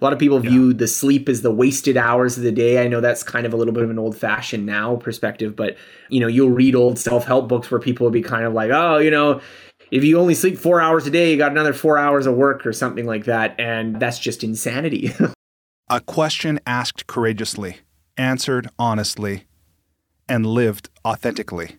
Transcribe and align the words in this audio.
A 0.00 0.04
lot 0.04 0.12
of 0.12 0.20
people 0.20 0.38
view 0.38 0.72
the 0.72 0.86
sleep 0.86 1.28
as 1.28 1.42
the 1.42 1.50
wasted 1.50 1.96
hours 1.96 2.36
of 2.36 2.44
the 2.44 2.52
day. 2.52 2.80
I 2.84 2.86
know 2.86 3.00
that's 3.00 3.24
kind 3.24 3.44
of 3.46 3.52
a 3.52 3.56
little 3.56 3.74
bit 3.74 3.82
of 3.82 3.90
an 3.90 3.98
old 3.98 4.16
fashioned 4.16 4.64
now 4.64 4.94
perspective, 4.94 5.56
but 5.56 5.76
you 6.08 6.20
know, 6.20 6.28
you'll 6.28 6.50
read 6.50 6.76
old 6.76 7.00
self 7.00 7.24
help 7.24 7.48
books 7.48 7.68
where 7.68 7.80
people 7.80 8.04
will 8.04 8.12
be 8.12 8.22
kind 8.22 8.44
of 8.44 8.52
like, 8.52 8.70
oh, 8.70 8.98
you 8.98 9.10
know, 9.10 9.40
if 9.90 10.04
you 10.04 10.16
only 10.20 10.34
sleep 10.34 10.56
four 10.56 10.80
hours 10.80 11.08
a 11.08 11.10
day, 11.10 11.32
you 11.32 11.36
got 11.36 11.50
another 11.50 11.72
four 11.72 11.98
hours 11.98 12.26
of 12.26 12.36
work 12.36 12.64
or 12.64 12.72
something 12.72 13.06
like 13.06 13.24
that. 13.24 13.58
And 13.58 13.98
that's 13.98 14.20
just 14.20 14.44
insanity. 14.44 15.12
a 15.90 16.00
question 16.00 16.60
asked 16.64 17.08
courageously, 17.08 17.78
answered 18.16 18.68
honestly, 18.78 19.46
and 20.28 20.46
lived 20.46 20.90
authentically 21.04 21.78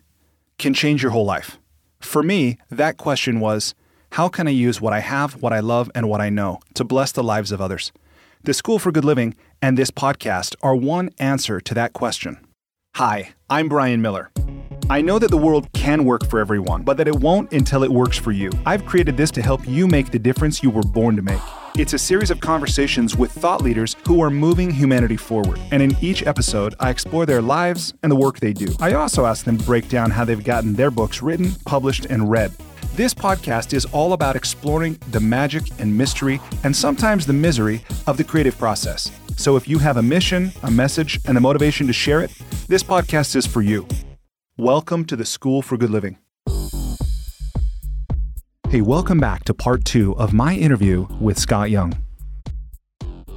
can 0.58 0.74
change 0.74 1.02
your 1.02 1.12
whole 1.12 1.24
life. 1.24 1.58
For 2.00 2.22
me, 2.22 2.58
that 2.68 2.98
question 2.98 3.40
was 3.40 3.74
how 4.12 4.28
can 4.28 4.46
I 4.46 4.50
use 4.50 4.78
what 4.78 4.92
I 4.92 5.00
have, 5.00 5.40
what 5.40 5.54
I 5.54 5.60
love, 5.60 5.90
and 5.94 6.06
what 6.06 6.20
I 6.20 6.28
know 6.28 6.60
to 6.74 6.84
bless 6.84 7.12
the 7.12 7.22
lives 7.22 7.50
of 7.50 7.62
others? 7.62 7.92
The 8.42 8.54
School 8.54 8.78
for 8.78 8.90
Good 8.90 9.04
Living 9.04 9.34
and 9.60 9.76
this 9.76 9.90
podcast 9.90 10.56
are 10.62 10.74
one 10.74 11.10
answer 11.18 11.60
to 11.60 11.74
that 11.74 11.92
question. 11.92 12.38
Hi, 12.96 13.34
I'm 13.50 13.68
Brian 13.68 14.00
Miller. 14.00 14.30
I 14.88 15.02
know 15.02 15.18
that 15.18 15.30
the 15.30 15.36
world 15.36 15.70
can 15.74 16.06
work 16.06 16.24
for 16.24 16.40
everyone, 16.40 16.82
but 16.82 16.96
that 16.96 17.06
it 17.06 17.16
won't 17.16 17.52
until 17.52 17.82
it 17.84 17.90
works 17.90 18.16
for 18.16 18.32
you. 18.32 18.50
I've 18.64 18.86
created 18.86 19.18
this 19.18 19.30
to 19.32 19.42
help 19.42 19.68
you 19.68 19.86
make 19.86 20.10
the 20.10 20.18
difference 20.18 20.62
you 20.62 20.70
were 20.70 20.80
born 20.80 21.16
to 21.16 21.22
make. 21.22 21.40
It's 21.76 21.92
a 21.92 21.98
series 21.98 22.30
of 22.30 22.40
conversations 22.40 23.14
with 23.14 23.30
thought 23.30 23.60
leaders 23.60 23.94
who 24.06 24.22
are 24.22 24.30
moving 24.30 24.70
humanity 24.70 25.18
forward. 25.18 25.60
And 25.70 25.82
in 25.82 25.94
each 26.00 26.26
episode, 26.26 26.74
I 26.80 26.88
explore 26.88 27.26
their 27.26 27.42
lives 27.42 27.92
and 28.02 28.10
the 28.10 28.16
work 28.16 28.40
they 28.40 28.54
do. 28.54 28.74
I 28.80 28.94
also 28.94 29.26
ask 29.26 29.44
them 29.44 29.58
to 29.58 29.64
break 29.64 29.90
down 29.90 30.10
how 30.10 30.24
they've 30.24 30.42
gotten 30.42 30.72
their 30.72 30.90
books 30.90 31.20
written, 31.20 31.52
published, 31.66 32.06
and 32.06 32.30
read. 32.30 32.52
This 33.00 33.14
podcast 33.14 33.72
is 33.72 33.86
all 33.86 34.12
about 34.12 34.36
exploring 34.36 34.98
the 35.10 35.20
magic 35.20 35.62
and 35.78 35.96
mystery, 35.96 36.38
and 36.64 36.76
sometimes 36.76 37.24
the 37.24 37.32
misery, 37.32 37.82
of 38.06 38.18
the 38.18 38.24
creative 38.24 38.58
process. 38.58 39.10
So 39.38 39.56
if 39.56 39.66
you 39.66 39.78
have 39.78 39.96
a 39.96 40.02
mission, 40.02 40.52
a 40.64 40.70
message, 40.70 41.18
and 41.24 41.34
the 41.34 41.40
motivation 41.40 41.86
to 41.86 41.94
share 41.94 42.20
it, 42.20 42.30
this 42.68 42.82
podcast 42.82 43.36
is 43.36 43.46
for 43.46 43.62
you. 43.62 43.88
Welcome 44.58 45.06
to 45.06 45.16
the 45.16 45.24
School 45.24 45.62
for 45.62 45.78
Good 45.78 45.88
Living. 45.88 46.18
Hey, 48.68 48.82
welcome 48.82 49.18
back 49.18 49.44
to 49.44 49.54
part 49.54 49.86
two 49.86 50.14
of 50.18 50.34
my 50.34 50.54
interview 50.54 51.06
with 51.18 51.38
Scott 51.38 51.70
Young. 51.70 51.94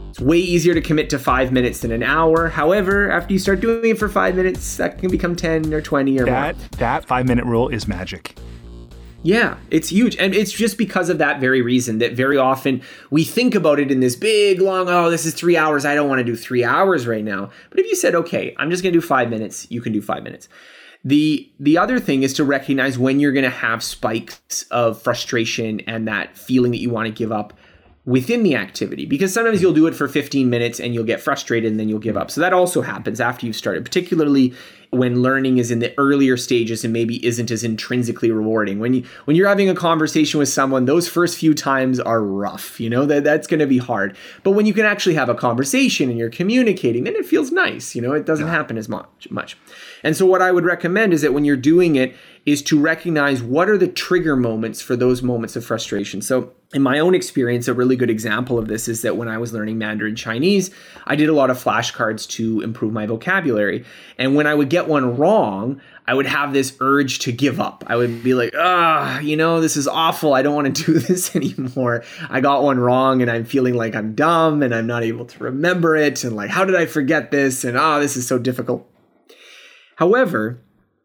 It's 0.09 0.19
way 0.19 0.39
easier 0.39 0.73
to 0.73 0.81
commit 0.81 1.09
to 1.11 1.17
five 1.17 1.53
minutes 1.53 1.79
than 1.79 1.93
an 1.93 2.03
hour. 2.03 2.49
However, 2.49 3.09
after 3.09 3.31
you 3.31 3.39
start 3.39 3.61
doing 3.61 3.91
it 3.91 3.97
for 3.97 4.09
five 4.09 4.35
minutes, 4.35 4.75
that 4.75 4.97
can 4.97 5.09
become 5.09 5.37
10 5.37 5.73
or 5.73 5.79
20 5.79 6.19
or 6.19 6.25
that, 6.25 6.57
more. 6.57 6.67
That 6.79 7.05
five 7.05 7.25
minute 7.25 7.45
rule 7.45 7.69
is 7.69 7.87
magic. 7.87 8.35
Yeah, 9.23 9.57
it's 9.71 9.87
huge. 9.87 10.17
And 10.17 10.35
it's 10.35 10.51
just 10.51 10.77
because 10.77 11.09
of 11.09 11.17
that 11.17 11.39
very 11.39 11.61
reason 11.61 11.99
that 11.99 12.13
very 12.13 12.37
often 12.37 12.81
we 13.09 13.23
think 13.23 13.55
about 13.55 13.79
it 13.79 13.89
in 13.89 14.01
this 14.01 14.17
big, 14.17 14.59
long, 14.59 14.89
oh, 14.89 15.09
this 15.09 15.25
is 15.25 15.33
three 15.33 15.55
hours. 15.55 15.85
I 15.85 15.95
don't 15.95 16.09
want 16.09 16.19
to 16.19 16.25
do 16.25 16.35
three 16.35 16.63
hours 16.63 17.07
right 17.07 17.23
now. 17.23 17.49
But 17.69 17.79
if 17.79 17.85
you 17.87 17.95
said, 17.95 18.15
okay, 18.15 18.53
I'm 18.57 18.69
just 18.69 18.83
going 18.83 18.91
to 18.93 18.99
do 18.99 19.05
five 19.05 19.29
minutes, 19.29 19.65
you 19.71 19.81
can 19.81 19.93
do 19.93 20.01
five 20.01 20.23
minutes. 20.23 20.49
The 21.05 21.51
the 21.59 21.77
other 21.77 21.99
thing 21.99 22.23
is 22.23 22.33
to 22.35 22.45
recognize 22.45 22.97
when 22.97 23.19
you're 23.19 23.33
going 23.33 23.43
to 23.43 23.49
have 23.49 23.83
spikes 23.83 24.63
of 24.71 25.01
frustration 25.01 25.81
and 25.81 26.07
that 26.07 26.37
feeling 26.37 26.71
that 26.71 26.79
you 26.79 26.89
want 26.89 27.07
to 27.07 27.11
give 27.11 27.31
up 27.31 27.53
within 28.05 28.43
the 28.43 28.55
activity 28.55 29.05
because 29.05 29.33
sometimes 29.33 29.61
you'll 29.61 29.73
do 29.73 29.87
it 29.87 29.95
for 29.95 30.09
15 30.09 30.49
minutes 30.49 30.79
and 30.79 30.93
you'll 30.93 31.05
get 31.05 31.21
frustrated 31.21 31.71
and 31.71 31.79
then 31.79 31.87
you'll 31.87 31.99
give 31.99 32.17
up. 32.17 32.29
So 32.29 32.41
that 32.41 32.51
also 32.51 32.81
happens 32.81 33.21
after 33.21 33.45
you've 33.45 33.55
started, 33.55 33.85
particularly 33.85 34.53
when 34.89 35.21
learning 35.21 35.57
is 35.57 35.71
in 35.71 35.79
the 35.79 35.93
earlier 35.97 36.37
stages 36.37 36.83
and 36.83 36.93
maybe 36.93 37.25
isn't 37.25 37.49
as 37.49 37.63
intrinsically 37.63 38.29
rewarding. 38.29 38.79
When 38.79 38.93
you 38.93 39.05
when 39.25 39.35
you're 39.35 39.47
having 39.47 39.69
a 39.69 39.73
conversation 39.73 40.37
with 40.37 40.49
someone, 40.49 40.85
those 40.85 41.07
first 41.07 41.37
few 41.37 41.53
times 41.53 41.99
are 41.99 42.21
rough, 42.21 42.79
you 42.79 42.89
know, 42.89 43.05
that 43.05 43.23
that's 43.23 43.47
going 43.47 43.61
to 43.61 43.67
be 43.67 43.79
hard. 43.79 44.15
But 44.43 44.51
when 44.51 44.65
you 44.65 44.73
can 44.73 44.85
actually 44.85 45.15
have 45.15 45.29
a 45.29 45.35
conversation 45.35 46.09
and 46.09 46.19
you're 46.19 46.29
communicating, 46.29 47.05
then 47.05 47.15
it 47.15 47.25
feels 47.25 47.51
nice, 47.51 47.95
you 47.95 48.01
know, 48.01 48.11
it 48.11 48.25
doesn't 48.25 48.49
happen 48.49 48.77
as 48.77 48.89
much 48.89 49.31
much. 49.31 49.57
And 50.03 50.15
so 50.15 50.25
what 50.25 50.41
I 50.41 50.51
would 50.51 50.65
recommend 50.65 51.13
is 51.13 51.21
that 51.21 51.33
when 51.33 51.45
you're 51.45 51.55
doing 51.55 51.95
it 51.95 52.15
is 52.45 52.61
to 52.63 52.79
recognize 52.79 53.41
what 53.41 53.69
are 53.69 53.77
the 53.77 53.87
trigger 53.87 54.35
moments 54.35 54.81
for 54.81 54.95
those 54.97 55.23
moments 55.23 55.55
of 55.55 55.65
frustration. 55.65 56.21
So 56.21 56.51
in 56.73 56.81
my 56.81 56.99
own 56.99 57.13
experience, 57.13 57.67
a 57.67 57.73
really 57.73 57.95
good 57.95 58.09
example 58.09 58.57
of 58.57 58.67
this 58.67 58.87
is 58.87 59.03
that 59.03 59.15
when 59.15 59.27
I 59.27 59.37
was 59.37 59.53
learning 59.53 59.77
Mandarin 59.77 60.15
Chinese, 60.15 60.71
I 61.05 61.15
did 61.15 61.29
a 61.29 61.33
lot 61.33 61.49
of 61.49 61.63
flashcards 61.63 62.27
to 62.29 62.61
improve 62.61 62.91
my 62.91 63.05
vocabulary. 63.05 63.85
And 64.17 64.35
when 64.35 64.47
I 64.47 64.55
would 64.55 64.69
get 64.69 64.87
one 64.87 65.15
wrong, 65.15 65.81
I 66.07 66.13
would 66.13 66.25
have 66.25 66.51
this 66.51 66.75
urge 66.81 67.19
to 67.19 67.31
give 67.31 67.61
up. 67.61 67.83
I 67.87 67.95
would 67.95 68.23
be 68.23 68.33
like, 68.33 68.53
ah, 68.57 69.19
you 69.19 69.37
know, 69.37 69.61
this 69.61 69.77
is 69.77 69.87
awful. 69.87 70.33
I 70.33 70.41
don't 70.41 70.55
want 70.55 70.75
to 70.75 70.83
do 70.83 70.93
this 70.99 71.35
anymore. 71.35 72.03
I 72.29 72.41
got 72.41 72.63
one 72.63 72.79
wrong 72.79 73.21
and 73.21 73.29
I'm 73.29 73.45
feeling 73.45 73.75
like 73.75 73.95
I'm 73.95 74.15
dumb 74.15 74.63
and 74.63 74.73
I'm 74.73 74.87
not 74.87 75.03
able 75.03 75.25
to 75.25 75.43
remember 75.43 75.95
it. 75.95 76.23
And 76.23 76.35
like, 76.35 76.49
how 76.49 76.65
did 76.65 76.75
I 76.75 76.87
forget 76.87 77.31
this? 77.31 77.63
And 77.63 77.77
ah, 77.77 77.97
oh, 77.97 77.99
this 77.99 78.17
is 78.17 78.27
so 78.27 78.39
difficult. 78.39 78.89
However, 79.95 80.59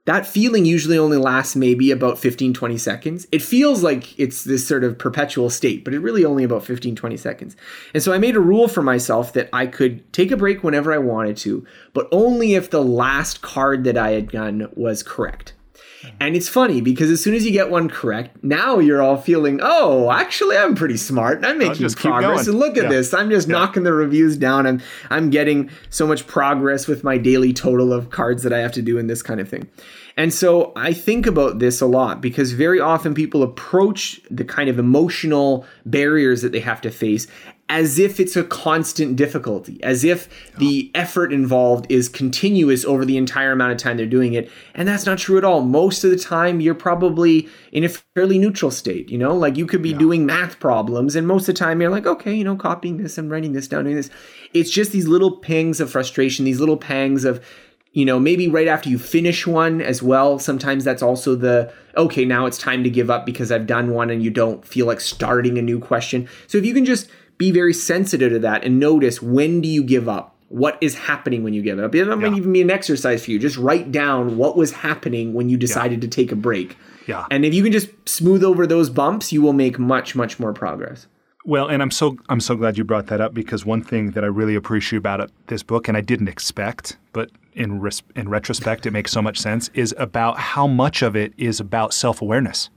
that 0.09 0.27
feeling 0.27 0.65
usually 0.65 0.97
only 0.97 1.19
lasts 1.19 1.55
maybe 1.55 1.91
about 1.91 2.19
15 2.19 2.55
20 2.55 2.79
seconds. 2.79 3.27
It 3.31 3.43
feels 3.43 3.83
like 3.83 4.19
it's 4.19 4.43
this 4.43 4.67
sort 4.67 4.83
of 4.83 4.97
perpetual 4.97 5.51
state 5.51 5.85
but 5.85 5.93
it 5.93 5.99
really 5.99 6.25
only 6.25 6.45
about 6.45 6.65
15 6.65 6.97
20 6.97 7.17
seconds. 7.19 7.57
And 7.93 8.03
so 8.03 8.15
i 8.15 8.19
made 8.19 8.35
a 8.35 8.41
rule 8.41 8.69
for 8.69 8.83
myself 8.83 9.35
that 9.35 9.51
i 9.53 9.67
could 9.67 10.11
take 10.15 10.31
a 10.31 10.37
break 10.37 10.65
whenever 10.65 10.95
i 10.95 10.99
wanted 10.99 11.37
to 11.39 11.67
but 11.93 12.09
only 12.11 12.55
if 12.55 12.71
the 12.71 12.83
last 12.83 13.43
card 13.43 13.85
that 13.85 13.99
i 13.99 14.13
had 14.13 14.31
done 14.31 14.69
was 14.75 15.03
correct 15.03 15.53
Mm-hmm. 15.99 16.17
and 16.21 16.37
it's 16.37 16.49
funny 16.49 16.81
because 16.81 17.11
as 17.11 17.23
soon 17.23 17.35
as 17.35 17.45
you 17.45 17.51
get 17.51 17.71
one 17.71 17.89
correct, 17.89 18.45
now 18.45 18.79
you're 18.79 19.03
all 19.03 19.17
feeling, 19.17 19.59
oh, 19.61 20.13
actually, 20.13 20.57
I'm 20.57 20.77
pretty 20.77 20.97
smart. 20.97 21.45
I'm 21.45 21.59
making 21.59 21.89
progress. 21.91 22.47
And 22.47 22.59
look 22.59 22.77
at 22.77 22.85
yeah. 22.85 22.89
this. 22.89 23.13
I'm 23.13 23.31
just 23.31 23.49
yeah. 23.49 23.53
knocking 23.53 23.83
the 23.83 23.93
reviews 23.93 24.37
down. 24.37 24.67
I'm 24.67 24.81
I'm 25.11 25.31
getting 25.31 25.71
so 25.91 26.07
much 26.07 26.27
progress 26.27 26.87
with 26.87 27.03
my 27.03 27.19
daily 27.19 27.53
total 27.53 27.93
of 27.93 28.11
cards 28.11 28.45
that 28.45 28.53
I 28.53 28.59
have 28.59 28.73
to 28.73 28.83
do 28.83 28.97
and 28.99 29.11
this 29.11 29.23
kind 29.23 29.41
of 29.41 29.49
thing. 29.49 29.69
And 30.17 30.35
so 30.35 30.73
I 30.75 30.93
think 30.93 31.27
about 31.27 31.61
this 31.61 31.81
a 31.81 31.87
lot 31.87 32.21
because 32.21 32.53
very 32.53 32.81
often 32.81 33.15
people 33.15 33.43
approach 33.43 34.21
the 34.31 34.45
kind 34.45 34.69
of 34.69 34.79
emotional 34.79 35.65
barriers 35.87 36.43
that 36.43 36.51
they 36.51 36.61
have 36.61 36.81
to 36.81 36.91
face 36.91 37.29
as 37.69 37.99
if 37.99 38.19
it's 38.19 38.35
a 38.35 38.45
constant 38.45 39.15
difficulty, 39.17 39.83
as 39.83 40.03
if 40.03 40.29
the 40.57 40.91
effort 40.95 41.33
involved 41.33 41.87
is 41.91 42.09
continuous 42.09 42.85
over 42.85 43.05
the 43.05 43.19
entire 43.19 43.53
amount 43.53 43.73
of 43.73 43.79
time 43.79 43.99
they're 43.99 44.07
doing 44.07 44.33
it. 44.33 44.51
And 44.75 44.89
that's 44.89 45.05
not 45.05 45.19
true 45.19 45.37
at 45.37 45.45
all. 45.45 45.61
Most 45.61 46.03
of 46.03 46.11
the 46.11 46.19
time, 46.19 46.61
you're 46.61 46.75
probably 46.75 47.47
in 47.71 47.85
a 47.85 47.89
fairly 47.89 48.39
neutral 48.39 48.71
state. 48.71 49.11
You 49.11 49.19
know, 49.19 49.35
like 49.35 49.57
you 49.57 49.67
could 49.67 49.83
be 49.83 49.91
yeah. 49.91 49.99
doing 49.99 50.25
math 50.25 50.59
problems, 50.61 51.15
and 51.15 51.27
most 51.27 51.43
of 51.43 51.55
the 51.55 51.59
time, 51.59 51.81
you're 51.81 51.91
like, 51.91 52.07
okay, 52.07 52.35
you 52.35 52.45
know, 52.45 52.57
copying 52.57 52.97
this 52.97 53.19
and 53.19 53.31
writing 53.31 53.53
this 53.53 53.69
down, 53.69 53.85
doing 53.85 53.97
this. 53.97 54.11
It's 54.55 54.71
just 54.71 54.93
these 54.93 55.07
little 55.07 55.37
pings 55.37 55.79
of 55.79 55.91
frustration, 55.91 56.47
these 56.47 56.61
little 56.61 56.79
pangs 56.79 57.27
of, 57.27 57.45
you 57.93 58.07
know, 58.07 58.19
maybe 58.19 58.49
right 58.49 58.69
after 58.69 58.89
you 58.89 58.99
finish 58.99 59.47
one 59.47 59.83
as 59.83 60.03
well. 60.03 60.39
Sometimes 60.39 60.85
that's 60.85 61.03
also 61.03 61.35
the 61.35 61.71
okay, 61.99 62.25
now 62.25 62.47
it's 62.47 62.59
time 62.59 62.83
to 62.85 62.91
give 62.91 63.11
up 63.11 63.27
because 63.27 63.53
I've 63.53 63.67
done 63.67 63.91
one 63.91 64.09
and 64.09 64.23
you 64.23 64.31
don't 64.31 64.65
feel 64.65 64.87
like 64.87 65.01
starting 65.01 65.59
a 65.59 65.63
new 65.63 65.79
question. 65.79 66.29
So 66.47 66.57
if 66.57 66.65
you 66.65 66.73
can 66.73 66.87
just 66.87 67.11
be 67.39 67.51
very 67.53 67.73
sensitive 67.73 68.33
to 68.33 68.39
that 68.41 68.65
and 68.65 68.79
notice 68.79 69.23
when 69.23 69.61
do 69.61 69.69
you 69.69 69.83
give 69.83 70.09
up? 70.09 70.35
What 70.49 70.79
is 70.81 70.95
happening 70.95 71.43
when 71.45 71.53
you 71.55 71.63
give 71.63 71.79
up? 71.79 71.95
It 71.95 72.07
might 72.07 72.33
even 72.33 72.53
be 72.53 72.63
an 72.63 72.71
exercise 72.71 73.25
for 73.25 73.31
you. 73.31 73.39
Just 73.39 73.57
write 73.59 73.93
down 73.93 74.39
what 74.39 74.57
was 74.57 74.73
happening 74.73 75.35
when 75.35 75.49
you 75.49 75.57
decided 75.57 76.03
yeah. 76.03 76.09
to 76.09 76.09
take 76.09 76.33
a 76.33 76.37
break. 76.37 76.77
Yeah. 77.07 77.27
And 77.31 77.45
if 77.45 77.53
you 77.55 77.63
can 77.63 77.73
just 77.73 77.91
smooth 78.09 78.43
over 78.43 78.67
those 78.67 78.89
bumps, 78.89 79.33
you 79.33 79.43
will 79.43 79.53
make 79.53 79.79
much, 79.79 80.15
much 80.15 80.39
more 80.41 80.53
progress. 80.53 81.07
Well, 81.45 81.69
and 81.69 81.81
I'm 81.81 81.91
so 81.91 82.17
I'm 82.29 82.41
so 82.41 82.57
glad 82.57 82.77
you 82.77 82.85
brought 82.85 83.07
that 83.07 83.21
up 83.21 83.33
because 83.33 83.65
one 83.65 83.83
thing 83.83 84.11
that 84.11 84.25
I 84.25 84.27
really 84.27 84.55
appreciate 84.55 84.99
about 84.99 85.31
this 85.47 85.63
book, 85.63 85.89
and 85.89 85.97
I 85.97 86.03
didn't 86.03 86.29
expect, 86.29 86.99
but 87.13 87.31
in 87.55 87.81
res- 87.81 88.03
in 88.15 88.29
retrospect, 88.29 88.85
it 88.85 88.91
makes 88.91 89.13
so 89.13 89.23
much 89.23 89.39
sense, 89.39 89.71
is 89.73 89.95
about 89.97 90.39
how 90.39 90.67
much 90.67 91.01
of 91.01 91.17
it 91.17 91.33
is 91.39 91.59
about 91.59 91.95
self 91.95 92.21
awareness 92.21 92.69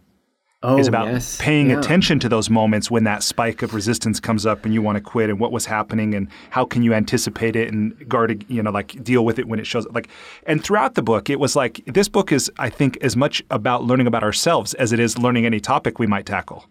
oh, 0.64 0.78
is 0.78 0.88
about 0.88 1.08
yes. 1.08 1.38
paying 1.38 1.70
yeah. 1.70 1.80
attention 1.80 2.20
to 2.20 2.30
those 2.30 2.50
moments 2.50 2.92
when 2.92 3.04
that 3.04 3.24
spike 3.24 3.62
of 3.62 3.74
resistance 3.74 4.20
comes 4.20 4.46
up 4.46 4.66
and 4.66 4.74
you 4.74 4.82
want 4.82 4.96
to 4.96 5.02
quit 5.02 5.30
and 5.30 5.40
what 5.40 5.52
was 5.52 5.66
happening 5.66 6.14
and 6.14 6.28
how 6.50 6.66
can 6.66 6.84
you 6.84 6.94
anticipate 6.94 7.56
it 7.56 7.72
and 7.72 8.08
guard 8.08 8.46
you 8.48 8.62
know 8.62 8.72
like 8.72 9.04
deal 9.04 9.26
with 9.26 9.40
it 9.40 9.48
when 9.48 9.60
it 9.60 9.68
shows 9.68 9.86
up 9.86 9.94
like 9.94 10.10
and 10.46 10.64
throughout 10.64 10.96
the 10.96 11.02
book 11.02 11.30
it 11.30 11.40
was 11.40 11.56
like 11.56 11.82
this 11.86 12.08
book 12.08 12.32
is 12.32 12.52
i 12.60 12.70
think 12.70 12.98
as 13.02 13.16
much 13.16 13.44
about 13.50 13.84
learning 13.84 14.08
about 14.08 14.24
ourselves 14.24 14.74
as 14.76 14.92
it 14.92 15.00
is 15.00 15.18
learning 15.18 15.46
any 15.46 15.60
topic 15.60 16.00
we 16.00 16.08
might 16.08 16.26
tackle 16.26 16.66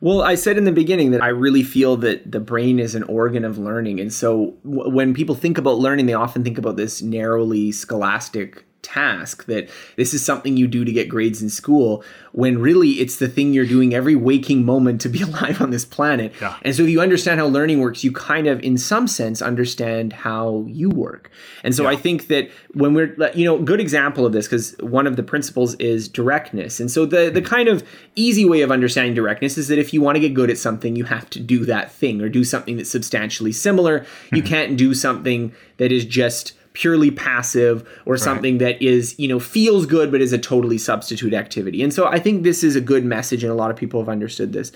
well, 0.00 0.22
I 0.22 0.36
said 0.36 0.56
in 0.56 0.62
the 0.62 0.70
beginning 0.70 1.10
that 1.10 1.22
I 1.22 1.28
really 1.28 1.64
feel 1.64 1.96
that 1.96 2.30
the 2.30 2.38
brain 2.38 2.78
is 2.78 2.94
an 2.94 3.02
organ 3.04 3.44
of 3.44 3.58
learning. 3.58 3.98
And 3.98 4.12
so 4.12 4.54
w- 4.62 4.94
when 4.94 5.12
people 5.12 5.34
think 5.34 5.58
about 5.58 5.78
learning, 5.78 6.06
they 6.06 6.14
often 6.14 6.44
think 6.44 6.56
about 6.56 6.76
this 6.76 7.02
narrowly 7.02 7.72
scholastic 7.72 8.64
task 8.82 9.46
that 9.46 9.68
this 9.96 10.14
is 10.14 10.24
something 10.24 10.56
you 10.56 10.66
do 10.66 10.84
to 10.84 10.92
get 10.92 11.08
grades 11.08 11.42
in 11.42 11.50
school 11.50 12.04
when 12.32 12.58
really 12.58 12.90
it's 12.92 13.16
the 13.16 13.28
thing 13.28 13.52
you're 13.52 13.66
doing 13.66 13.94
every 13.94 14.14
waking 14.14 14.64
moment 14.64 15.00
to 15.00 15.08
be 15.08 15.22
alive 15.28 15.60
on 15.60 15.70
this 15.70 15.84
planet. 15.84 16.32
Yeah. 16.40 16.56
and 16.62 16.74
so 16.74 16.82
if 16.82 16.88
you 16.88 17.00
understand 17.00 17.40
how 17.40 17.46
learning 17.46 17.80
works 17.80 18.04
you 18.04 18.12
kind 18.12 18.46
of 18.46 18.60
in 18.60 18.78
some 18.78 19.06
sense 19.06 19.42
understand 19.42 20.12
how 20.12 20.64
you 20.68 20.88
work. 20.90 21.30
And 21.64 21.74
so 21.74 21.86
i 21.86 21.96
think 21.96 22.28
that 22.28 22.50
when 22.74 22.94
we're 22.94 23.14
you 23.34 23.44
know 23.44 23.58
good 23.58 23.80
example 23.80 24.24
of 24.24 24.32
this 24.32 24.46
because 24.46 24.76
one 24.80 25.06
of 25.06 25.16
the 25.16 25.22
principles 25.22 25.74
is 25.76 26.08
directness. 26.08 26.80
And 26.80 26.90
so 26.90 27.06
the 27.06 27.30
the 27.30 27.42
kind 27.42 27.68
of 27.68 27.86
easy 28.14 28.44
way 28.44 28.62
of 28.62 28.70
understanding 28.70 29.14
directness 29.14 29.58
is 29.58 29.68
that 29.68 29.78
if 29.78 29.92
you 29.92 30.00
want 30.00 30.16
to 30.16 30.20
get 30.20 30.34
good 30.34 30.50
at 30.50 30.58
something 30.58 30.96
you 30.96 31.04
have 31.04 31.28
to 31.30 31.40
do 31.40 31.64
that 31.66 31.90
thing 31.92 32.20
or 32.20 32.28
do 32.28 32.44
something 32.44 32.76
that's 32.76 32.90
substantially 32.90 33.52
similar. 33.52 34.06
You 34.32 34.42
mm-hmm. 34.42 34.48
can't 34.48 34.76
do 34.76 34.94
something 34.94 35.52
that 35.78 35.92
is 35.92 36.04
just 36.04 36.52
purely 36.78 37.10
passive 37.10 37.88
or 38.06 38.16
something 38.16 38.58
that 38.58 38.80
is 38.80 39.18
you 39.18 39.26
know 39.26 39.40
feels 39.40 39.84
good 39.84 40.12
but 40.12 40.20
is 40.20 40.32
a 40.32 40.38
totally 40.38 40.78
substitute 40.78 41.34
activity. 41.34 41.82
And 41.82 41.92
so 41.92 42.06
i 42.06 42.20
think 42.20 42.44
this 42.44 42.62
is 42.62 42.76
a 42.76 42.80
good 42.80 43.04
message 43.04 43.42
and 43.42 43.50
a 43.50 43.56
lot 43.56 43.72
of 43.72 43.76
people 43.76 44.00
have 44.00 44.08
understood 44.08 44.52
this. 44.52 44.70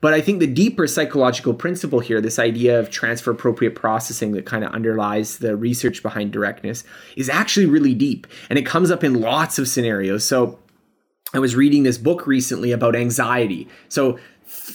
But 0.00 0.14
i 0.14 0.20
think 0.20 0.38
the 0.38 0.46
deeper 0.46 0.86
psychological 0.86 1.52
principle 1.52 1.98
here 1.98 2.20
this 2.20 2.38
idea 2.38 2.78
of 2.78 2.88
transfer 2.90 3.32
appropriate 3.32 3.74
processing 3.74 4.30
that 4.32 4.46
kind 4.46 4.62
of 4.62 4.72
underlies 4.72 5.38
the 5.38 5.56
research 5.56 6.04
behind 6.04 6.30
directness 6.30 6.84
is 7.16 7.28
actually 7.28 7.66
really 7.66 7.94
deep 7.94 8.28
and 8.48 8.56
it 8.56 8.64
comes 8.64 8.92
up 8.92 9.02
in 9.02 9.20
lots 9.20 9.58
of 9.58 9.66
scenarios. 9.66 10.24
So 10.24 10.60
I 11.32 11.38
was 11.38 11.54
reading 11.54 11.84
this 11.84 11.98
book 11.98 12.26
recently 12.26 12.72
about 12.72 12.96
anxiety. 12.96 13.68
So, 13.88 14.18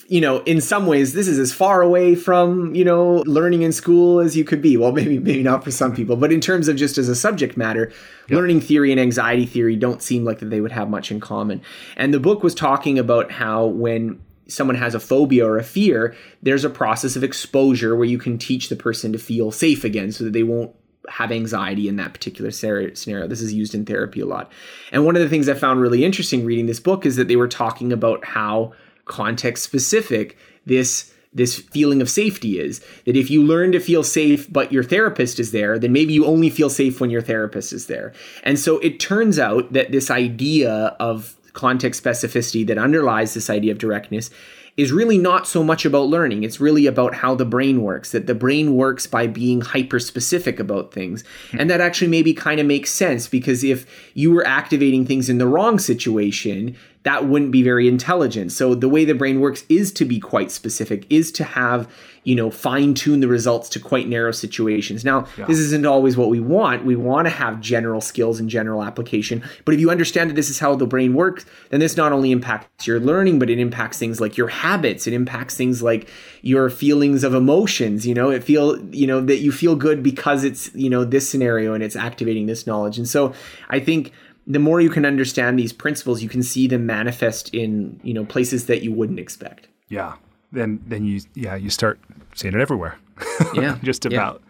you 0.07 0.21
know, 0.21 0.39
in 0.43 0.61
some 0.61 0.85
ways, 0.85 1.13
this 1.13 1.27
is 1.27 1.39
as 1.39 1.51
far 1.51 1.81
away 1.81 2.15
from 2.15 2.75
you 2.75 2.85
know 2.85 3.23
learning 3.25 3.61
in 3.61 3.71
school 3.71 4.19
as 4.19 4.35
you 4.35 4.43
could 4.43 4.61
be. 4.61 4.77
Well, 4.77 4.91
maybe 4.99 5.19
maybe 5.19 5.43
not 5.43 5.63
for 5.63 5.71
some 5.71 5.95
people, 5.95 6.15
but 6.15 6.31
in 6.31 6.41
terms 6.41 6.67
of 6.67 6.75
just 6.75 6.97
as 6.97 7.09
a 7.09 7.15
subject 7.15 7.57
matter, 7.57 7.91
learning 8.29 8.61
theory 8.61 8.91
and 8.91 8.99
anxiety 8.99 9.45
theory 9.45 9.75
don't 9.75 10.01
seem 10.01 10.23
like 10.23 10.39
that 10.39 10.49
they 10.49 10.61
would 10.61 10.71
have 10.71 10.89
much 10.89 11.11
in 11.11 11.19
common. 11.19 11.61
And 11.95 12.13
the 12.13 12.19
book 12.19 12.43
was 12.43 12.55
talking 12.55 12.99
about 12.99 13.31
how 13.31 13.65
when 13.65 14.21
someone 14.47 14.75
has 14.75 14.93
a 14.93 14.99
phobia 14.99 15.45
or 15.45 15.57
a 15.57 15.63
fear, 15.63 16.15
there's 16.43 16.63
a 16.63 16.69
process 16.69 17.15
of 17.15 17.23
exposure 17.23 17.95
where 17.95 18.05
you 18.05 18.19
can 18.19 18.37
teach 18.37 18.69
the 18.69 18.75
person 18.75 19.11
to 19.11 19.17
feel 19.17 19.51
safe 19.51 19.83
again, 19.83 20.11
so 20.11 20.23
that 20.23 20.33
they 20.33 20.43
won't 20.43 20.75
have 21.09 21.31
anxiety 21.31 21.87
in 21.87 21.97
that 21.97 22.13
particular 22.13 22.51
scenario. 22.51 22.93
scenario. 22.93 23.27
This 23.27 23.41
is 23.41 23.53
used 23.53 23.75
in 23.75 23.85
therapy 23.85 24.21
a 24.21 24.25
lot. 24.25 24.51
And 24.91 25.05
one 25.05 25.15
of 25.15 25.21
the 25.21 25.29
things 25.29 25.47
I 25.47 25.53
found 25.53 25.79
really 25.79 26.03
interesting 26.03 26.45
reading 26.45 26.65
this 26.65 26.79
book 26.79 27.05
is 27.05 27.15
that 27.15 27.27
they 27.27 27.35
were 27.35 27.47
talking 27.47 27.93
about 27.93 28.25
how 28.25 28.73
context 29.05 29.63
specific 29.63 30.37
this 30.65 31.11
this 31.33 31.59
feeling 31.59 32.01
of 32.01 32.09
safety 32.09 32.59
is 32.59 32.83
that 33.05 33.17
if 33.17 33.29
you 33.29 33.43
learn 33.43 33.71
to 33.71 33.79
feel 33.79 34.03
safe 34.03 34.51
but 34.51 34.71
your 34.71 34.83
therapist 34.83 35.39
is 35.39 35.51
there 35.51 35.77
then 35.77 35.91
maybe 35.91 36.13
you 36.13 36.25
only 36.25 36.49
feel 36.49 36.69
safe 36.69 36.99
when 36.99 37.09
your 37.09 37.21
therapist 37.21 37.73
is 37.73 37.87
there 37.87 38.13
and 38.43 38.59
so 38.59 38.79
it 38.79 38.99
turns 38.99 39.37
out 39.37 39.71
that 39.73 39.91
this 39.91 40.09
idea 40.09 40.71
of 40.99 41.35
context 41.53 42.03
specificity 42.03 42.65
that 42.67 42.77
underlies 42.77 43.33
this 43.33 43.49
idea 43.49 43.71
of 43.71 43.77
directness 43.77 44.29
is 44.77 44.91
really 44.91 45.17
not 45.17 45.47
so 45.47 45.63
much 45.63 45.85
about 45.85 46.07
learning. 46.07 46.43
It's 46.43 46.59
really 46.59 46.85
about 46.85 47.15
how 47.15 47.33
the 47.33 47.45
brain 47.45 47.81
works, 47.81 48.11
that 48.11 48.27
the 48.27 48.35
brain 48.35 48.75
works 48.75 49.07
by 49.07 49.25
being 49.25 49.61
hyper 49.61 49.99
specific 49.99 50.59
about 50.59 50.93
things. 50.93 51.23
Hmm. 51.51 51.61
And 51.61 51.69
that 51.69 51.79
actually 51.79 52.09
maybe 52.09 52.33
kind 52.33 52.59
of 52.59 52.65
makes 52.65 52.91
sense 52.91 53.27
because 53.27 53.63
if 53.63 53.85
you 54.13 54.31
were 54.31 54.45
activating 54.45 55.05
things 55.05 55.29
in 55.29 55.37
the 55.37 55.47
wrong 55.47 55.79
situation, 55.79 56.75
that 57.05 57.27
wouldn't 57.27 57.51
be 57.51 57.61
very 57.61 57.87
intelligent. 57.87 58.51
So 58.51 58.73
the 58.73 58.89
way 58.89 59.05
the 59.05 59.13
brain 59.13 59.39
works 59.39 59.63
is 59.69 59.91
to 59.93 60.05
be 60.05 60.19
quite 60.19 60.51
specific, 60.51 61.05
is 61.11 61.31
to 61.33 61.43
have, 61.43 61.87
you 62.23 62.33
know, 62.33 62.49
fine 62.49 62.95
tune 62.95 63.19
the 63.19 63.27
results 63.27 63.69
to 63.69 63.79
quite 63.79 64.07
narrow 64.07 64.31
situations. 64.31 65.05
Now, 65.05 65.27
this 65.47 65.59
isn't 65.59 65.85
always 65.85 66.17
what 66.17 66.29
we 66.29 66.39
want. 66.39 66.83
We 66.83 66.95
want 66.95 67.27
to 67.27 67.29
have 67.29 67.61
general 67.61 68.01
skills 68.01 68.39
and 68.39 68.49
general 68.49 68.83
application. 68.83 69.43
But 69.65 69.75
if 69.75 69.79
you 69.79 69.91
understand 69.91 70.31
that 70.31 70.33
this 70.33 70.49
is 70.49 70.57
how 70.57 70.75
the 70.75 70.87
brain 70.87 71.13
works, 71.13 71.45
then 71.69 71.79
this 71.79 71.95
not 71.95 72.11
only 72.11 72.31
impacts 72.31 72.87
your 72.87 72.99
learning, 72.99 73.37
but 73.37 73.51
it 73.51 73.59
impacts 73.59 73.99
things 73.99 74.19
like 74.19 74.35
your 74.35 74.47
habits. 74.47 75.05
It 75.05 75.13
impacts 75.13 75.55
things 75.55 75.83
like 75.83 76.09
your 76.41 76.71
feelings 76.71 77.23
of 77.23 77.35
emotions. 77.35 78.07
You 78.07 78.15
know, 78.15 78.31
it 78.31 78.43
feel, 78.43 78.83
you 78.85 79.05
know, 79.05 79.21
that 79.21 79.37
you 79.37 79.51
feel 79.51 79.75
good 79.75 80.01
because 80.01 80.43
it's, 80.43 80.73
you 80.73 80.89
know, 80.89 81.05
this 81.05 81.29
scenario 81.29 81.75
and 81.75 81.83
it's 81.83 81.95
activating 81.95 82.47
this 82.47 82.65
knowledge. 82.65 82.97
And 82.97 83.07
so 83.07 83.31
I 83.69 83.79
think 83.79 84.11
the 84.47 84.59
more 84.59 84.81
you 84.81 84.89
can 84.89 85.05
understand 85.05 85.57
these 85.57 85.73
principles, 85.73 86.21
you 86.21 86.29
can 86.29 86.43
see 86.43 86.67
them 86.67 86.85
manifest 86.85 87.53
in, 87.53 87.99
you 88.03 88.13
know, 88.13 88.25
places 88.25 88.67
that 88.67 88.83
you 88.83 88.91
wouldn't 88.91 89.19
expect. 89.19 89.67
Yeah. 89.89 90.15
Then 90.51 90.81
then 90.85 91.05
you 91.05 91.21
yeah 91.33 91.55
you 91.55 91.69
start 91.69 91.99
seeing 92.33 92.53
it 92.53 92.59
everywhere. 92.59 92.97
Yeah. 93.53 93.77
Just 93.83 94.05
yeah. 94.05 94.17
about. 94.17 94.41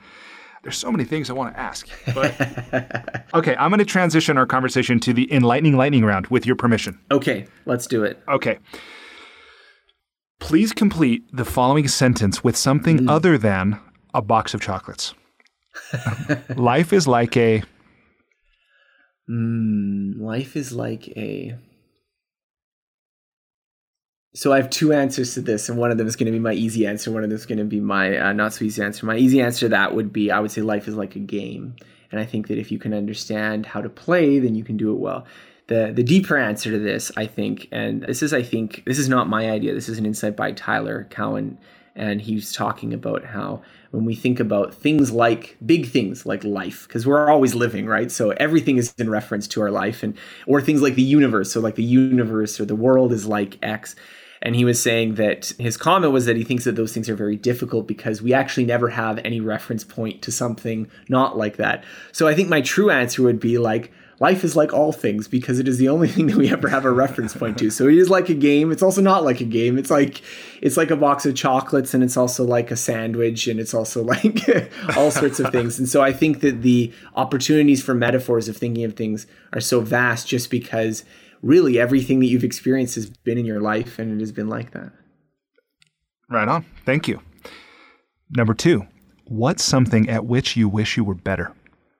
There's 0.64 0.78
so 0.78 0.92
many 0.92 1.04
things 1.04 1.30
I 1.30 1.34
want 1.34 1.54
to 1.54 1.60
ask. 1.60 1.88
But 2.16 2.34
okay, 3.36 3.56
I'm 3.56 3.70
going 3.70 3.80
to 3.80 3.86
transition 3.86 4.36
our 4.36 4.48
conversation 4.48 5.00
to 5.02 5.14
the 5.14 5.32
enlightening 5.32 5.78
lightning 5.78 6.04
round 6.04 6.26
with 6.28 6.46
your 6.48 6.56
permission. 6.56 6.98
Okay, 7.12 7.46
let's 7.66 7.86
do 7.86 8.04
it. 8.04 8.20
Okay. 8.28 8.58
Please 10.40 10.74
complete 10.74 11.24
the 11.32 11.46
following 11.46 11.88
sentence 11.88 12.44
with 12.44 12.58
something 12.58 13.00
mm. 13.00 13.10
other 13.10 13.38
than 13.38 13.80
a 14.16 14.24
box 14.24 14.56
of 14.56 14.62
chocolates. 14.62 15.14
Life 16.56 16.94
is 16.94 17.08
like 17.08 17.38
a 17.38 17.64
Mm, 19.30 20.20
life 20.20 20.56
is 20.56 20.72
like 20.72 21.08
a. 21.10 21.58
So 24.36 24.52
I 24.52 24.58
have 24.58 24.70
two 24.70 24.92
answers 24.92 25.34
to 25.36 25.42
this, 25.42 25.70
and 25.70 25.78
one 25.78 25.92
of 25.92 25.98
them 25.98 26.08
is 26.08 26.16
going 26.16 26.26
to 26.26 26.32
be 26.32 26.40
my 26.40 26.54
easy 26.54 26.86
answer. 26.86 27.12
One 27.12 27.24
of 27.24 27.30
them 27.30 27.36
is 27.36 27.46
going 27.46 27.58
to 27.58 27.64
be 27.64 27.80
my 27.80 28.18
uh, 28.18 28.34
not 28.34 28.54
so 28.54 28.66
easy 28.66 28.84
answer. 28.84 29.06
My 29.06 29.16
easy 29.18 29.42
answer 29.42 29.62
to 29.62 29.70
that 29.70 29.96
would 29.96 30.12
be 30.12 30.30
I 30.30 30.40
would 30.40 30.52
say 30.52 30.62
life 30.62 30.88
is 30.88 30.96
like 30.96 31.16
a 31.16 31.20
game, 31.20 31.76
and 32.12 32.20
I 32.20 32.26
think 32.26 32.48
that 32.50 32.58
if 32.58 32.72
you 32.72 32.78
can 32.78 32.94
understand 32.94 33.66
how 33.66 33.82
to 33.82 33.90
play, 33.90 34.40
then 34.40 34.56
you 34.56 34.64
can 34.64 34.78
do 34.78 34.92
it 34.92 35.00
well. 35.00 35.26
The 35.68 35.92
the 35.96 36.04
deeper 36.04 36.38
answer 36.38 36.70
to 36.70 36.78
this, 36.78 37.12
I 37.18 37.26
think, 37.26 37.68
and 37.72 38.04
this 38.04 38.22
is 38.22 38.34
I 38.34 38.44
think 38.44 38.84
this 38.86 39.00
is 39.00 39.10
not 39.10 39.28
my 39.30 39.50
idea. 39.50 39.74
This 39.74 39.90
is 39.90 39.98
an 39.98 40.06
insight 40.06 40.36
by 40.36 40.52
Tyler 40.52 41.08
Cowen, 41.10 41.58
and 41.96 42.22
he's 42.22 42.54
talking 42.54 42.94
about 42.94 43.24
how 43.24 43.64
when 43.96 44.06
we 44.06 44.16
think 44.16 44.40
about 44.40 44.74
things 44.74 45.12
like 45.12 45.58
big 45.66 45.88
things 45.88 46.26
like 46.26 46.44
life 46.44 46.88
because 46.88 47.08
we're 47.08 47.30
always 47.30 47.56
living 47.56 47.86
right? 47.86 48.12
So 48.12 48.32
everything 48.32 48.78
is 48.78 48.94
in 48.98 49.10
reference 49.10 49.48
to 49.50 49.62
our 49.62 49.72
life 49.72 50.04
and 50.04 50.18
or 50.46 50.62
things 50.62 50.82
like 50.82 50.96
the 50.96 51.02
universe. 51.02 51.52
So 51.52 51.60
like 51.60 51.76
the 51.76 51.84
universe 51.84 52.60
or 52.60 52.66
the 52.66 52.76
world 52.76 53.12
is 53.12 53.26
like 53.26 53.58
x. 53.64 53.96
And 54.42 54.56
he 54.56 54.66
was 54.66 54.82
saying 54.82 55.16
that 55.16 55.54
his 55.58 55.78
comment 55.78 56.14
was 56.14 56.26
that 56.26 56.36
he 56.36 56.44
thinks 56.44 56.66
that 56.66 56.76
those 56.76 56.94
things 56.94 57.10
are 57.10 57.16
very 57.16 57.36
difficult 57.36 57.88
because 57.88 58.22
we 58.22 58.34
actually 58.34 58.66
never 58.66 58.90
have 58.90 59.20
any 59.24 59.40
reference 59.40 59.84
point 59.84 60.22
to 60.22 60.32
something 60.32 60.90
not 61.10 61.38
like 61.38 61.58
that. 61.58 61.84
So 62.12 62.28
i 62.28 62.36
think 62.36 62.50
my 62.50 62.62
true 62.62 62.90
answer 62.90 63.24
would 63.24 63.40
be 63.40 63.58
like 63.58 63.92
life 64.20 64.44
is 64.44 64.56
like 64.56 64.74
all 64.74 64.92
things 64.92 65.28
because 65.28 65.60
it 65.60 65.68
is 65.68 65.78
the 65.78 65.90
only 65.90 66.08
thing 66.16 66.28
that 66.28 66.38
we 66.38 66.50
ever 66.50 66.70
have 66.70 66.86
a 66.86 66.92
reference 66.92 67.34
point 67.36 67.58
to. 67.60 67.70
So 67.70 67.88
it 67.88 67.96
is 67.96 68.10
like 68.10 68.30
a 68.30 68.34
game. 68.34 68.72
It's 68.72 68.84
also 68.84 69.02
not 69.02 69.24
like 69.24 69.42
a 69.42 69.46
game. 69.46 69.78
It's 69.78 69.92
like 69.92 70.22
it's 70.62 70.78
like 70.78 70.92
a 70.92 70.96
box 70.96 71.26
of 71.26 71.36
chocolates 71.36 71.94
and 71.94 72.04
it's 72.04 72.18
also 72.18 72.44
like 72.44 72.72
a 72.72 72.76
sandwich 72.76 73.48
and 73.48 73.60
it's 73.60 73.74
also 73.74 74.04
like 74.04 74.40
all 74.98 75.12
sorts 75.12 75.40
of 75.40 75.52
things. 75.52 75.80
And 75.80 75.88
so 75.88 76.02
I 76.02 76.14
think 76.14 76.42
that 76.42 76.62
the 76.62 76.94
opportunities 77.16 77.84
for 77.84 77.94
metaphors 77.94 78.48
of 78.48 78.58
thinking 78.58 78.84
of 78.84 78.96
things 78.96 79.28
are 79.54 79.62
so 79.62 79.82
vast 79.82 80.28
just 80.28 80.50
because 80.50 81.04
really 81.42 81.80
everything 81.80 82.20
that 82.20 82.28
you've 82.28 82.44
experienced 82.44 82.96
has 82.96 83.10
been 83.10 83.38
in 83.38 83.46
your 83.46 83.62
life 83.62 84.00
and 84.00 84.12
it 84.12 84.20
has 84.20 84.32
been 84.32 84.48
like 84.48 84.72
that. 84.72 84.92
Right 86.30 86.48
on. 86.48 86.66
Thank 86.86 87.08
you. 87.08 87.22
Number 88.32 88.56
two, 88.56 88.88
what's 89.26 89.64
something 89.64 90.10
at 90.10 90.26
which 90.26 90.58
you 90.58 90.68
wish 90.68 90.98
you 90.98 91.04
were 91.04 91.14
better? 91.14 91.54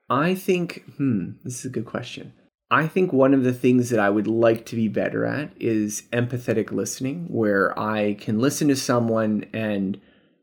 I 0.08 0.34
think, 0.34 0.84
hmm, 0.96 1.32
this 1.44 1.60
is 1.60 1.64
a 1.64 1.70
good 1.70 1.86
question. 1.86 2.32
I 2.70 2.88
think 2.88 3.12
one 3.12 3.32
of 3.32 3.44
the 3.44 3.52
things 3.52 3.90
that 3.90 4.00
I 4.00 4.10
would 4.10 4.26
like 4.26 4.66
to 4.66 4.76
be 4.76 4.88
better 4.88 5.24
at 5.24 5.50
is 5.60 6.02
empathetic 6.12 6.72
listening, 6.72 7.26
where 7.28 7.78
I 7.78 8.14
can 8.14 8.40
listen 8.40 8.68
to 8.68 8.76
someone 8.76 9.46
and 9.52 10.00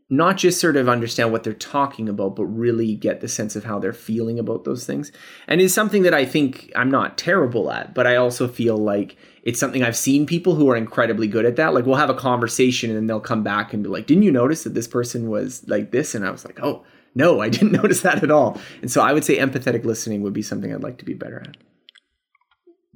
not 0.10 0.38
just 0.38 0.62
sort 0.62 0.77
of 0.77 0.88
understand 0.88 1.32
what 1.32 1.43
they're 1.43 1.53
talking 1.53 2.08
about, 2.08 2.36
but 2.36 2.46
really 2.46 2.96
get 2.96 3.20
the 3.20 3.27
sense 3.27 3.55
of 3.55 3.63
how 3.63 3.79
they're 3.79 3.93
feeling 3.93 4.38
about 4.38 4.63
those 4.63 4.86
things. 4.86 5.12
And 5.48 5.60
it's 5.60 5.74
something 5.74 6.03
that 6.03 6.13
I 6.13 6.25
think 6.25 6.72
I'm 6.75 6.91
not 6.91 7.17
terrible 7.17 7.72
at, 7.72 7.93
but 7.93 8.05
I 8.05 8.15
also 8.15 8.48
feel 8.48 8.77
like 8.77 9.17
it's 9.43 9.60
something 9.60 9.84
I've 9.84 9.98
seen 9.98 10.25
people 10.25 10.55
who 10.55 10.70
are 10.70 10.75
incredibly 10.75 11.27
good 11.27 11.46
at 11.46 11.55
that. 11.55 11.74
Like 11.74 11.86
we'll 11.86 11.96
have 11.96 12.10
a 12.10 12.15
conversation 12.15 12.89
and 12.89 12.98
then 12.98 13.08
they'll 13.08 13.20
come 13.20 13.43
back 13.43 13.74
and 13.74 13.84
be 13.84 13.89
like, 13.89 14.05
Didn't 14.05 14.24
you 14.24 14.32
notice 14.32 14.63
that 14.63 14.75
this 14.75 14.88
person 14.88 15.29
was 15.29 15.67
like 15.67 15.91
this? 15.91 16.15
And 16.15 16.25
I 16.25 16.32
was 16.32 16.46
like, 16.46 16.60
Oh, 16.62 16.86
no, 17.15 17.41
I 17.41 17.50
didn't 17.50 17.72
notice 17.82 18.01
that 18.01 18.24
at 18.24 18.32
all. 18.32 18.60
And 18.82 18.91
so 18.91 19.01
I 19.01 19.13
would 19.13 19.24
say 19.24 19.38
empathetic 19.38 19.86
listening 19.86 20.22
would 20.22 20.34
be 20.34 20.41
something 20.41 20.74
I'd 20.74 20.84
like 20.84 20.98
to 21.00 21.05
be 21.05 21.13
better 21.13 21.39
at. 21.39 21.58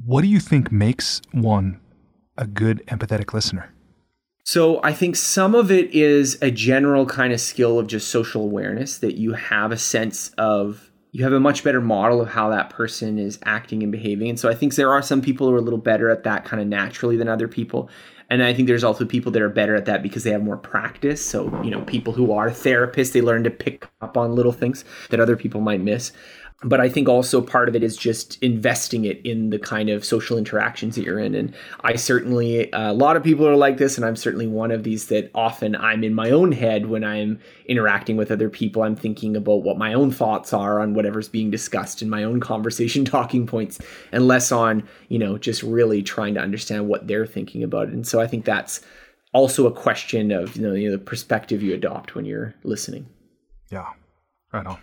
What 0.06 0.22
do 0.22 0.28
you 0.28 0.40
think 0.40 0.72
makes 0.72 1.22
one 1.32 1.80
a 2.38 2.46
good 2.46 2.86
empathetic 2.88 3.34
listener? 3.34 3.74
So 4.44 4.82
I 4.82 4.94
think 4.94 5.18
some 5.18 5.56
of 5.56 5.72
it 5.72 5.94
is 5.94 6.38
a 6.42 6.52
general 6.52 7.06
kind 7.06 7.34
of 7.34 7.42
skill 7.42 7.80
of 7.80 7.88
just 7.88 8.10
social 8.10 8.44
awareness 8.44 9.00
that 9.00 9.18
you 9.18 9.34
have 9.34 9.72
a 9.72 9.78
sense 9.78 10.30
of 10.38 10.90
you 11.12 11.24
have 11.24 11.34
a 11.34 11.40
much 11.40 11.64
better 11.64 11.82
model 11.82 12.22
of 12.22 12.30
how 12.30 12.50
that 12.50 12.70
person 12.70 13.18
is 13.18 13.40
acting 13.44 13.82
and 13.82 13.92
behaving. 13.92 14.30
And 14.30 14.40
so 14.40 14.50
I 14.50 14.54
think 14.54 14.76
there 14.76 14.92
are 14.92 15.02
some 15.02 15.22
people 15.22 15.48
who 15.48 15.54
are 15.56 15.58
a 15.58 15.62
little 15.62 15.80
better 15.80 16.10
at 16.10 16.24
that 16.24 16.46
kind 16.46 16.62
of 16.62 16.68
naturally 16.68 17.18
than 17.18 17.28
other 17.28 17.48
people. 17.48 17.90
And 18.30 18.44
I 18.44 18.54
think 18.54 18.68
there's 18.68 18.84
also 18.84 19.06
people 19.06 19.32
that 19.32 19.42
are 19.42 19.50
better 19.50 19.76
at 19.76 19.86
that 19.86 20.04
because 20.04 20.24
they 20.24 20.32
have 20.32 20.44
more 20.44 20.58
practice. 20.58 21.26
So, 21.26 21.46
you 21.64 21.72
know, 21.72 21.82
people 21.82 22.14
who 22.14 22.34
are 22.34 22.50
therapists, 22.50 23.14
they 23.14 23.22
learn 23.22 23.44
to 23.46 23.50
pick 23.50 23.88
up 24.02 24.18
on 24.18 24.36
little 24.36 24.52
things 24.52 24.84
that 25.10 25.20
other 25.20 25.38
people 25.38 25.62
might 25.62 25.82
miss. 25.82 26.12
But 26.64 26.82
I 26.82 26.90
think 26.90 27.08
also 27.08 27.40
part 27.40 27.70
of 27.70 27.76
it 27.76 27.84
is 27.84 27.96
just 27.96 28.42
investing 28.42 29.06
it 29.06 29.24
in 29.24 29.52
the 29.52 29.60
kind 29.60 29.90
of 29.90 30.04
social 30.04 30.40
interactions 30.40 30.96
that 30.96 31.04
you're 31.04 31.20
in. 31.20 31.36
And 31.36 31.54
I 31.82 31.96
certainly, 31.98 32.72
a 32.74 32.94
lot 32.94 33.16
of 33.16 33.24
people 33.24 33.48
are 33.48 33.56
like 33.56 33.78
this, 33.78 33.96
and 33.96 34.04
I'm 34.04 34.16
certainly 34.16 34.48
one 34.48 34.72
of 34.72 34.84
these 34.84 35.06
that 35.08 35.30
often 35.36 35.76
I'm 35.76 36.04
in 36.04 36.16
my 36.16 36.32
own 36.32 36.52
head 36.52 36.88
when 36.88 37.04
I'm 37.04 37.40
interacting 37.68 38.18
with 38.18 38.32
other 38.32 38.50
people. 38.50 38.82
I'm 38.82 38.96
thinking 38.96 39.36
about 39.36 39.62
what 39.62 39.78
my 39.78 39.94
own 39.94 40.10
thoughts 40.10 40.52
are 40.52 40.80
on 40.80 40.96
whatever's 40.96 41.30
being 41.30 41.52
discussed 41.52 42.02
in 42.02 42.10
my 42.10 42.24
own 42.24 42.40
conversation 42.40 43.06
talking 43.06 43.46
points, 43.46 43.78
and 44.12 44.28
less 44.28 44.52
on, 44.52 44.88
you 45.10 45.20
know, 45.20 45.38
just 45.38 45.62
really 45.62 46.02
trying 46.02 46.34
to 46.34 46.42
understand 46.42 46.88
what 46.88 47.06
they're 47.06 47.28
thinking 47.28 47.62
about. 47.62 47.90
And 47.90 48.08
so 48.08 48.20
I 48.20 48.26
think 48.26 48.46
that's 48.46 48.82
also 49.32 49.68
a 49.68 49.72
question 49.72 50.32
of, 50.32 50.56
you 50.56 50.64
know, 50.64 50.74
you 50.74 50.90
know 50.90 50.98
the 50.98 51.04
perspective 51.04 51.62
you 51.62 51.76
adopt 51.76 52.16
when 52.16 52.26
you're 52.26 52.56
listening. 52.64 53.06
Yeah, 53.70 53.90
right 54.52 54.66
on. 54.66 54.80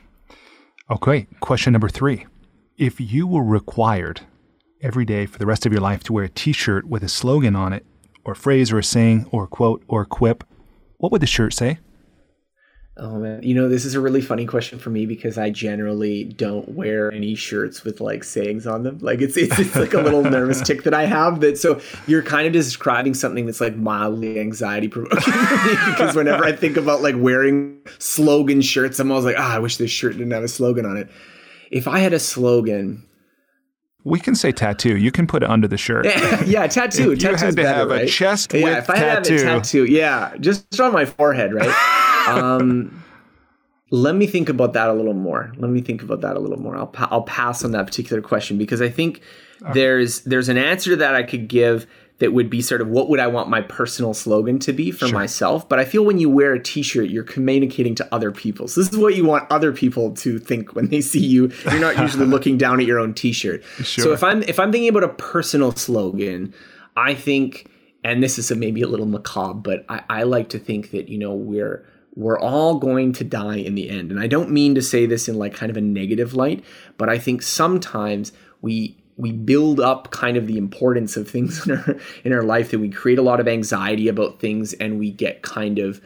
Okay, 0.90 1.26
question 1.40 1.72
number 1.72 1.88
three. 1.88 2.26
If 2.76 3.00
you 3.00 3.26
were 3.26 3.42
required 3.42 4.20
every 4.82 5.06
day 5.06 5.24
for 5.24 5.38
the 5.38 5.46
rest 5.46 5.64
of 5.64 5.72
your 5.72 5.80
life 5.80 6.04
to 6.04 6.12
wear 6.12 6.24
a 6.24 6.28
t 6.28 6.52
shirt 6.52 6.84
with 6.86 7.02
a 7.02 7.08
slogan 7.08 7.56
on 7.56 7.72
it, 7.72 7.86
or 8.22 8.34
phrase, 8.34 8.70
or 8.70 8.78
a 8.78 8.84
saying, 8.84 9.26
or 9.30 9.44
a 9.44 9.48
quote, 9.48 9.82
or 9.88 10.02
a 10.02 10.06
quip, 10.06 10.44
what 10.98 11.10
would 11.10 11.22
the 11.22 11.26
shirt 11.26 11.54
say? 11.54 11.78
Oh 12.96 13.18
man, 13.18 13.42
you 13.42 13.56
know 13.56 13.68
this 13.68 13.84
is 13.84 13.96
a 13.96 14.00
really 14.00 14.20
funny 14.20 14.46
question 14.46 14.78
for 14.78 14.90
me 14.90 15.04
because 15.04 15.36
I 15.36 15.50
generally 15.50 16.24
don't 16.24 16.68
wear 16.68 17.10
any 17.10 17.34
shirts 17.34 17.82
with 17.82 18.00
like 18.00 18.22
sayings 18.22 18.68
on 18.68 18.84
them. 18.84 18.98
Like 19.00 19.20
it's 19.20 19.36
it's, 19.36 19.58
it's 19.58 19.74
like 19.74 19.94
a 19.94 20.00
little 20.00 20.22
nervous 20.22 20.60
tic 20.66 20.84
that 20.84 20.94
I 20.94 21.04
have. 21.06 21.40
That 21.40 21.58
so 21.58 21.80
you're 22.06 22.22
kind 22.22 22.46
of 22.46 22.52
describing 22.52 23.14
something 23.14 23.46
that's 23.46 23.60
like 23.60 23.74
mildly 23.74 24.38
anxiety 24.38 24.86
provoking 24.86 25.20
for 25.20 25.66
me 25.66 25.70
because 25.90 26.14
whenever 26.14 26.44
I 26.44 26.52
think 26.52 26.76
about 26.76 27.02
like 27.02 27.16
wearing 27.18 27.80
slogan 27.98 28.62
shirts, 28.62 29.00
I'm 29.00 29.10
always 29.10 29.24
like, 29.24 29.36
ah, 29.38 29.54
oh, 29.54 29.56
I 29.56 29.58
wish 29.58 29.76
this 29.76 29.90
shirt 29.90 30.12
didn't 30.12 30.30
have 30.30 30.44
a 30.44 30.48
slogan 30.48 30.86
on 30.86 30.96
it. 30.96 31.10
If 31.72 31.88
I 31.88 31.98
had 31.98 32.12
a 32.12 32.20
slogan, 32.20 33.04
we 34.04 34.20
can 34.20 34.36
say 34.36 34.52
tattoo. 34.52 34.96
You 34.96 35.10
can 35.10 35.26
put 35.26 35.42
it 35.42 35.50
under 35.50 35.66
the 35.66 35.78
shirt. 35.78 36.06
Yeah, 36.46 36.66
tattoo. 36.68 37.12
If 37.12 37.22
you 37.22 37.30
had 37.30 37.38
to 37.38 37.52
better, 37.52 37.68
have 37.68 37.88
right? 37.88 38.04
a 38.04 38.06
chest 38.06 38.52
yeah, 38.52 38.78
if 38.78 38.90
I 38.90 38.96
tattoo. 38.96 39.32
had 39.32 39.40
a 39.40 39.44
tattoo, 39.44 39.84
yeah, 39.86 40.36
just 40.38 40.78
on 40.78 40.92
my 40.92 41.06
forehead, 41.06 41.54
right? 41.54 42.00
Um, 42.26 43.04
let 43.90 44.14
me 44.14 44.26
think 44.26 44.48
about 44.48 44.72
that 44.72 44.88
a 44.88 44.92
little 44.92 45.14
more. 45.14 45.52
Let 45.56 45.70
me 45.70 45.80
think 45.80 46.02
about 46.02 46.20
that 46.22 46.36
a 46.36 46.40
little 46.40 46.58
more. 46.58 46.76
I'll 46.76 46.86
pa- 46.86 47.08
I'll 47.10 47.22
pass 47.22 47.64
on 47.64 47.72
that 47.72 47.86
particular 47.86 48.22
question 48.22 48.58
because 48.58 48.82
I 48.82 48.88
think 48.88 49.20
okay. 49.62 49.72
there's 49.72 50.22
there's 50.22 50.48
an 50.48 50.58
answer 50.58 50.90
to 50.90 50.96
that 50.96 51.14
I 51.14 51.22
could 51.22 51.48
give 51.48 51.86
that 52.18 52.32
would 52.32 52.48
be 52.48 52.62
sort 52.62 52.80
of 52.80 52.88
what 52.88 53.08
would 53.08 53.18
I 53.18 53.26
want 53.26 53.48
my 53.48 53.60
personal 53.60 54.14
slogan 54.14 54.58
to 54.60 54.72
be 54.72 54.90
for 54.90 55.08
sure. 55.08 55.18
myself. 55.18 55.68
But 55.68 55.80
I 55.80 55.84
feel 55.84 56.04
when 56.04 56.18
you 56.18 56.30
wear 56.30 56.52
a 56.54 56.62
T-shirt, 56.62 57.10
you're 57.10 57.24
communicating 57.24 57.94
to 57.96 58.14
other 58.14 58.30
people. 58.30 58.68
So 58.68 58.80
this 58.80 58.92
is 58.92 58.98
what 58.98 59.16
you 59.16 59.24
want 59.24 59.50
other 59.50 59.72
people 59.72 60.12
to 60.16 60.38
think 60.38 60.74
when 60.74 60.88
they 60.88 61.00
see 61.00 61.24
you. 61.24 61.50
You're 61.64 61.80
not 61.80 61.98
usually 61.98 62.26
looking 62.34 62.56
down 62.56 62.78
at 62.80 62.86
your 62.86 63.00
own 63.00 63.14
T-shirt. 63.14 63.64
Sure. 63.82 64.04
So 64.04 64.12
if 64.12 64.22
I'm 64.22 64.42
if 64.44 64.60
I'm 64.60 64.70
thinking 64.70 64.88
about 64.88 65.04
a 65.04 65.08
personal 65.08 65.72
slogan, 65.72 66.54
I 66.96 67.14
think, 67.14 67.68
and 68.04 68.22
this 68.22 68.38
is 68.38 68.50
a, 68.50 68.54
maybe 68.54 68.82
a 68.82 68.88
little 68.88 69.06
macabre, 69.06 69.60
but 69.60 69.84
I, 69.88 70.02
I 70.08 70.22
like 70.22 70.50
to 70.50 70.58
think 70.58 70.92
that 70.92 71.08
you 71.08 71.18
know 71.18 71.34
we're 71.34 71.84
we're 72.16 72.38
all 72.38 72.78
going 72.78 73.12
to 73.12 73.25
die 73.25 73.56
in 73.56 73.75
the 73.75 73.90
end. 73.90 74.11
And 74.11 74.21
I 74.21 74.26
don't 74.26 74.50
mean 74.50 74.75
to 74.76 74.83
say 74.83 75.06
this 75.06 75.28
in 75.28 75.37
like 75.37 75.54
kind 75.54 75.71
of 75.71 75.76
a 75.76 75.80
negative 75.80 76.35
light, 76.35 76.64
but 76.97 77.09
I 77.09 77.18
think 77.18 77.42
sometimes 77.42 78.33
we 78.62 78.97
we 79.16 79.30
build 79.30 79.78
up 79.78 80.11
kind 80.11 80.37
of 80.37 80.49
the 80.49 80.59
importance 80.59 81.16
of 81.16 81.28
things 81.28 81.66
in 81.66 81.76
our 81.76 81.97
in 82.25 82.33
our 82.33 82.42
life 82.42 82.71
that 82.71 82.78
we 82.78 82.88
create 82.88 83.18
a 83.18 83.23
lot 83.23 83.40
of 83.40 83.49
anxiety 83.49 84.09
about 84.09 84.40
things 84.40 84.73
and 84.75 84.99
we 84.99 85.11
get 85.11 85.42
kind 85.42 85.78
of 85.78 86.00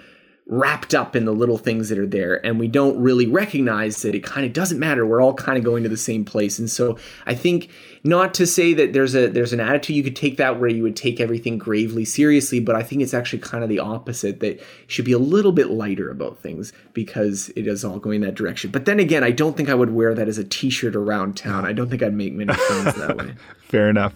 wrapped 0.48 0.94
up 0.94 1.14
in 1.14 1.26
the 1.26 1.32
little 1.32 1.58
things 1.58 1.90
that 1.90 1.98
are 1.98 2.06
there 2.06 2.44
and 2.44 2.58
we 2.58 2.66
don't 2.66 2.98
really 2.98 3.26
recognize 3.26 4.00
that 4.00 4.14
it 4.14 4.24
kind 4.24 4.46
of 4.46 4.52
doesn't 4.54 4.78
matter. 4.78 5.04
We're 5.06 5.20
all 5.20 5.34
kind 5.34 5.58
of 5.58 5.64
going 5.64 5.82
to 5.82 5.90
the 5.90 5.96
same 5.96 6.24
place. 6.24 6.58
And 6.58 6.70
so 6.70 6.96
i 7.26 7.34
think 7.34 7.68
not 8.04 8.32
to 8.34 8.46
say 8.46 8.72
that 8.74 8.92
there's 8.92 9.14
a 9.14 9.28
there's 9.28 9.52
an 9.52 9.60
attitude 9.60 9.96
you 9.96 10.02
could 10.02 10.16
take 10.16 10.36
that 10.36 10.58
where 10.58 10.70
you 10.70 10.82
would 10.82 10.96
take 10.96 11.20
everything 11.20 11.58
gravely 11.58 12.04
seriously 12.04 12.60
but 12.60 12.76
i 12.76 12.82
think 12.82 13.02
it's 13.02 13.14
actually 13.14 13.40
kind 13.40 13.62
of 13.62 13.68
the 13.68 13.78
opposite 13.78 14.40
that 14.40 14.60
should 14.86 15.04
be 15.04 15.12
a 15.12 15.18
little 15.18 15.52
bit 15.52 15.70
lighter 15.70 16.10
about 16.10 16.38
things 16.38 16.72
because 16.92 17.50
it 17.50 17.66
is 17.66 17.84
all 17.84 17.98
going 17.98 18.20
that 18.20 18.34
direction. 18.34 18.70
But 18.70 18.84
then 18.84 19.00
again 19.00 19.24
i 19.24 19.30
don't 19.30 19.56
think 19.56 19.68
i 19.68 19.74
would 19.74 19.90
wear 19.90 20.14
that 20.14 20.28
as 20.28 20.38
a 20.38 20.44
t-shirt 20.44 20.96
around 20.96 21.36
town. 21.36 21.64
I 21.64 21.72
don't 21.72 21.90
think 21.90 22.02
i'd 22.02 22.14
make 22.14 22.32
many 22.32 22.54
friends 22.54 22.96
that 22.96 23.16
way. 23.16 23.34
Fair 23.60 23.90
enough 23.90 24.14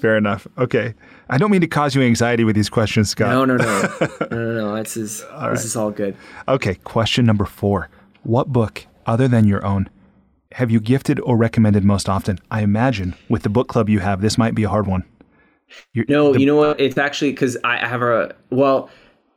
fair 0.00 0.16
enough 0.16 0.46
okay 0.56 0.94
I 1.30 1.36
don't 1.36 1.50
mean 1.50 1.60
to 1.60 1.66
cause 1.66 1.94
you 1.94 2.02
anxiety 2.02 2.44
with 2.44 2.56
these 2.56 2.70
questions, 2.70 3.10
Scott. 3.10 3.30
No, 3.30 3.44
no, 3.44 3.56
no, 3.56 3.96
no, 4.30 4.36
no, 4.36 4.54
no. 4.54 4.82
This 4.82 4.96
is 4.96 5.24
right. 5.32 5.50
this 5.50 5.64
is 5.64 5.76
all 5.76 5.90
good. 5.90 6.16
Okay, 6.46 6.76
question 6.76 7.26
number 7.26 7.44
four: 7.44 7.90
What 8.22 8.48
book, 8.48 8.86
other 9.06 9.28
than 9.28 9.46
your 9.46 9.64
own, 9.64 9.90
have 10.52 10.70
you 10.70 10.80
gifted 10.80 11.20
or 11.20 11.36
recommended 11.36 11.84
most 11.84 12.08
often? 12.08 12.38
I 12.50 12.62
imagine 12.62 13.14
with 13.28 13.42
the 13.42 13.50
book 13.50 13.68
club 13.68 13.88
you 13.90 14.00
have, 14.00 14.22
this 14.22 14.38
might 14.38 14.54
be 14.54 14.64
a 14.64 14.68
hard 14.70 14.86
one. 14.86 15.04
You're, 15.92 16.06
no, 16.08 16.32
the, 16.32 16.40
you 16.40 16.46
know 16.46 16.56
what? 16.56 16.80
It's 16.80 16.96
actually 16.96 17.32
because 17.32 17.58
I 17.62 17.86
have 17.86 18.02
a 18.02 18.34
well. 18.50 18.88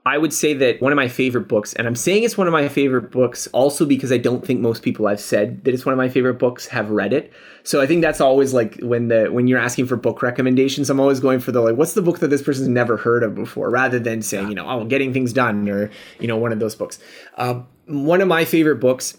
I 0.03 0.17
would 0.17 0.33
say 0.33 0.55
that 0.55 0.81
one 0.81 0.91
of 0.91 0.95
my 0.95 1.07
favorite 1.07 1.47
books, 1.47 1.73
and 1.73 1.85
I'm 1.85 1.95
saying 1.95 2.23
it's 2.23 2.37
one 2.37 2.47
of 2.47 2.53
my 2.53 2.67
favorite 2.69 3.11
books 3.11 3.45
also 3.47 3.85
because 3.85 4.11
I 4.11 4.17
don't 4.17 4.43
think 4.43 4.59
most 4.59 4.81
people 4.81 5.05
I've 5.05 5.19
said 5.19 5.63
that 5.63 5.75
it's 5.75 5.85
one 5.85 5.93
of 5.93 5.97
my 5.97 6.09
favorite 6.09 6.39
books 6.39 6.65
have 6.67 6.89
read 6.89 7.13
it. 7.13 7.31
So 7.63 7.81
I 7.81 7.85
think 7.85 8.01
that's 8.01 8.19
always 8.19 8.51
like 8.51 8.79
when 8.79 9.09
the 9.09 9.31
when 9.31 9.47
you're 9.47 9.59
asking 9.59 9.85
for 9.85 9.95
book 9.95 10.23
recommendations, 10.23 10.89
I'm 10.89 10.99
always 10.99 11.19
going 11.19 11.39
for 11.39 11.51
the 11.51 11.61
like, 11.61 11.75
what's 11.75 11.93
the 11.93 12.01
book 12.01 12.17
that 12.19 12.29
this 12.29 12.41
person's 12.41 12.67
never 12.67 12.97
heard 12.97 13.21
of 13.21 13.35
before, 13.35 13.69
rather 13.69 13.99
than 13.99 14.23
saying, 14.23 14.49
you 14.49 14.55
know, 14.55 14.67
oh, 14.67 14.85
getting 14.85 15.13
things 15.13 15.33
done 15.33 15.69
or 15.69 15.91
you 16.19 16.27
know, 16.27 16.37
one 16.37 16.51
of 16.51 16.59
those 16.59 16.75
books. 16.75 16.97
Uh, 17.37 17.61
one 17.85 18.21
of 18.21 18.27
my 18.27 18.43
favorite 18.43 18.77
books, 18.77 19.15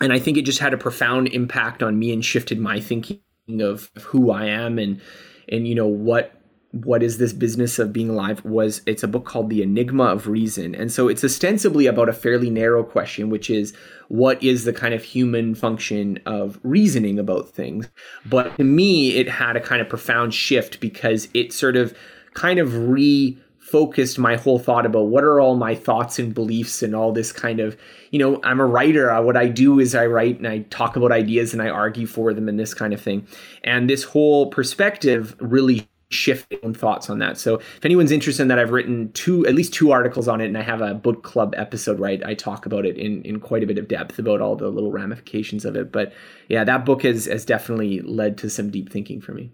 and 0.00 0.12
I 0.12 0.18
think 0.18 0.36
it 0.36 0.42
just 0.42 0.58
had 0.58 0.74
a 0.74 0.78
profound 0.78 1.28
impact 1.28 1.80
on 1.80 1.96
me 1.96 2.12
and 2.12 2.24
shifted 2.24 2.58
my 2.58 2.80
thinking 2.80 3.20
of 3.60 3.88
who 4.00 4.32
I 4.32 4.46
am 4.46 4.80
and 4.80 5.00
and 5.48 5.68
you 5.68 5.76
know 5.76 5.86
what 5.86 6.32
what 6.74 7.04
is 7.04 7.18
this 7.18 7.32
business 7.32 7.78
of 7.78 7.92
being 7.92 8.10
alive 8.10 8.44
was 8.44 8.82
it's 8.84 9.04
a 9.04 9.08
book 9.08 9.24
called 9.24 9.48
the 9.48 9.62
enigma 9.62 10.04
of 10.04 10.26
reason. 10.26 10.74
And 10.74 10.90
so 10.90 11.06
it's 11.06 11.22
ostensibly 11.22 11.86
about 11.86 12.08
a 12.08 12.12
fairly 12.12 12.50
narrow 12.50 12.82
question 12.82 13.30
which 13.30 13.48
is 13.48 13.72
what 14.08 14.42
is 14.42 14.64
the 14.64 14.72
kind 14.72 14.92
of 14.92 15.04
human 15.04 15.54
function 15.54 16.18
of 16.26 16.58
reasoning 16.64 17.18
about 17.18 17.48
things? 17.50 17.88
But 18.26 18.56
to 18.56 18.64
me 18.64 19.16
it 19.16 19.28
had 19.28 19.56
a 19.56 19.60
kind 19.60 19.80
of 19.80 19.88
profound 19.88 20.34
shift 20.34 20.80
because 20.80 21.28
it 21.32 21.52
sort 21.52 21.76
of 21.76 21.96
kind 22.32 22.58
of 22.58 22.70
refocused 22.70 24.18
my 24.18 24.34
whole 24.34 24.58
thought 24.58 24.84
about 24.84 25.06
what 25.06 25.22
are 25.22 25.38
all 25.38 25.54
my 25.54 25.76
thoughts 25.76 26.18
and 26.18 26.34
beliefs 26.34 26.82
and 26.82 26.96
all 26.96 27.12
this 27.12 27.30
kind 27.30 27.60
of 27.60 27.76
you 28.10 28.18
know 28.18 28.40
i'm 28.42 28.58
a 28.58 28.66
writer. 28.66 29.12
Uh, 29.12 29.22
what 29.22 29.36
i 29.36 29.46
do 29.46 29.78
is 29.78 29.94
i 29.94 30.04
write 30.04 30.38
and 30.38 30.48
i 30.48 30.58
talk 30.70 30.96
about 30.96 31.12
ideas 31.12 31.52
and 31.52 31.62
i 31.62 31.68
argue 31.68 32.06
for 32.06 32.34
them 32.34 32.48
and 32.48 32.58
this 32.58 32.74
kind 32.74 32.92
of 32.92 33.00
thing. 33.00 33.24
And 33.62 33.88
this 33.88 34.02
whole 34.02 34.50
perspective 34.50 35.36
really 35.38 35.88
shift 36.14 36.54
own 36.62 36.74
thoughts 36.74 37.10
on 37.10 37.18
that. 37.18 37.36
So 37.36 37.56
if 37.56 37.84
anyone's 37.84 38.10
interested 38.10 38.42
in 38.42 38.48
that, 38.48 38.58
I've 38.58 38.70
written 38.70 39.12
two, 39.12 39.46
at 39.46 39.54
least 39.54 39.74
two 39.74 39.90
articles 39.90 40.28
on 40.28 40.40
it, 40.40 40.46
and 40.46 40.56
I 40.56 40.62
have 40.62 40.80
a 40.80 40.94
book 40.94 41.22
club 41.22 41.54
episode 41.56 41.98
where 41.98 42.10
I, 42.10 42.30
I 42.30 42.34
talk 42.34 42.66
about 42.66 42.86
it 42.86 42.96
in, 42.96 43.22
in 43.22 43.40
quite 43.40 43.62
a 43.62 43.66
bit 43.66 43.78
of 43.78 43.88
depth 43.88 44.18
about 44.18 44.40
all 44.40 44.56
the 44.56 44.68
little 44.68 44.92
ramifications 44.92 45.64
of 45.64 45.76
it. 45.76 45.92
But 45.92 46.12
yeah, 46.48 46.64
that 46.64 46.84
book 46.84 47.02
has, 47.02 47.26
has 47.26 47.44
definitely 47.44 48.00
led 48.00 48.38
to 48.38 48.50
some 48.50 48.70
deep 48.70 48.90
thinking 48.90 49.20
for 49.20 49.32
me. 49.32 49.52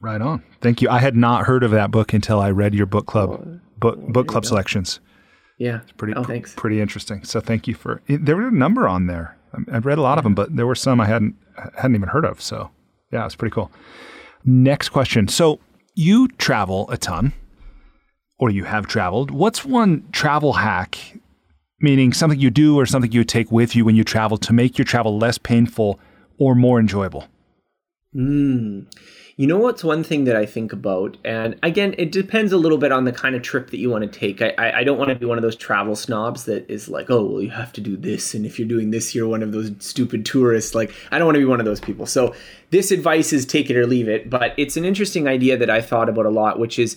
Right 0.00 0.20
on. 0.20 0.44
Thank 0.60 0.80
you. 0.80 0.88
I 0.88 0.98
had 0.98 1.16
not 1.16 1.46
heard 1.46 1.64
of 1.64 1.72
that 1.72 1.90
book 1.90 2.12
until 2.12 2.40
I 2.40 2.50
read 2.50 2.74
your 2.74 2.86
book 2.86 3.06
club 3.06 3.30
oh, 3.30 3.60
book 3.78 3.98
book 4.08 4.28
club 4.28 4.44
selections. 4.44 5.00
Yeah, 5.58 5.80
it's 5.82 5.92
pretty 5.92 6.14
oh, 6.14 6.22
thanks. 6.22 6.54
pretty 6.54 6.80
interesting. 6.80 7.24
So 7.24 7.40
thank 7.40 7.66
you 7.66 7.74
for. 7.74 8.00
There 8.06 8.36
were 8.36 8.46
a 8.46 8.52
number 8.52 8.86
on 8.86 9.08
there. 9.08 9.36
Um, 9.54 9.66
I've 9.72 9.86
read 9.86 9.98
a 9.98 10.02
lot 10.02 10.16
of 10.18 10.24
them, 10.24 10.34
but 10.34 10.54
there 10.54 10.68
were 10.68 10.76
some 10.76 11.00
I 11.00 11.06
hadn't 11.06 11.34
hadn't 11.76 11.96
even 11.96 12.08
heard 12.08 12.24
of. 12.24 12.40
So 12.40 12.70
yeah, 13.12 13.26
it's 13.26 13.34
pretty 13.34 13.52
cool. 13.52 13.72
Next 14.44 14.90
question. 14.90 15.26
So 15.26 15.58
you 15.98 16.28
travel 16.28 16.88
a 16.90 16.96
ton, 16.96 17.32
or 18.38 18.50
you 18.50 18.62
have 18.62 18.86
traveled. 18.86 19.32
What's 19.32 19.64
one 19.64 20.08
travel 20.12 20.52
hack, 20.52 20.96
meaning 21.80 22.12
something 22.12 22.38
you 22.38 22.50
do 22.50 22.78
or 22.78 22.86
something 22.86 23.10
you 23.10 23.24
take 23.24 23.50
with 23.50 23.74
you 23.74 23.84
when 23.84 23.96
you 23.96 24.04
travel 24.04 24.38
to 24.38 24.52
make 24.52 24.78
your 24.78 24.84
travel 24.84 25.18
less 25.18 25.38
painful 25.38 25.98
or 26.38 26.54
more 26.54 26.78
enjoyable? 26.78 27.26
Mm. 28.14 28.86
You 29.38 29.46
know 29.46 29.58
what's 29.58 29.84
one 29.84 30.02
thing 30.02 30.24
that 30.24 30.34
I 30.34 30.46
think 30.46 30.72
about, 30.72 31.16
and 31.24 31.56
again, 31.62 31.94
it 31.96 32.10
depends 32.10 32.52
a 32.52 32.56
little 32.56 32.76
bit 32.76 32.90
on 32.90 33.04
the 33.04 33.12
kind 33.12 33.36
of 33.36 33.42
trip 33.42 33.70
that 33.70 33.78
you 33.78 33.88
want 33.88 34.02
to 34.02 34.18
take. 34.18 34.42
I, 34.42 34.52
I, 34.58 34.78
I 34.78 34.82
don't 34.82 34.98
want 34.98 35.10
to 35.10 35.14
be 35.14 35.26
one 35.26 35.38
of 35.38 35.42
those 35.42 35.54
travel 35.54 35.94
snobs 35.94 36.44
that 36.46 36.68
is 36.68 36.88
like, 36.88 37.08
oh, 37.08 37.24
well, 37.24 37.40
you 37.40 37.50
have 37.50 37.72
to 37.74 37.80
do 37.80 37.96
this, 37.96 38.34
and 38.34 38.44
if 38.44 38.58
you're 38.58 38.66
doing 38.66 38.90
this, 38.90 39.14
you're 39.14 39.28
one 39.28 39.44
of 39.44 39.52
those 39.52 39.70
stupid 39.78 40.26
tourists. 40.26 40.74
Like, 40.74 40.92
I 41.12 41.18
don't 41.18 41.26
want 41.26 41.36
to 41.36 41.40
be 41.40 41.44
one 41.44 41.60
of 41.60 41.66
those 41.66 41.78
people. 41.78 42.04
So 42.04 42.34
this 42.70 42.90
advice 42.90 43.32
is 43.32 43.46
take 43.46 43.70
it 43.70 43.76
or 43.76 43.86
leave 43.86 44.08
it, 44.08 44.28
but 44.28 44.54
it's 44.56 44.76
an 44.76 44.84
interesting 44.84 45.28
idea 45.28 45.56
that 45.56 45.70
I 45.70 45.82
thought 45.82 46.08
about 46.08 46.26
a 46.26 46.30
lot, 46.30 46.58
which 46.58 46.76
is 46.76 46.96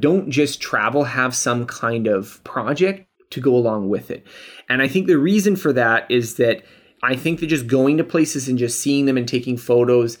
don't 0.00 0.30
just 0.30 0.62
travel, 0.62 1.04
have 1.04 1.36
some 1.36 1.66
kind 1.66 2.06
of 2.06 2.42
project 2.42 3.06
to 3.32 3.40
go 3.42 3.54
along 3.54 3.90
with 3.90 4.10
it. 4.10 4.26
And 4.70 4.80
I 4.80 4.88
think 4.88 5.08
the 5.08 5.18
reason 5.18 5.56
for 5.56 5.74
that 5.74 6.10
is 6.10 6.36
that 6.36 6.62
I 7.02 7.16
think 7.16 7.40
that 7.40 7.48
just 7.48 7.66
going 7.66 7.98
to 7.98 8.04
places 8.04 8.48
and 8.48 8.58
just 8.58 8.80
seeing 8.80 9.04
them 9.04 9.18
and 9.18 9.28
taking 9.28 9.58
photos 9.58 10.16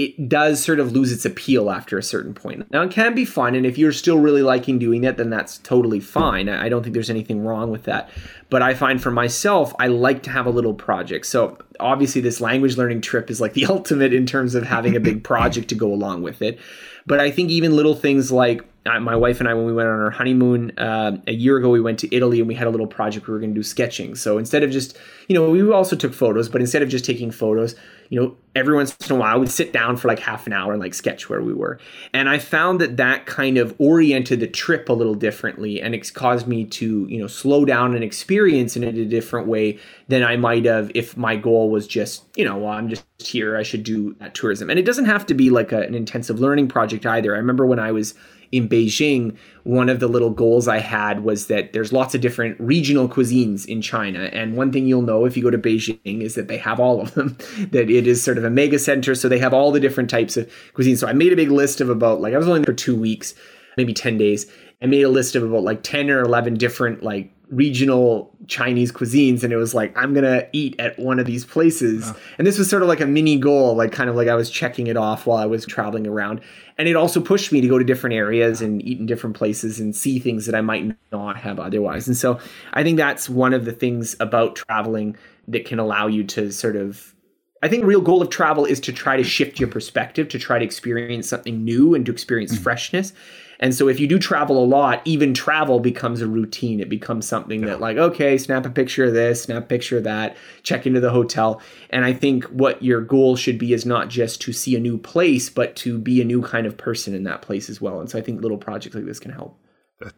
it 0.00 0.30
does 0.30 0.64
sort 0.64 0.80
of 0.80 0.92
lose 0.92 1.12
its 1.12 1.26
appeal 1.26 1.70
after 1.70 1.98
a 1.98 2.02
certain 2.02 2.32
point. 2.32 2.70
Now, 2.70 2.80
it 2.80 2.90
can 2.90 3.14
be 3.14 3.26
fun, 3.26 3.54
and 3.54 3.66
if 3.66 3.76
you're 3.76 3.92
still 3.92 4.18
really 4.18 4.40
liking 4.40 4.78
doing 4.78 5.04
it, 5.04 5.18
then 5.18 5.28
that's 5.28 5.58
totally 5.58 6.00
fine. 6.00 6.48
I 6.48 6.70
don't 6.70 6.82
think 6.82 6.94
there's 6.94 7.10
anything 7.10 7.44
wrong 7.44 7.70
with 7.70 7.82
that. 7.84 8.08
But 8.48 8.62
I 8.62 8.72
find 8.72 9.02
for 9.02 9.10
myself, 9.10 9.74
I 9.78 9.88
like 9.88 10.22
to 10.22 10.30
have 10.30 10.46
a 10.46 10.50
little 10.50 10.72
project. 10.72 11.26
So, 11.26 11.58
obviously, 11.80 12.22
this 12.22 12.40
language 12.40 12.78
learning 12.78 13.02
trip 13.02 13.30
is 13.30 13.42
like 13.42 13.52
the 13.58 13.66
ultimate 13.66 14.14
in 14.14 14.24
terms 14.24 14.54
of 14.54 14.62
having 14.62 14.96
a 14.96 15.00
big 15.00 15.22
project 15.32 15.68
to 15.68 15.74
go 15.74 15.92
along 15.92 16.22
with 16.22 16.40
it. 16.40 16.58
But 17.06 17.20
I 17.20 17.30
think 17.30 17.50
even 17.50 17.76
little 17.76 17.94
things 17.94 18.32
like 18.32 18.64
my 18.86 19.14
wife 19.16 19.40
and 19.40 19.48
I, 19.48 19.54
when 19.54 19.66
we 19.66 19.74
went 19.74 19.88
on 19.88 20.00
our 20.00 20.10
honeymoon 20.10 20.72
uh, 20.78 21.18
a 21.26 21.32
year 21.32 21.58
ago, 21.58 21.68
we 21.68 21.80
went 21.80 21.98
to 21.98 22.14
Italy 22.14 22.38
and 22.38 22.48
we 22.48 22.54
had 22.54 22.66
a 22.66 22.70
little 22.70 22.86
project 22.86 23.26
we 23.26 23.34
were 23.34 23.40
going 23.40 23.52
to 23.52 23.58
do 23.58 23.62
sketching. 23.62 24.14
So 24.14 24.38
instead 24.38 24.62
of 24.62 24.70
just, 24.70 24.96
you 25.28 25.34
know, 25.34 25.50
we 25.50 25.70
also 25.70 25.96
took 25.96 26.14
photos, 26.14 26.48
but 26.48 26.60
instead 26.60 26.82
of 26.82 26.88
just 26.88 27.04
taking 27.04 27.30
photos, 27.30 27.74
you 28.10 28.20
know, 28.20 28.36
every 28.56 28.74
once 28.74 28.96
in 29.08 29.14
a 29.14 29.18
while 29.18 29.38
we'd 29.38 29.48
sit 29.48 29.72
down 29.72 29.96
for 29.96 30.08
like 30.08 30.18
half 30.18 30.44
an 30.48 30.52
hour 30.52 30.72
and 30.72 30.82
like 30.82 30.92
sketch 30.92 31.30
where 31.30 31.40
we 31.40 31.54
were. 31.54 31.78
And 32.12 32.28
I 32.28 32.38
found 32.38 32.80
that 32.80 32.96
that 32.96 33.24
kind 33.24 33.56
of 33.56 33.74
oriented 33.78 34.40
the 34.40 34.48
trip 34.48 34.88
a 34.88 34.92
little 34.92 35.14
differently 35.14 35.80
and 35.80 35.94
it's 35.94 36.10
caused 36.10 36.48
me 36.48 36.64
to, 36.66 37.06
you 37.06 37.20
know, 37.20 37.28
slow 37.28 37.64
down 37.64 37.94
and 37.94 38.02
experience 38.02 38.76
in 38.76 38.82
a 38.82 39.04
different 39.04 39.46
way 39.46 39.78
than 40.08 40.24
I 40.24 40.36
might 40.36 40.64
have 40.64 40.90
if 40.92 41.16
my 41.16 41.36
goal 41.36 41.70
was 41.70 41.86
just, 41.86 42.24
you 42.36 42.44
know, 42.44 42.58
well, 42.58 42.72
I'm 42.72 42.88
just 42.88 43.04
here, 43.18 43.56
I 43.56 43.62
should 43.62 43.84
do 43.84 44.14
that 44.14 44.34
tourism. 44.34 44.68
And 44.68 44.78
it 44.78 44.84
doesn't 44.84 45.04
have 45.04 45.24
to 45.26 45.34
be 45.34 45.50
like 45.50 45.70
a, 45.70 45.82
an 45.82 45.94
intensive 45.94 46.40
learning 46.40 46.66
project 46.66 47.06
either. 47.06 47.36
I 47.36 47.38
remember 47.38 47.64
when 47.64 47.78
I 47.78 47.92
was 47.92 48.14
in 48.52 48.68
Beijing, 48.68 49.36
one 49.62 49.88
of 49.88 50.00
the 50.00 50.08
little 50.08 50.30
goals 50.30 50.66
I 50.66 50.78
had 50.78 51.22
was 51.22 51.46
that 51.46 51.72
there's 51.72 51.92
lots 51.92 52.14
of 52.14 52.20
different 52.20 52.58
regional 52.58 53.08
cuisines 53.08 53.64
in 53.66 53.80
China. 53.80 54.24
And 54.32 54.56
one 54.56 54.72
thing 54.72 54.86
you'll 54.86 55.02
know 55.02 55.24
if 55.24 55.36
you 55.36 55.42
go 55.42 55.50
to 55.50 55.58
Beijing 55.58 56.22
is 56.22 56.34
that 56.34 56.48
they 56.48 56.58
have 56.58 56.80
all 56.80 57.00
of 57.00 57.14
them, 57.14 57.36
that 57.70 57.90
it 57.90 58.06
is 58.06 58.22
sort 58.22 58.38
of 58.38 58.44
a 58.44 58.50
mega 58.50 58.78
center. 58.78 59.14
So 59.14 59.28
they 59.28 59.38
have 59.38 59.54
all 59.54 59.70
the 59.70 59.80
different 59.80 60.10
types 60.10 60.36
of 60.36 60.50
cuisine. 60.74 60.96
So 60.96 61.06
I 61.06 61.12
made 61.12 61.32
a 61.32 61.36
big 61.36 61.50
list 61.50 61.80
of 61.80 61.88
about, 61.88 62.20
like, 62.20 62.34
I 62.34 62.38
was 62.38 62.48
only 62.48 62.60
there 62.60 62.66
for 62.66 62.72
two 62.72 62.98
weeks, 62.98 63.34
maybe 63.76 63.94
10 63.94 64.18
days. 64.18 64.46
I 64.82 64.86
made 64.86 65.02
a 65.02 65.08
list 65.08 65.36
of 65.36 65.42
about 65.42 65.62
like 65.62 65.82
10 65.82 66.10
or 66.10 66.20
11 66.22 66.54
different, 66.54 67.02
like, 67.02 67.32
regional 67.50 68.30
Chinese 68.46 68.92
cuisines 68.92 69.42
and 69.42 69.52
it 69.52 69.56
was 69.56 69.74
like 69.74 69.96
I'm 69.96 70.14
gonna 70.14 70.46
eat 70.52 70.76
at 70.78 70.98
one 70.98 71.18
of 71.18 71.26
these 71.26 71.44
places. 71.44 72.12
And 72.38 72.46
this 72.46 72.58
was 72.58 72.70
sort 72.70 72.82
of 72.82 72.88
like 72.88 73.00
a 73.00 73.06
mini 73.06 73.38
goal, 73.38 73.74
like 73.74 73.92
kind 73.92 74.08
of 74.08 74.16
like 74.16 74.28
I 74.28 74.34
was 74.34 74.50
checking 74.50 74.86
it 74.86 74.96
off 74.96 75.26
while 75.26 75.38
I 75.38 75.46
was 75.46 75.66
traveling 75.66 76.06
around. 76.06 76.40
And 76.78 76.88
it 76.88 76.96
also 76.96 77.20
pushed 77.20 77.52
me 77.52 77.60
to 77.60 77.68
go 77.68 77.78
to 77.78 77.84
different 77.84 78.14
areas 78.14 78.62
and 78.62 78.82
eat 78.82 78.98
in 78.98 79.06
different 79.06 79.36
places 79.36 79.80
and 79.80 79.94
see 79.94 80.18
things 80.18 80.46
that 80.46 80.54
I 80.54 80.60
might 80.60 80.96
not 81.12 81.36
have 81.36 81.58
otherwise. 81.58 82.06
And 82.06 82.16
so 82.16 82.38
I 82.72 82.82
think 82.82 82.96
that's 82.96 83.28
one 83.28 83.52
of 83.52 83.64
the 83.64 83.72
things 83.72 84.16
about 84.20 84.56
traveling 84.56 85.16
that 85.48 85.64
can 85.64 85.78
allow 85.78 86.06
you 86.06 86.24
to 86.24 86.52
sort 86.52 86.76
of 86.76 87.14
I 87.62 87.68
think 87.68 87.84
real 87.84 88.00
goal 88.00 88.22
of 88.22 88.30
travel 88.30 88.64
is 88.64 88.80
to 88.80 88.92
try 88.92 89.16
to 89.16 89.24
shift 89.24 89.60
your 89.60 89.68
perspective, 89.68 90.28
to 90.30 90.38
try 90.38 90.58
to 90.58 90.64
experience 90.64 91.28
something 91.28 91.62
new 91.62 91.94
and 91.94 92.06
to 92.06 92.12
experience 92.12 92.54
mm. 92.54 92.62
freshness. 92.62 93.12
And 93.60 93.74
so 93.74 93.88
if 93.88 94.00
you 94.00 94.06
do 94.06 94.18
travel 94.18 94.62
a 94.62 94.64
lot, 94.64 95.02
even 95.04 95.34
travel 95.34 95.80
becomes 95.80 96.22
a 96.22 96.26
routine. 96.26 96.80
It 96.80 96.88
becomes 96.88 97.28
something 97.28 97.60
yeah. 97.60 97.66
that 97.66 97.80
like, 97.80 97.98
okay, 97.98 98.38
snap 98.38 98.64
a 98.64 98.70
picture 98.70 99.04
of 99.04 99.12
this, 99.12 99.42
snap 99.42 99.64
a 99.64 99.66
picture 99.66 99.98
of 99.98 100.04
that, 100.04 100.36
check 100.62 100.86
into 100.86 100.98
the 100.98 101.10
hotel. 101.10 101.60
And 101.90 102.04
I 102.04 102.14
think 102.14 102.44
what 102.46 102.82
your 102.82 103.02
goal 103.02 103.36
should 103.36 103.58
be 103.58 103.74
is 103.74 103.84
not 103.84 104.08
just 104.08 104.40
to 104.42 104.52
see 104.54 104.74
a 104.74 104.80
new 104.80 104.96
place, 104.96 105.50
but 105.50 105.76
to 105.76 105.98
be 105.98 106.22
a 106.22 106.24
new 106.24 106.42
kind 106.42 106.66
of 106.66 106.78
person 106.78 107.14
in 107.14 107.24
that 107.24 107.42
place 107.42 107.68
as 107.68 107.82
well. 107.82 108.00
And 108.00 108.10
so 108.10 108.18
I 108.18 108.22
think 108.22 108.40
little 108.40 108.58
projects 108.58 108.94
like 108.94 109.04
this 109.04 109.20
can 109.20 109.30
help. 109.30 109.58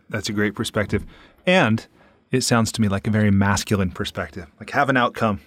That's 0.09 0.29
a 0.29 0.33
great 0.33 0.55
perspective. 0.55 1.05
And 1.45 1.85
it 2.31 2.43
sounds 2.43 2.71
to 2.73 2.81
me 2.81 2.89
like 2.89 3.09
a 3.09 3.11
very 3.11 3.33
masculine 3.33 3.91
perspective. 3.91 4.47
Like 4.61 4.71
have 4.71 4.89
an 4.89 4.97
outcome. 4.97 5.41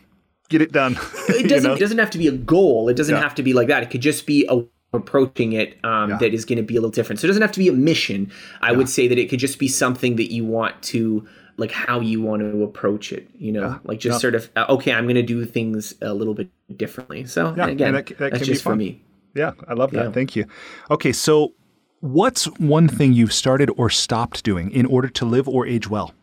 Get 0.49 0.61
it 0.61 0.73
done. 0.73 0.93
it 1.29 1.47
doesn't 1.47 1.49
you 1.49 1.61
know? 1.61 1.73
it 1.73 1.79
doesn't 1.79 1.97
have 1.97 2.11
to 2.11 2.17
be 2.17 2.27
a 2.27 2.33
goal. 2.33 2.89
It 2.89 2.97
doesn't 2.97 3.15
yeah. 3.15 3.21
have 3.21 3.35
to 3.35 3.43
be 3.43 3.53
like 3.53 3.69
that. 3.69 3.83
It 3.83 3.89
could 3.89 4.01
just 4.01 4.25
be 4.27 4.45
a 4.49 4.65
approaching 4.95 5.53
it 5.53 5.77
um, 5.83 6.11
yeah. 6.11 6.17
that 6.17 6.33
is 6.33 6.45
going 6.45 6.57
to 6.57 6.63
be 6.63 6.75
a 6.75 6.79
little 6.79 6.91
different. 6.91 7.19
So 7.19 7.25
it 7.25 7.29
doesn't 7.29 7.41
have 7.41 7.51
to 7.53 7.59
be 7.59 7.67
a 7.67 7.73
mission. 7.73 8.31
I 8.61 8.71
yeah. 8.71 8.77
would 8.77 8.89
say 8.89 9.07
that 9.07 9.17
it 9.17 9.29
could 9.29 9.39
just 9.39 9.59
be 9.59 9.67
something 9.67 10.15
that 10.15 10.31
you 10.31 10.45
want 10.45 10.81
to 10.83 11.27
like 11.57 11.71
how 11.71 11.99
you 11.99 12.21
want 12.21 12.41
to 12.41 12.63
approach 12.63 13.11
it 13.11 13.29
you 13.37 13.51
know 13.51 13.67
yeah. 13.67 13.77
like 13.83 13.99
just 13.99 14.19
sort 14.19 14.35
of 14.35 14.49
uh, 14.55 14.65
okay 14.69 14.91
i'm 14.91 15.05
going 15.05 15.15
to 15.15 15.23
do 15.23 15.45
things 15.45 15.93
a 16.01 16.13
little 16.13 16.33
bit 16.33 16.49
differently 16.77 17.25
so 17.25 17.53
yeah, 17.55 17.67
again 17.67 17.93
that, 17.93 18.07
that 18.17 18.31
that's 18.31 18.45
just 18.45 18.63
for 18.63 18.75
me 18.75 19.01
yeah 19.33 19.51
i 19.67 19.73
love 19.73 19.91
that 19.91 20.13
thank 20.13 20.35
you 20.35 20.45
okay 20.91 21.11
so 21.11 21.53
what's 22.01 22.45
one 22.59 22.87
thing 22.87 23.13
you've 23.13 23.33
started 23.33 23.69
or 23.77 23.89
stopped 23.89 24.43
doing 24.43 24.69
in 24.71 24.85
order 24.85 25.07
to 25.07 25.25
live 25.25 25.47
or 25.47 25.65
age 25.65 25.89
well 25.89 26.13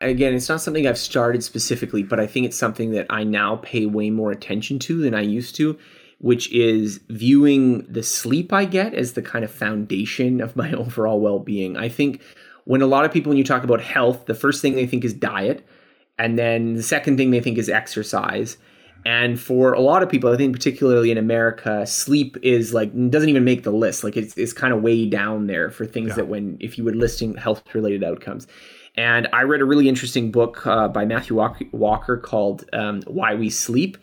again 0.00 0.34
it's 0.34 0.48
not 0.48 0.60
something 0.60 0.86
i've 0.86 0.98
started 0.98 1.42
specifically 1.42 2.02
but 2.02 2.20
i 2.20 2.26
think 2.26 2.44
it's 2.44 2.58
something 2.58 2.90
that 2.90 3.06
i 3.10 3.24
now 3.24 3.56
pay 3.56 3.86
way 3.86 4.10
more 4.10 4.30
attention 4.30 4.78
to 4.78 5.00
than 5.00 5.14
i 5.14 5.22
used 5.22 5.56
to 5.56 5.78
which 6.18 6.50
is 6.52 7.00
viewing 7.08 7.82
the 7.92 8.02
sleep 8.02 8.52
I 8.52 8.64
get 8.64 8.94
as 8.94 9.12
the 9.12 9.22
kind 9.22 9.44
of 9.44 9.50
foundation 9.50 10.40
of 10.40 10.56
my 10.56 10.72
overall 10.74 11.20
well 11.20 11.38
being. 11.38 11.76
I 11.76 11.88
think 11.88 12.22
when 12.64 12.82
a 12.82 12.86
lot 12.86 13.04
of 13.04 13.12
people, 13.12 13.30
when 13.30 13.38
you 13.38 13.44
talk 13.44 13.64
about 13.64 13.80
health, 13.80 14.26
the 14.26 14.34
first 14.34 14.60
thing 14.60 14.74
they 14.74 14.86
think 14.86 15.04
is 15.04 15.14
diet. 15.14 15.66
And 16.18 16.38
then 16.38 16.74
the 16.74 16.82
second 16.82 17.16
thing 17.16 17.30
they 17.30 17.40
think 17.40 17.58
is 17.58 17.68
exercise. 17.68 18.56
And 19.04 19.38
for 19.38 19.72
a 19.72 19.80
lot 19.80 20.02
of 20.02 20.08
people, 20.08 20.32
I 20.32 20.36
think 20.36 20.52
particularly 20.52 21.12
in 21.12 21.18
America, 21.18 21.86
sleep 21.86 22.36
is 22.42 22.74
like 22.74 22.90
doesn't 23.10 23.28
even 23.28 23.44
make 23.44 23.62
the 23.62 23.70
list. 23.70 24.02
Like 24.02 24.16
it's 24.16 24.36
it's 24.36 24.52
kind 24.52 24.72
of 24.72 24.82
way 24.82 25.06
down 25.08 25.46
there 25.46 25.70
for 25.70 25.86
things 25.86 26.08
yeah. 26.08 26.14
that 26.16 26.26
when 26.26 26.56
if 26.58 26.76
you 26.76 26.82
were 26.82 26.92
listing 26.92 27.36
health 27.36 27.62
related 27.72 28.02
outcomes. 28.02 28.48
And 28.96 29.28
I 29.32 29.42
read 29.42 29.60
a 29.60 29.64
really 29.64 29.88
interesting 29.88 30.32
book 30.32 30.66
uh, 30.66 30.88
by 30.88 31.04
Matthew 31.04 31.36
Walker 31.70 32.16
called 32.16 32.64
um, 32.72 33.02
Why 33.06 33.34
We 33.34 33.50
Sleep. 33.50 33.96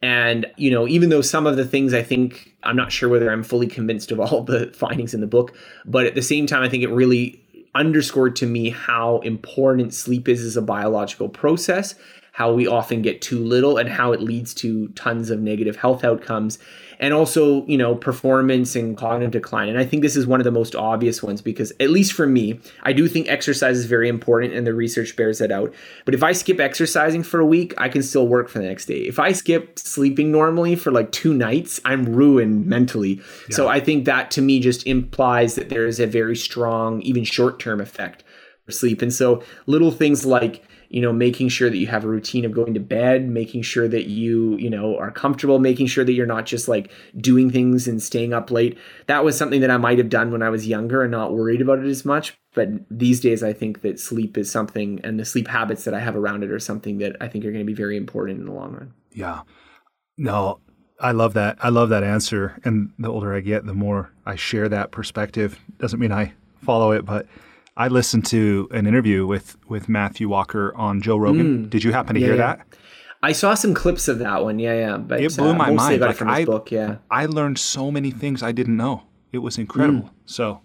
And, 0.00 0.46
you 0.56 0.70
know, 0.70 0.86
even 0.86 1.08
though 1.08 1.22
some 1.22 1.46
of 1.46 1.56
the 1.56 1.64
things 1.64 1.92
I 1.92 2.02
think, 2.02 2.54
I'm 2.62 2.76
not 2.76 2.92
sure 2.92 3.08
whether 3.08 3.30
I'm 3.30 3.42
fully 3.42 3.66
convinced 3.66 4.12
of 4.12 4.20
all 4.20 4.42
the 4.44 4.70
findings 4.72 5.14
in 5.14 5.20
the 5.20 5.26
book, 5.26 5.56
but 5.84 6.06
at 6.06 6.14
the 6.14 6.22
same 6.22 6.46
time, 6.46 6.62
I 6.62 6.68
think 6.68 6.82
it 6.82 6.90
really 6.90 7.42
underscored 7.74 8.34
to 8.36 8.46
me 8.46 8.70
how 8.70 9.18
important 9.18 9.94
sleep 9.94 10.28
is 10.28 10.42
as 10.44 10.56
a 10.56 10.62
biological 10.62 11.28
process, 11.28 11.94
how 12.38 12.52
we 12.52 12.68
often 12.68 13.02
get 13.02 13.20
too 13.20 13.40
little, 13.44 13.78
and 13.78 13.88
how 13.88 14.12
it 14.12 14.20
leads 14.22 14.54
to 14.54 14.86
tons 14.90 15.28
of 15.28 15.40
negative 15.40 15.74
health 15.74 16.04
outcomes 16.04 16.56
and 17.00 17.12
also 17.12 17.66
you 17.66 17.76
know 17.76 17.96
performance 17.96 18.76
and 18.76 18.96
cognitive 18.96 19.32
decline. 19.32 19.68
And 19.68 19.76
i 19.76 19.84
think 19.84 20.02
this 20.02 20.14
is 20.14 20.24
one 20.24 20.38
of 20.38 20.44
the 20.44 20.52
most 20.52 20.76
obvious 20.76 21.20
ones 21.20 21.42
because 21.42 21.72
at 21.80 21.90
least 21.90 22.12
for 22.12 22.26
me 22.28 22.60
i 22.84 22.92
do 22.92 23.08
think 23.08 23.28
exercise 23.28 23.76
is 23.76 23.86
very 23.86 24.08
important 24.08 24.54
and 24.54 24.64
the 24.64 24.72
research 24.72 25.16
bears 25.16 25.38
that 25.38 25.50
out. 25.50 25.74
But 26.04 26.14
if 26.14 26.22
i 26.22 26.32
skip 26.32 26.60
exercising 26.60 27.24
for 27.24 27.40
a 27.40 27.46
week 27.46 27.74
i 27.76 27.88
can 27.88 28.04
still 28.04 28.28
work 28.28 28.48
for 28.48 28.58
the 28.60 28.68
next 28.68 28.86
day. 28.86 29.00
If 29.00 29.18
i 29.18 29.32
skip 29.32 29.76
sleeping 29.76 30.30
normally 30.30 30.76
for 30.76 30.92
like 30.92 31.10
two 31.10 31.34
nights 31.34 31.80
i'm 31.84 32.04
ruined 32.04 32.66
mentally. 32.66 33.14
Yeah. 33.48 33.56
so 33.56 33.68
i 33.68 33.80
think 33.80 34.04
that 34.04 34.30
to 34.32 34.42
me 34.42 34.60
just 34.60 34.86
implies 34.86 35.56
that 35.56 35.70
there 35.70 35.86
is 35.86 35.98
a 35.98 36.06
very 36.06 36.36
strong 36.36 37.02
even 37.02 37.24
short-term 37.24 37.80
effect 37.80 38.22
for 38.64 38.72
sleep. 38.72 39.00
And 39.00 39.12
so 39.12 39.42
little 39.66 39.90
things 39.90 40.26
like 40.26 40.62
you 40.88 41.02
know 41.02 41.12
making 41.12 41.48
sure 41.48 41.70
that 41.70 41.76
you 41.76 41.86
have 41.86 42.04
a 42.04 42.08
routine 42.08 42.44
of 42.44 42.52
going 42.52 42.74
to 42.74 42.80
bed 42.80 43.28
making 43.28 43.62
sure 43.62 43.88
that 43.88 44.06
you 44.06 44.56
you 44.56 44.70
know 44.70 44.96
are 44.98 45.10
comfortable 45.10 45.58
making 45.58 45.86
sure 45.86 46.04
that 46.04 46.12
you're 46.12 46.26
not 46.26 46.46
just 46.46 46.68
like 46.68 46.90
doing 47.16 47.50
things 47.50 47.86
and 47.86 48.02
staying 48.02 48.32
up 48.32 48.50
late 48.50 48.76
that 49.06 49.24
was 49.24 49.36
something 49.36 49.60
that 49.60 49.70
i 49.70 49.76
might 49.76 49.98
have 49.98 50.08
done 50.08 50.30
when 50.30 50.42
i 50.42 50.48
was 50.48 50.66
younger 50.66 51.02
and 51.02 51.10
not 51.10 51.32
worried 51.32 51.60
about 51.60 51.78
it 51.78 51.86
as 51.86 52.04
much 52.04 52.36
but 52.54 52.68
these 52.90 53.20
days 53.20 53.42
i 53.42 53.52
think 53.52 53.82
that 53.82 54.00
sleep 54.00 54.36
is 54.36 54.50
something 54.50 55.00
and 55.04 55.18
the 55.18 55.24
sleep 55.24 55.48
habits 55.48 55.84
that 55.84 55.94
i 55.94 56.00
have 56.00 56.16
around 56.16 56.42
it 56.42 56.50
are 56.50 56.58
something 56.58 56.98
that 56.98 57.16
i 57.20 57.28
think 57.28 57.44
are 57.44 57.52
going 57.52 57.64
to 57.64 57.70
be 57.70 57.74
very 57.74 57.96
important 57.96 58.38
in 58.38 58.46
the 58.46 58.52
long 58.52 58.72
run 58.72 58.92
yeah 59.12 59.42
no 60.16 60.60
I 61.00 61.12
love 61.12 61.34
that. 61.34 61.58
I 61.60 61.68
love 61.68 61.90
that 61.90 62.02
answer. 62.02 62.58
And 62.64 62.90
the 62.98 63.08
older 63.08 63.32
I 63.32 63.38
get, 63.38 63.64
the 63.64 63.72
more 63.72 64.10
I 64.26 64.34
share 64.34 64.68
that 64.68 64.90
perspective. 64.90 65.60
Doesn't 65.78 66.00
mean 66.00 66.10
I 66.10 66.32
follow 66.64 66.90
it, 66.90 67.04
but 67.04 67.26
I 67.78 67.86
listened 67.86 68.26
to 68.26 68.68
an 68.72 68.88
interview 68.88 69.24
with 69.24 69.56
with 69.68 69.88
Matthew 69.88 70.28
Walker 70.28 70.74
on 70.74 71.00
Joe 71.00 71.16
Rogan. 71.16 71.66
Mm. 71.66 71.70
Did 71.70 71.84
you 71.84 71.92
happen 71.92 72.14
to 72.14 72.20
yeah, 72.20 72.26
hear 72.26 72.36
yeah. 72.36 72.56
that? 72.56 72.66
I 73.22 73.32
saw 73.32 73.54
some 73.54 73.72
clips 73.72 74.08
of 74.08 74.18
that 74.18 74.42
one. 74.42 74.58
Yeah, 74.58 74.74
yeah. 74.74 74.96
But 74.96 75.20
it 75.22 75.36
blew 75.36 75.50
uh, 75.50 75.54
my 75.54 75.70
mind. 75.70 76.00
Like 76.00 76.20
I, 76.20 76.44
book. 76.44 76.72
Yeah, 76.72 76.96
I 77.08 77.26
learned 77.26 77.58
so 77.58 77.90
many 77.92 78.10
things 78.10 78.42
I 78.42 78.50
didn't 78.50 78.76
know. 78.76 79.04
It 79.30 79.38
was 79.38 79.58
incredible. 79.58 80.08
Mm. 80.08 80.10
So 80.26 80.60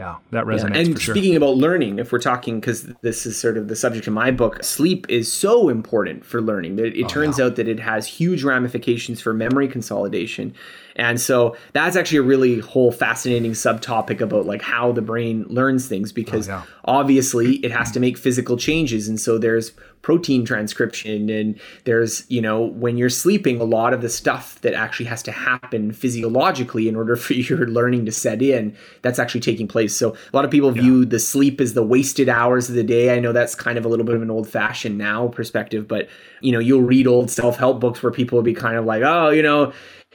yeah, 0.00 0.16
that 0.30 0.44
resonates. 0.44 0.74
Yeah. 0.74 0.80
And 0.80 1.00
sure. 1.00 1.14
speaking 1.14 1.36
about 1.36 1.56
learning, 1.56 1.98
if 1.98 2.10
we're 2.10 2.20
talking, 2.20 2.58
because 2.58 2.90
this 3.02 3.26
is 3.26 3.38
sort 3.38 3.58
of 3.58 3.68
the 3.68 3.76
subject 3.76 4.06
of 4.06 4.12
my 4.14 4.30
book, 4.30 4.62
sleep 4.64 5.06
is 5.10 5.30
so 5.30 5.68
important 5.68 6.24
for 6.24 6.40
learning. 6.40 6.78
It, 6.78 6.96
it 6.96 7.04
oh, 7.04 7.08
turns 7.08 7.38
yeah. 7.38 7.46
out 7.46 7.56
that 7.56 7.68
it 7.68 7.80
has 7.80 8.06
huge 8.06 8.42
ramifications 8.42 9.20
for 9.20 9.34
memory 9.34 9.68
consolidation. 9.68 10.54
And 10.96 11.20
so 11.20 11.56
that's 11.72 11.96
actually 11.96 12.18
a 12.18 12.22
really 12.22 12.60
whole 12.60 12.92
fascinating 12.92 13.52
subtopic 13.52 14.20
about 14.20 14.46
like 14.46 14.62
how 14.62 14.92
the 14.92 15.02
brain 15.02 15.44
learns 15.48 15.86
things 15.86 16.12
oh, 16.12 16.14
because 16.14 16.48
oh, 16.48 16.52
yeah. 16.52 16.62
obviously 16.84 17.56
it 17.56 17.70
has 17.70 17.90
to 17.92 18.00
make 18.00 18.18
physical 18.18 18.56
changes. 18.56 19.08
And 19.08 19.20
so 19.20 19.38
there's 19.38 19.72
protein 20.02 20.46
transcription 20.46 21.28
and 21.28 21.60
there's 21.84 22.24
you 22.30 22.40
know 22.40 22.62
when 22.62 22.96
you're 22.96 23.10
sleeping 23.10 23.60
a 23.60 23.64
lot 23.64 23.92
of 23.92 24.00
the 24.00 24.08
stuff 24.08 24.58
that 24.62 24.72
actually 24.72 25.04
has 25.04 25.22
to 25.22 25.30
happen 25.30 25.92
physiologically 25.92 26.88
in 26.88 26.96
order 26.96 27.16
for 27.16 27.34
your 27.34 27.66
learning 27.66 28.06
to 28.06 28.12
set 28.12 28.40
in 28.40 28.74
that's 29.02 29.18
actually 29.18 29.40
taking 29.40 29.68
place 29.68 29.94
so 29.94 30.12
a 30.12 30.36
lot 30.36 30.44
of 30.44 30.50
people 30.50 30.74
yeah. 30.74 30.82
view 30.82 31.04
the 31.04 31.18
sleep 31.18 31.60
as 31.60 31.74
the 31.74 31.82
wasted 31.82 32.28
hours 32.28 32.68
of 32.68 32.74
the 32.74 32.82
day 32.82 33.14
i 33.14 33.20
know 33.20 33.32
that's 33.32 33.54
kind 33.54 33.76
of 33.76 33.84
a 33.84 33.88
little 33.88 34.06
bit 34.06 34.14
of 34.14 34.22
an 34.22 34.30
old 34.30 34.48
fashioned 34.48 34.96
now 34.96 35.28
perspective 35.28 35.86
but 35.86 36.08
you 36.40 36.50
know 36.50 36.58
you'll 36.58 36.82
read 36.82 37.06
old 37.06 37.30
self-help 37.30 37.78
books 37.78 38.02
where 38.02 38.12
people 38.12 38.36
will 38.36 38.42
be 38.42 38.54
kind 38.54 38.76
of 38.76 38.86
like 38.86 39.02
oh 39.02 39.28
you 39.28 39.42
know 39.42 39.70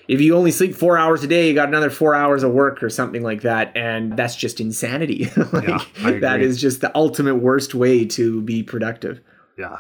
if 0.07 0.21
you 0.21 0.35
only 0.35 0.51
sleep 0.51 0.75
four 0.75 0.97
hours 0.97 1.23
a 1.23 1.27
day, 1.27 1.47
you 1.47 1.53
got 1.55 1.67
another 1.67 1.89
four 1.89 2.13
hours 2.15 2.43
of 2.43 2.51
work 2.51 2.83
or 2.83 2.89
something 2.89 3.23
like 3.23 3.41
that. 3.41 3.75
And 3.75 4.15
that's 4.17 4.35
just 4.35 4.59
insanity. 4.59 5.29
like, 5.53 5.67
Yeah, 5.67 5.83
agree. 6.07 6.43
is 6.45 6.59
just 6.61 6.81
the 6.81 6.95
ultimate 6.95 7.35
worst 7.35 7.73
way 7.75 8.05
to 8.05 8.41
be 8.41 8.63
productive. 8.63 9.21
Yeah. 9.57 9.77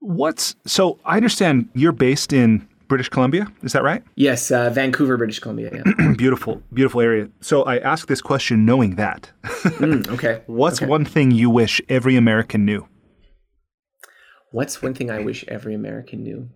What's 0.00 0.54
so 0.66 0.98
I 1.04 1.16
understand 1.16 1.68
you're 1.74 1.92
based 1.92 2.32
in 2.32 2.68
British 2.86 3.08
Columbia, 3.08 3.46
is 3.62 3.72
that 3.72 3.82
right? 3.82 4.02
Yes, 4.14 4.50
uh, 4.50 4.70
Vancouver, 4.70 5.16
British 5.16 5.40
Columbia. 5.40 5.70
Yeah. 5.74 6.12
beautiful, 6.16 6.62
beautiful 6.72 7.00
area. 7.00 7.28
So 7.40 7.64
I 7.64 7.78
ask 7.78 8.06
this 8.08 8.22
question 8.22 8.64
knowing 8.64 8.94
that. 8.94 9.30
Mm, 9.44 10.08
okay. 10.14 10.42
What's 10.46 10.78
Okay. 10.80 10.88
one 10.88 11.04
thing 11.04 11.30
you 11.32 11.50
wish 11.50 11.82
every 11.88 12.16
American 12.16 12.64
knew? 12.64 12.86
What's 14.52 14.80
one 14.80 14.94
thing 14.94 15.10
I 15.10 15.18
wish 15.18 15.44
every 15.48 15.74
American 15.74 16.22
knew? 16.22 16.48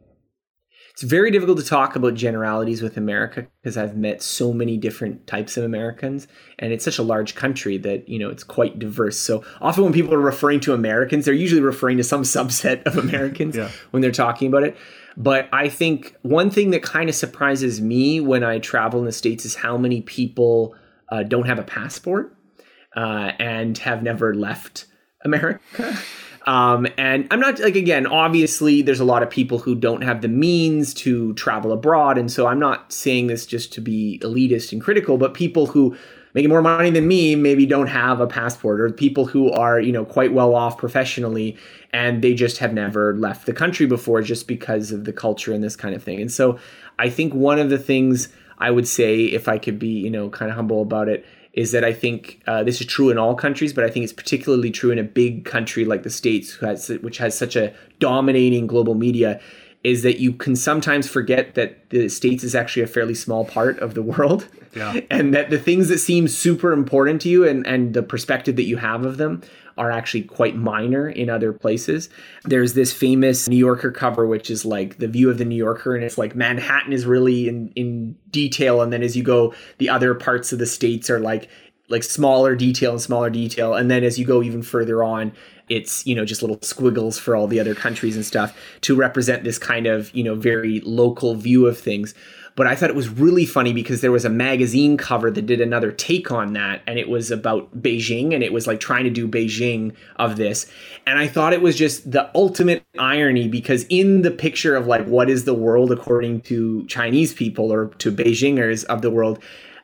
It's 0.93 1.03
very 1.03 1.31
difficult 1.31 1.59
to 1.59 1.65
talk 1.65 1.97
about 1.97 2.15
generalities 2.15 2.83
with 2.83 2.97
America 2.99 3.47
because 3.63 3.77
I've 3.79 3.97
met 3.97 4.23
so 4.23 4.53
many 4.53 4.77
different 4.77 5.27
types 5.27 5.57
of 5.57 5.65
Americans 5.65 6.29
and 6.59 6.71
it's 6.73 6.85
such 6.85 6.99
a 6.99 7.03
large 7.03 7.35
country 7.35 7.79
that, 7.79 8.07
you 8.09 8.19
know, 8.19 8.29
it's 8.29 8.45
quite 8.45 8.79
diverse. 8.79 9.19
So 9.19 9.43
often 9.63 9.85
when 9.85 9.93
people 9.95 10.13
are 10.13 10.21
referring 10.21 10.61
to 10.61 10.75
Americans, 10.75 11.25
they're 11.25 11.33
usually 11.35 11.63
referring 11.63 11.97
to 11.97 12.05
some 12.05 12.23
subset 12.37 12.83
of 12.85 12.99
Americans 12.99 13.57
Yeah. 13.57 13.71
when 13.91 14.03
they're 14.03 14.11
talking 14.11 14.49
about 14.49 14.65
it. 14.65 14.77
But 15.17 15.49
I 15.53 15.69
think 15.71 16.15
one 16.23 16.51
thing 16.51 16.71
that 16.71 16.83
kind 16.83 17.09
of 17.09 17.15
surprises 17.15 17.81
me 17.81 18.21
when 18.21 18.45
I 18.45 18.59
travel 18.59 19.01
in 19.01 19.07
the 19.07 19.13
States 19.13 19.45
is 19.47 19.55
how 19.55 19.77
many 19.79 20.03
people 20.03 20.75
uh, 21.11 21.23
don't 21.23 21.47
have 21.47 21.59
a 21.59 21.63
passport 21.65 22.37
uh, 22.97 23.33
and 23.39 23.77
have 23.79 24.03
never 24.03 24.35
left 24.35 24.87
America. 25.25 25.97
Um, 26.47 26.87
and 26.99 27.27
I'm 27.31 27.41
not 27.41 27.61
like 27.61 27.77
again, 27.77 28.07
obviously, 28.07 28.83
there's 28.83 29.01
a 29.01 29.05
lot 29.05 29.23
of 29.23 29.31
people 29.31 29.59
who 29.59 29.75
don't 29.75 30.03
have 30.03 30.23
the 30.23 30.29
means 30.29 30.93
to 30.95 31.35
travel 31.35 31.73
abroad, 31.73 32.19
and 32.19 32.31
so 32.31 32.47
I'm 32.47 32.59
not 32.59 32.93
saying 32.93 33.29
this 33.29 33.47
just 33.47 33.73
to 33.75 33.81
be 33.81 34.19
elitist 34.23 34.73
and 34.73 34.81
critical, 34.83 35.19
but 35.19 35.35
people 35.35 35.67
who 35.67 35.97
making 36.35 36.49
more 36.49 36.63
money 36.63 36.91
than 36.91 37.07
me 37.07 37.37
maybe 37.37 37.67
don't 37.67 37.89
have 37.89 38.21
a 38.21 38.27
passport, 38.27 38.81
or 38.81 38.91
people 38.91 39.27
who 39.27 39.51
are 39.53 39.81
you 39.81 39.93
know 39.93 40.05
quite 40.05 40.33
well 40.33 40.55
off 40.55 40.79
professionally 40.79 41.57
and 41.93 42.23
they 42.23 42.35
just 42.35 42.59
have 42.59 42.73
never 42.73 43.15
left 43.17 43.47
the 43.47 43.53
country 43.53 43.87
before 43.87 44.23
just 44.23 44.49
because 44.49 44.93
of 44.93 45.05
the 45.05 45.13
culture 45.13 45.53
and 45.53 45.63
this 45.63 45.77
kind 45.77 45.95
of 45.95 46.03
thing. 46.03 46.21
And 46.21 46.33
so 46.33 46.59
I 46.99 47.11
think 47.11 47.35
one 47.35 47.59
of 47.59 47.69
the 47.69 47.79
things 47.79 48.29
I 48.59 48.71
would 48.71 48.89
say, 48.89 49.25
if 49.25 49.47
I 49.49 49.59
could 49.59 49.79
be 49.79 49.89
you 49.89 50.11
know 50.11 50.29
kind 50.29 50.51
of 50.51 50.57
humble 50.57 50.83
about 50.83 51.09
it, 51.09 51.25
is 51.53 51.73
that 51.73 51.85
I 51.85 51.93
think 51.93 52.41
uh, 52.47 52.63
this 52.63 52.81
is 52.81 52.87
true 52.87 53.11
in 53.11 53.19
all 53.19 53.35
countries, 53.35 53.73
but 53.73 53.85
I 53.85 53.91
think 53.91 54.05
it's 54.05 54.13
particularly 54.13 54.71
true 54.71 54.91
in 54.91 54.99
a 54.99 55.03
big 55.03 55.45
country 55.45 55.85
like 55.85 56.03
the 56.03 56.11
States, 56.11 56.57
has, 56.57 56.89
which 56.89 57.19
has 57.19 57.37
such 57.37 57.57
a 57.57 57.75
dominating 57.99 58.67
global 58.67 58.95
media, 58.95 59.41
is 59.85 60.03
that 60.03 60.21
you 60.21 60.33
can 60.33 60.55
sometimes 60.55 61.09
forget 61.09 61.55
that 61.55 61.91
the 61.91 62.09
States 62.09 62.45
is 62.45 62.55
actually 62.55 62.83
a 62.83 62.87
fairly 62.87 63.15
small 63.15 63.45
part 63.45 63.79
of 63.81 63.95
the 63.95 64.03
world. 64.03 64.47
Yeah. 64.75 65.01
And 65.11 65.35
that 65.35 65.51
the 65.51 65.59
things 65.59 65.89
that 65.89 65.99
seem 65.99 66.29
super 66.29 66.73
important 66.73 67.21
to 67.23 67.29
you 67.29 67.47
and, 67.47 67.67
and 67.67 67.93
the 67.93 68.03
perspective 68.03 68.57
that 68.57 68.65
you 68.65 68.79
have 68.79 69.05
of 69.05 69.19
them 69.19 69.43
are 69.77 69.91
actually 69.91 70.23
quite 70.23 70.57
minor 70.57 71.09
in 71.09 71.29
other 71.29 71.53
places. 71.53 72.09
There's 72.45 72.75
this 72.75 72.93
famous 72.93 73.49
New 73.49 73.57
Yorker 73.57 73.91
cover, 73.91 74.27
which 74.27 74.51
is 74.51 74.65
like 74.65 74.99
the 74.99 75.09
view 75.09 75.31
of 75.31 75.39
the 75.39 75.45
New 75.45 75.57
Yorker, 75.57 75.95
and 75.95 76.05
it's 76.05 76.19
like 76.19 76.35
Manhattan 76.35 76.93
is 76.93 77.07
really 77.07 77.49
in, 77.49 77.69
in 77.75 78.17
detail. 78.31 78.83
And 78.83 78.93
then 78.93 79.03
as 79.03 79.17
you 79.17 79.23
go, 79.23 79.55
the 79.79 79.89
other 79.89 80.15
parts 80.15 80.53
of 80.53 80.59
the 80.59 80.67
states 80.67 81.11
are 81.11 81.21
like 81.21 81.49
like 81.89 82.03
smaller 82.03 82.57
detail 82.57 82.93
and 82.93 83.01
smaller 83.01 83.29
detail. 83.29 83.75
And 83.75 83.91
then 83.91 84.03
as 84.03 84.19
you 84.19 84.25
go 84.25 84.43
even 84.43 84.63
further 84.63 85.03
on, 85.03 85.33
it's, 85.73 86.07
you 86.07 86.15
know, 86.15 86.25
just 86.25 86.43
little 86.43 86.59
squiggles 86.63 87.19
for 87.19 87.35
all 87.35 87.47
the 87.47 87.61
other 87.61 87.75
countries 87.75 88.17
and 88.17 88.25
stuff 88.25 88.57
to 88.83 88.95
represent 88.95 89.45
this 89.45 89.59
kind 89.59 89.87
of, 89.87 90.15
you 90.15 90.23
know, 90.23 90.35
very 90.35 90.81
local 90.81 91.35
view 91.35 91.67
of 91.67 91.79
things 91.79 92.15
but 92.55 92.67
I 92.67 92.75
thought 92.75 92.91
it 92.91 92.97
was 92.97 93.09
really 93.09 93.47
funny 93.47 93.73
because 93.73 94.01
there 94.01 94.13
was 94.13 94.25
a 94.25 94.31
magazine 94.31 94.97
cover 94.97 95.31
that 95.31 95.47
did 95.47 95.61
another 95.61 95.91
take 95.91 96.31
on 96.31 96.53
that, 96.53 96.83
and 96.87 96.99
it 96.99 97.09
was 97.09 97.31
about 97.31 97.81
Beijing, 97.81 98.35
and 98.35 98.43
it 98.43 98.53
was 98.53 98.67
like 98.67 98.81
trying 98.81 99.05
to 99.05 99.11
do 99.11 99.27
Beijing 99.27 99.95
of 100.17 100.37
this. 100.37 100.71
And 101.07 101.19
I 101.19 101.27
thought 101.27 101.53
it 101.53 101.63
was 101.63 101.77
just 101.77 102.11
the 102.11 102.31
ultimate 102.35 102.85
irony 102.99 103.49
because 103.49 103.87
in 103.89 104.23
the 104.23 104.31
picture 104.31 104.77
of 104.77 104.87
like 104.87 105.07
what 105.07 105.31
is 105.31 105.45
the 105.45 105.55
world 105.55 105.91
according 105.93 106.43
to 106.43 106.87
Chinese 106.87 107.33
people 107.33 107.73
or 107.73 107.87
to 107.87 108.13
Beijingers 108.13 108.85
of 108.85 109.03
the 109.03 109.11
world, 109.11 109.43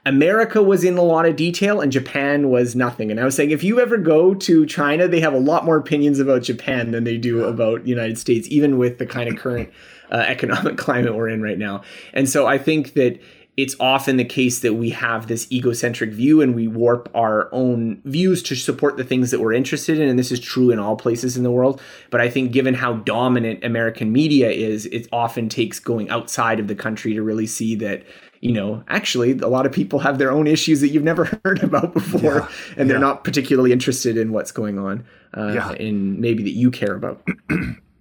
America 0.09 0.63
was 0.63 0.85
in 0.85 0.97
a 0.97 1.03
lot 1.03 1.27
of 1.27 1.37
detail 1.37 1.83
and 1.83 1.93
Japan 1.93 2.49
was 2.49 2.75
nothing. 2.75 3.11
And 3.11 3.21
I 3.21 3.27
was 3.27 3.37
saying, 3.37 3.51
if 3.51 3.63
you 3.63 3.79
ever 3.79 3.99
go 3.99 4.33
to 4.33 4.65
China, 4.65 5.07
they 5.07 5.21
have 5.21 5.35
a 5.35 5.39
lot 5.39 5.67
more 5.67 5.77
opinions 5.77 6.19
about 6.19 6.43
Japan 6.43 6.93
than 6.93 7.05
they 7.05 7.19
do 7.19 7.45
about 7.45 7.87
United 7.87 8.17
States, 8.17 8.49
even 8.49 8.79
with 8.79 8.97
the 8.97 9.05
kind 9.05 9.29
of 9.29 9.37
current 9.37 9.71
uh, 10.11 10.17
economic 10.27 10.79
climate 10.79 11.15
we're 11.15 11.29
in 11.29 11.43
right 11.43 11.59
now. 11.59 11.83
And 12.15 12.27
so 12.27 12.47
I 12.47 12.57
think 12.57 12.95
that 12.95 13.21
it's 13.59 13.75
often 13.81 14.19
the 14.19 14.25
case 14.25 14.61
that 14.61 14.75
we 14.75 14.91
have 14.91 15.27
this 15.27 15.51
egocentric 15.51 16.11
view 16.13 16.41
and 16.41 16.55
we 16.55 16.69
warp 16.69 17.11
our 17.13 17.53
own 17.53 18.01
views 18.05 18.41
to 18.41 18.55
support 18.55 18.97
the 18.97 19.03
things 19.03 19.33
that 19.33 19.41
we're 19.41 19.53
interested 19.53 19.99
in. 19.99 20.09
And 20.09 20.17
this 20.17 20.31
is 20.31 20.39
true 20.39 20.71
in 20.71 20.79
all 20.79 20.95
places 20.95 21.37
in 21.37 21.43
the 21.43 21.51
world. 21.51 21.81
But 22.09 22.21
I 22.21 22.31
think 22.31 22.53
given 22.53 22.75
how 22.75 22.93
dominant 22.93 23.65
American 23.65 24.13
media 24.13 24.49
is, 24.49 24.87
it 24.87 25.09
often 25.11 25.49
takes 25.49 25.81
going 25.81 26.09
outside 26.09 26.61
of 26.61 26.69
the 26.69 26.77
country 26.77 27.15
to 27.15 27.23
really 27.23 27.49
see 27.49 27.75
that 27.75 28.05
you 28.41 28.53
know, 28.53 28.85
actually, 28.87 29.33
a 29.33 29.49
lot 29.49 29.67
of 29.67 29.73
people 29.73 29.99
have 29.99 30.19
their 30.19 30.31
own 30.31 30.47
issues 30.47 30.81
that 30.81 30.91
you've 30.91 31.03
never 31.03 31.25
heard 31.45 31.61
about 31.61 31.93
before, 31.93 32.23
Yeah, 32.23 32.49
and 32.77 32.89
they're 32.89 33.01
not 33.01 33.25
particularly 33.25 33.73
interested 33.73 34.17
in 34.17 34.31
what's 34.31 34.53
going 34.53 34.79
on, 34.79 35.05
uh, 35.37 35.51
Yeah. 35.53 35.73
in 35.73 36.21
maybe 36.21 36.45
that 36.45 36.53
you 36.53 36.71
care 36.71 36.95
about. 36.95 37.27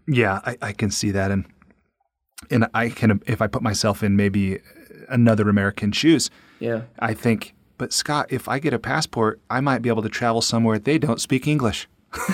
Yeah, 0.07 0.39
I, 0.45 0.57
I 0.61 0.71
can 0.73 0.91
see 0.91 1.09
that, 1.11 1.31
and 1.31 1.45
and 2.51 2.67
I 2.75 2.89
can 2.89 3.19
if 3.25 3.41
I 3.41 3.47
put 3.47 3.61
myself 3.61 4.03
in 4.03 4.15
maybe 4.15 4.59
another 5.09 5.49
American 5.49 5.91
shoes, 5.91 6.29
Yeah. 6.59 6.81
I 6.99 7.13
think. 7.13 7.53
But 7.77 7.93
Scott, 7.93 8.27
if 8.29 8.47
I 8.47 8.57
get 8.59 8.73
a 8.73 8.79
passport, 8.79 9.39
I 9.49 9.61
might 9.61 9.83
be 9.83 9.89
able 9.89 10.01
to 10.01 10.09
travel 10.09 10.41
somewhere 10.41 10.79
they 10.79 10.97
don't 10.97 11.21
speak 11.21 11.47
English. 11.47 11.87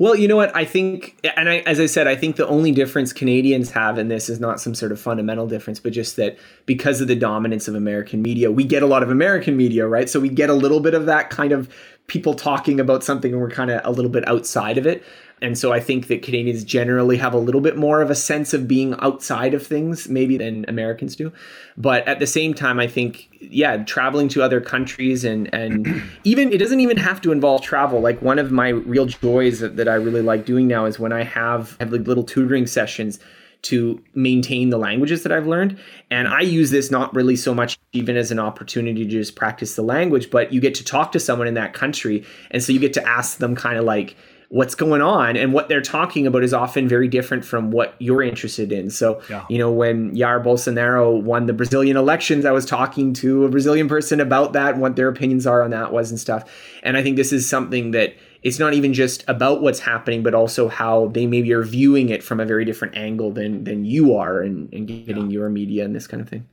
Well, 0.00 0.14
you 0.14 0.28
know 0.28 0.36
what? 0.36 0.54
I 0.54 0.64
think, 0.64 1.18
and 1.36 1.48
I, 1.48 1.56
as 1.58 1.80
I 1.80 1.86
said, 1.86 2.06
I 2.06 2.14
think 2.14 2.36
the 2.36 2.46
only 2.46 2.70
difference 2.70 3.12
Canadians 3.12 3.72
have 3.72 3.98
in 3.98 4.06
this 4.06 4.28
is 4.28 4.38
not 4.38 4.60
some 4.60 4.72
sort 4.72 4.92
of 4.92 5.00
fundamental 5.00 5.48
difference, 5.48 5.80
but 5.80 5.92
just 5.92 6.14
that 6.16 6.38
because 6.66 7.00
of 7.00 7.08
the 7.08 7.16
dominance 7.16 7.66
of 7.66 7.74
American 7.74 8.22
media, 8.22 8.52
we 8.52 8.62
get 8.62 8.84
a 8.84 8.86
lot 8.86 9.02
of 9.02 9.10
American 9.10 9.56
media, 9.56 9.88
right? 9.88 10.08
So 10.08 10.20
we 10.20 10.28
get 10.28 10.50
a 10.50 10.54
little 10.54 10.78
bit 10.78 10.94
of 10.94 11.06
that 11.06 11.30
kind 11.30 11.50
of 11.50 11.68
people 12.06 12.34
talking 12.34 12.78
about 12.78 13.02
something 13.02 13.32
and 13.32 13.40
we're 13.42 13.50
kind 13.50 13.72
of 13.72 13.80
a 13.84 13.90
little 13.90 14.10
bit 14.10 14.26
outside 14.28 14.78
of 14.78 14.86
it. 14.86 15.02
And 15.40 15.56
so 15.56 15.72
I 15.72 15.80
think 15.80 16.08
that 16.08 16.22
Canadians 16.22 16.64
generally 16.64 17.16
have 17.16 17.34
a 17.34 17.38
little 17.38 17.60
bit 17.60 17.76
more 17.76 18.02
of 18.02 18.10
a 18.10 18.14
sense 18.14 18.52
of 18.52 18.66
being 18.66 18.94
outside 19.00 19.54
of 19.54 19.66
things, 19.66 20.08
maybe 20.08 20.36
than 20.38 20.64
Americans 20.68 21.16
do. 21.16 21.32
But 21.76 22.06
at 22.08 22.18
the 22.18 22.26
same 22.26 22.54
time, 22.54 22.80
I 22.80 22.86
think, 22.86 23.28
yeah, 23.40 23.76
traveling 23.84 24.28
to 24.30 24.42
other 24.42 24.60
countries 24.60 25.24
and 25.24 25.52
and 25.54 26.02
even 26.24 26.52
it 26.52 26.58
doesn't 26.58 26.80
even 26.80 26.96
have 26.96 27.20
to 27.22 27.32
involve 27.32 27.62
travel. 27.62 28.00
Like 28.00 28.20
one 28.20 28.38
of 28.38 28.50
my 28.50 28.68
real 28.68 29.06
joys 29.06 29.60
that, 29.60 29.76
that 29.76 29.88
I 29.88 29.94
really 29.94 30.22
like 30.22 30.44
doing 30.44 30.66
now 30.66 30.86
is 30.86 30.98
when 30.98 31.12
I 31.12 31.24
have 31.24 31.76
have 31.80 31.92
like 31.92 32.06
little 32.06 32.24
tutoring 32.24 32.66
sessions 32.66 33.18
to 33.60 34.02
maintain 34.14 34.70
the 34.70 34.78
languages 34.78 35.24
that 35.24 35.32
I've 35.32 35.46
learned. 35.46 35.78
And 36.10 36.28
I 36.28 36.40
use 36.40 36.70
this 36.70 36.90
not 36.90 37.12
really 37.14 37.34
so 37.34 37.52
much 37.54 37.78
even 37.92 38.16
as 38.16 38.30
an 38.30 38.38
opportunity 38.38 39.04
to 39.04 39.10
just 39.10 39.34
practice 39.34 39.74
the 39.74 39.82
language, 39.82 40.30
but 40.30 40.52
you 40.52 40.60
get 40.60 40.74
to 40.76 40.84
talk 40.84 41.10
to 41.12 41.20
someone 41.20 41.48
in 41.48 41.54
that 41.54 41.74
country. 41.74 42.24
And 42.50 42.62
so 42.62 42.72
you 42.72 42.78
get 42.78 42.92
to 42.94 43.06
ask 43.06 43.38
them 43.38 43.56
kind 43.56 43.76
of 43.76 43.84
like, 43.84 44.16
what's 44.50 44.74
going 44.74 45.02
on 45.02 45.36
and 45.36 45.52
what 45.52 45.68
they're 45.68 45.82
talking 45.82 46.26
about 46.26 46.42
is 46.42 46.54
often 46.54 46.88
very 46.88 47.06
different 47.06 47.44
from 47.44 47.70
what 47.70 47.94
you're 47.98 48.22
interested 48.22 48.72
in. 48.72 48.88
So, 48.88 49.20
Yeah. 49.28 49.44
you 49.50 49.58
know, 49.58 49.70
when 49.70 50.14
Jair 50.16 50.42
Bolsonaro 50.42 51.20
won 51.22 51.44
the 51.44 51.52
Brazilian 51.52 51.98
elections, 51.98 52.46
I 52.46 52.52
was 52.52 52.64
talking 52.64 53.12
to 53.14 53.44
a 53.44 53.50
Brazilian 53.50 53.88
person 53.88 54.20
about 54.20 54.54
that 54.54 54.72
and 54.72 54.80
what 54.80 54.96
their 54.96 55.08
opinions 55.08 55.46
are 55.46 55.62
on 55.62 55.70
that 55.72 55.92
was 55.92 56.10
and 56.10 56.18
stuff. 56.18 56.50
And 56.82 56.96
I 56.96 57.02
think 57.02 57.16
this 57.16 57.30
is 57.30 57.46
something 57.46 57.90
that 57.90 58.14
it's 58.42 58.58
not 58.58 58.72
even 58.72 58.94
just 58.94 59.22
about 59.28 59.60
what's 59.60 59.80
happening, 59.80 60.22
but 60.22 60.32
also 60.32 60.68
how 60.68 61.08
they 61.08 61.26
maybe 61.26 61.52
are 61.52 61.62
viewing 61.64 62.08
it 62.08 62.22
from 62.22 62.40
a 62.40 62.46
very 62.46 62.64
different 62.64 62.96
angle 62.96 63.32
than 63.32 63.64
than 63.64 63.84
you 63.84 64.16
are 64.16 64.40
and, 64.40 64.72
and 64.72 64.86
getting 64.88 65.30
your 65.30 65.50
media 65.50 65.84
and 65.84 65.94
this 65.94 66.06
kind 66.06 66.22
of 66.22 66.28
thing. 66.28 66.46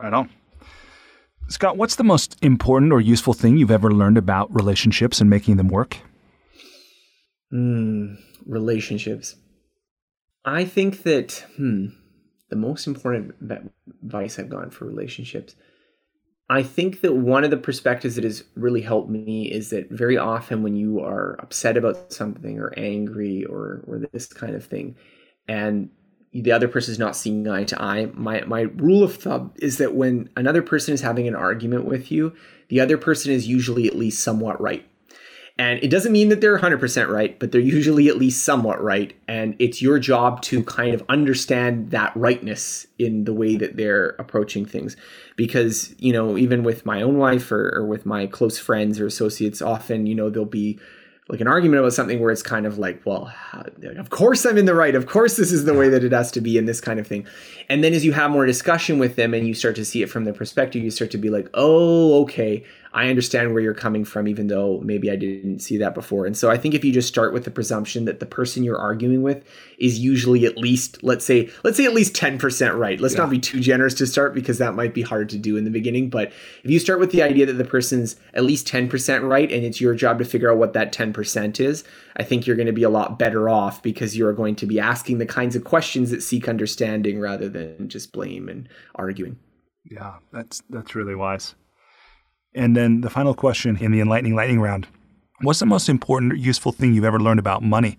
Right 0.00 0.12
on. 0.12 0.28
Scott, 1.48 1.76
what's 1.78 1.96
the 1.96 2.04
most 2.04 2.36
important 2.42 2.92
or 2.92 3.00
useful 3.00 3.32
thing 3.32 3.56
you've 3.56 3.70
ever 3.70 3.90
learned 3.90 4.18
about 4.18 4.54
relationships 4.54 5.20
and 5.20 5.28
making 5.30 5.56
them 5.56 5.68
work? 5.68 5.96
Mm, 7.52 8.18
relationships. 8.46 9.36
I 10.44 10.64
think 10.64 11.02
that 11.02 11.44
hmm, 11.56 11.86
the 12.50 12.56
most 12.56 12.86
important 12.86 13.34
advice 14.02 14.38
I've 14.38 14.50
gotten 14.50 14.70
for 14.70 14.84
relationships. 14.84 15.54
I 16.50 16.62
think 16.62 17.02
that 17.02 17.14
one 17.14 17.44
of 17.44 17.50
the 17.50 17.58
perspectives 17.58 18.14
that 18.14 18.24
has 18.24 18.44
really 18.54 18.80
helped 18.80 19.10
me 19.10 19.50
is 19.50 19.68
that 19.70 19.90
very 19.90 20.16
often 20.16 20.62
when 20.62 20.74
you 20.74 21.00
are 21.00 21.36
upset 21.40 21.76
about 21.76 22.10
something 22.12 22.58
or 22.58 22.72
angry 22.76 23.44
or 23.44 23.84
or 23.86 24.00
this 24.12 24.26
kind 24.26 24.54
of 24.54 24.64
thing, 24.64 24.96
and 25.46 25.90
the 26.32 26.52
other 26.52 26.68
person 26.68 26.92
is 26.92 26.98
not 26.98 27.16
seeing 27.16 27.48
eye 27.48 27.64
to 27.64 27.82
eye, 27.82 28.10
my 28.14 28.42
my 28.42 28.62
rule 28.62 29.02
of 29.02 29.16
thumb 29.16 29.52
is 29.56 29.78
that 29.78 29.94
when 29.94 30.30
another 30.36 30.62
person 30.62 30.94
is 30.94 31.00
having 31.02 31.28
an 31.28 31.34
argument 31.34 31.84
with 31.84 32.10
you, 32.10 32.34
the 32.68 32.80
other 32.80 32.98
person 32.98 33.32
is 33.32 33.46
usually 33.46 33.86
at 33.86 33.96
least 33.96 34.22
somewhat 34.22 34.60
right 34.60 34.86
And 35.58 35.82
it 35.82 35.90
doesn't 35.90 36.12
mean 36.12 36.28
that 36.28 36.40
they're 36.40 36.56
100% 36.56 37.08
right, 37.08 37.36
but 37.38 37.50
they're 37.50 37.60
usually 37.60 38.08
at 38.08 38.16
least 38.16 38.44
somewhat 38.44 38.80
right. 38.80 39.12
And 39.26 39.56
it's 39.58 39.82
your 39.82 39.98
job 39.98 40.40
to 40.42 40.62
kind 40.62 40.94
of 40.94 41.02
understand 41.08 41.90
that 41.90 42.12
rightness 42.14 42.86
in 42.96 43.24
the 43.24 43.34
way 43.34 43.56
that 43.56 43.76
they're 43.76 44.10
approaching 44.20 44.64
things. 44.64 44.96
Because, 45.36 45.96
you 45.98 46.12
know, 46.12 46.38
even 46.38 46.62
with 46.62 46.86
my 46.86 47.02
own 47.02 47.18
wife 47.18 47.50
or, 47.50 47.74
or 47.74 47.84
with 47.84 48.06
my 48.06 48.26
close 48.26 48.56
friends 48.56 49.00
or 49.00 49.06
associates, 49.06 49.60
often, 49.60 50.06
you 50.06 50.14
know, 50.14 50.30
there'll 50.30 50.46
be 50.46 50.78
like 51.28 51.40
an 51.40 51.46
argument 51.46 51.80
about 51.80 51.92
something 51.92 52.20
where 52.20 52.30
it's 52.30 52.42
kind 52.42 52.64
of 52.64 52.78
like, 52.78 53.04
well, 53.04 53.32
of 53.96 54.10
course 54.10 54.46
I'm 54.46 54.56
in 54.56 54.64
the 54.64 54.74
right. 54.74 54.94
Of 54.94 55.06
course 55.06 55.36
this 55.36 55.52
is 55.52 55.64
the 55.64 55.74
way 55.74 55.88
that 55.90 56.02
it 56.02 56.12
has 56.12 56.30
to 56.32 56.40
be 56.40 56.56
and 56.56 56.66
this 56.66 56.80
kind 56.80 56.98
of 56.98 57.06
thing. 57.06 57.26
And 57.68 57.84
then 57.84 57.92
as 57.92 58.04
you 58.04 58.12
have 58.12 58.30
more 58.30 58.46
discussion 58.46 58.98
with 58.98 59.16
them 59.16 59.34
and 59.34 59.46
you 59.46 59.52
start 59.52 59.76
to 59.76 59.84
see 59.84 60.02
it 60.02 60.08
from 60.08 60.24
their 60.24 60.32
perspective, 60.32 60.82
you 60.82 60.90
start 60.90 61.10
to 61.10 61.18
be 61.18 61.28
like, 61.28 61.50
oh, 61.52 62.22
okay, 62.22 62.64
I 62.92 63.08
understand 63.08 63.52
where 63.52 63.62
you're 63.62 63.74
coming 63.74 64.04
from, 64.04 64.28
even 64.28 64.46
though 64.46 64.80
maybe 64.80 65.10
I 65.10 65.16
didn't 65.16 65.60
see 65.60 65.76
that 65.78 65.94
before. 65.94 66.26
And 66.26 66.36
so 66.36 66.50
I 66.50 66.56
think 66.56 66.74
if 66.74 66.84
you 66.84 66.92
just 66.92 67.08
start 67.08 67.32
with 67.32 67.44
the 67.44 67.50
presumption 67.50 68.06
that 68.06 68.20
the 68.20 68.26
person 68.26 68.64
you're 68.64 68.78
arguing 68.78 69.22
with 69.22 69.44
is 69.78 69.98
usually 69.98 70.46
at 70.46 70.56
least, 70.56 71.02
let's 71.02 71.24
say, 71.24 71.50
let's 71.64 71.76
say 71.76 71.84
at 71.84 71.94
least 71.94 72.14
10% 72.14 72.78
right. 72.78 73.00
Let's 73.00 73.14
yeah. 73.14 73.20
not 73.20 73.30
be 73.30 73.38
too 73.38 73.60
generous 73.60 73.94
to 73.94 74.06
start 74.06 74.34
because 74.34 74.58
that 74.58 74.74
might 74.74 74.94
be 74.94 75.02
hard 75.02 75.28
to 75.30 75.38
do 75.38 75.56
in 75.56 75.64
the 75.64 75.70
beginning. 75.70 76.10
But 76.10 76.32
if 76.64 76.70
you 76.70 76.78
start 76.78 76.98
with 76.98 77.10
the 77.10 77.22
idea 77.22 77.46
that 77.46 77.54
the 77.54 77.64
person's 77.64 78.16
at 78.34 78.44
least 78.44 78.66
10% 78.66 79.28
right 79.28 79.50
and 79.50 79.64
it's 79.64 79.80
your 79.80 79.94
job 79.94 80.18
to 80.18 80.24
figure 80.24 80.50
out 80.50 80.58
what 80.58 80.72
that 80.72 80.92
10% 80.92 81.60
is, 81.60 81.84
I 82.16 82.22
think 82.24 82.46
you're 82.46 82.56
going 82.56 82.66
to 82.66 82.72
be 82.72 82.82
a 82.82 82.90
lot 82.90 83.18
better 83.18 83.48
off 83.48 83.82
because 83.82 84.16
you're 84.16 84.32
going 84.32 84.56
to 84.56 84.66
be 84.66 84.80
asking 84.80 85.18
the 85.18 85.26
kinds 85.26 85.54
of 85.54 85.64
questions 85.64 86.10
that 86.10 86.22
seek 86.22 86.48
understanding 86.48 87.20
rather 87.20 87.48
than 87.48 87.88
just 87.88 88.12
blame 88.12 88.48
and 88.48 88.68
arguing. 88.94 89.38
Yeah, 89.84 90.16
that's 90.32 90.62
that's 90.68 90.94
really 90.94 91.14
wise. 91.14 91.54
And 92.54 92.76
then 92.76 93.02
the 93.02 93.10
final 93.10 93.34
question 93.34 93.76
in 93.76 93.92
the 93.92 94.00
enlightening 94.00 94.34
lightning 94.34 94.60
round 94.60 94.86
What's 95.40 95.60
the 95.60 95.66
most 95.66 95.88
important 95.88 96.32
or 96.32 96.36
useful 96.36 96.72
thing 96.72 96.94
you've 96.94 97.04
ever 97.04 97.20
learned 97.20 97.38
about 97.38 97.62
money? 97.62 97.98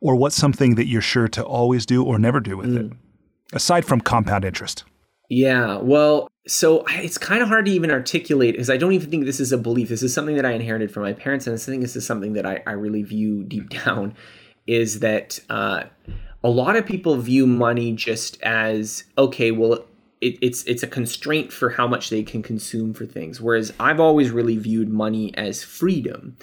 Or 0.00 0.16
what's 0.16 0.36
something 0.36 0.74
that 0.74 0.86
you're 0.86 1.00
sure 1.00 1.28
to 1.28 1.42
always 1.42 1.86
do 1.86 2.04
or 2.04 2.18
never 2.18 2.40
do 2.40 2.58
with 2.58 2.68
mm. 2.68 2.90
it, 2.90 2.96
aside 3.54 3.86
from 3.86 4.02
compound 4.02 4.44
interest? 4.44 4.84
Yeah, 5.30 5.78
well, 5.78 6.28
so 6.46 6.84
it's 6.88 7.16
kind 7.16 7.42
of 7.42 7.48
hard 7.48 7.64
to 7.66 7.72
even 7.72 7.90
articulate 7.90 8.54
because 8.54 8.68
I 8.68 8.76
don't 8.76 8.92
even 8.92 9.10
think 9.10 9.24
this 9.24 9.40
is 9.40 9.50
a 9.50 9.56
belief. 9.56 9.88
This 9.88 10.02
is 10.02 10.12
something 10.12 10.36
that 10.36 10.44
I 10.44 10.52
inherited 10.52 10.92
from 10.92 11.04
my 11.04 11.14
parents, 11.14 11.46
and 11.46 11.54
I 11.54 11.58
think 11.58 11.80
this 11.80 11.96
is 11.96 12.06
something 12.06 12.34
that 12.34 12.44
I, 12.44 12.62
I 12.66 12.72
really 12.72 13.02
view 13.02 13.44
deep 13.44 13.70
down 13.84 14.14
is 14.66 15.00
that 15.00 15.40
uh, 15.50 15.84
a 16.42 16.50
lot 16.50 16.76
of 16.76 16.86
people 16.86 17.16
view 17.16 17.46
money 17.46 17.92
just 17.92 18.40
as 18.42 19.04
okay, 19.16 19.50
well, 19.50 19.84
it, 20.24 20.38
it's 20.40 20.64
it's 20.64 20.82
a 20.82 20.86
constraint 20.86 21.52
for 21.52 21.70
how 21.70 21.86
much 21.86 22.08
they 22.08 22.22
can 22.22 22.42
consume 22.42 22.94
for 22.94 23.04
things. 23.04 23.40
Whereas 23.40 23.72
I've 23.78 24.00
always 24.00 24.30
really 24.30 24.56
viewed 24.56 24.88
money 24.88 25.36
as 25.36 25.62
freedom. 25.62 26.36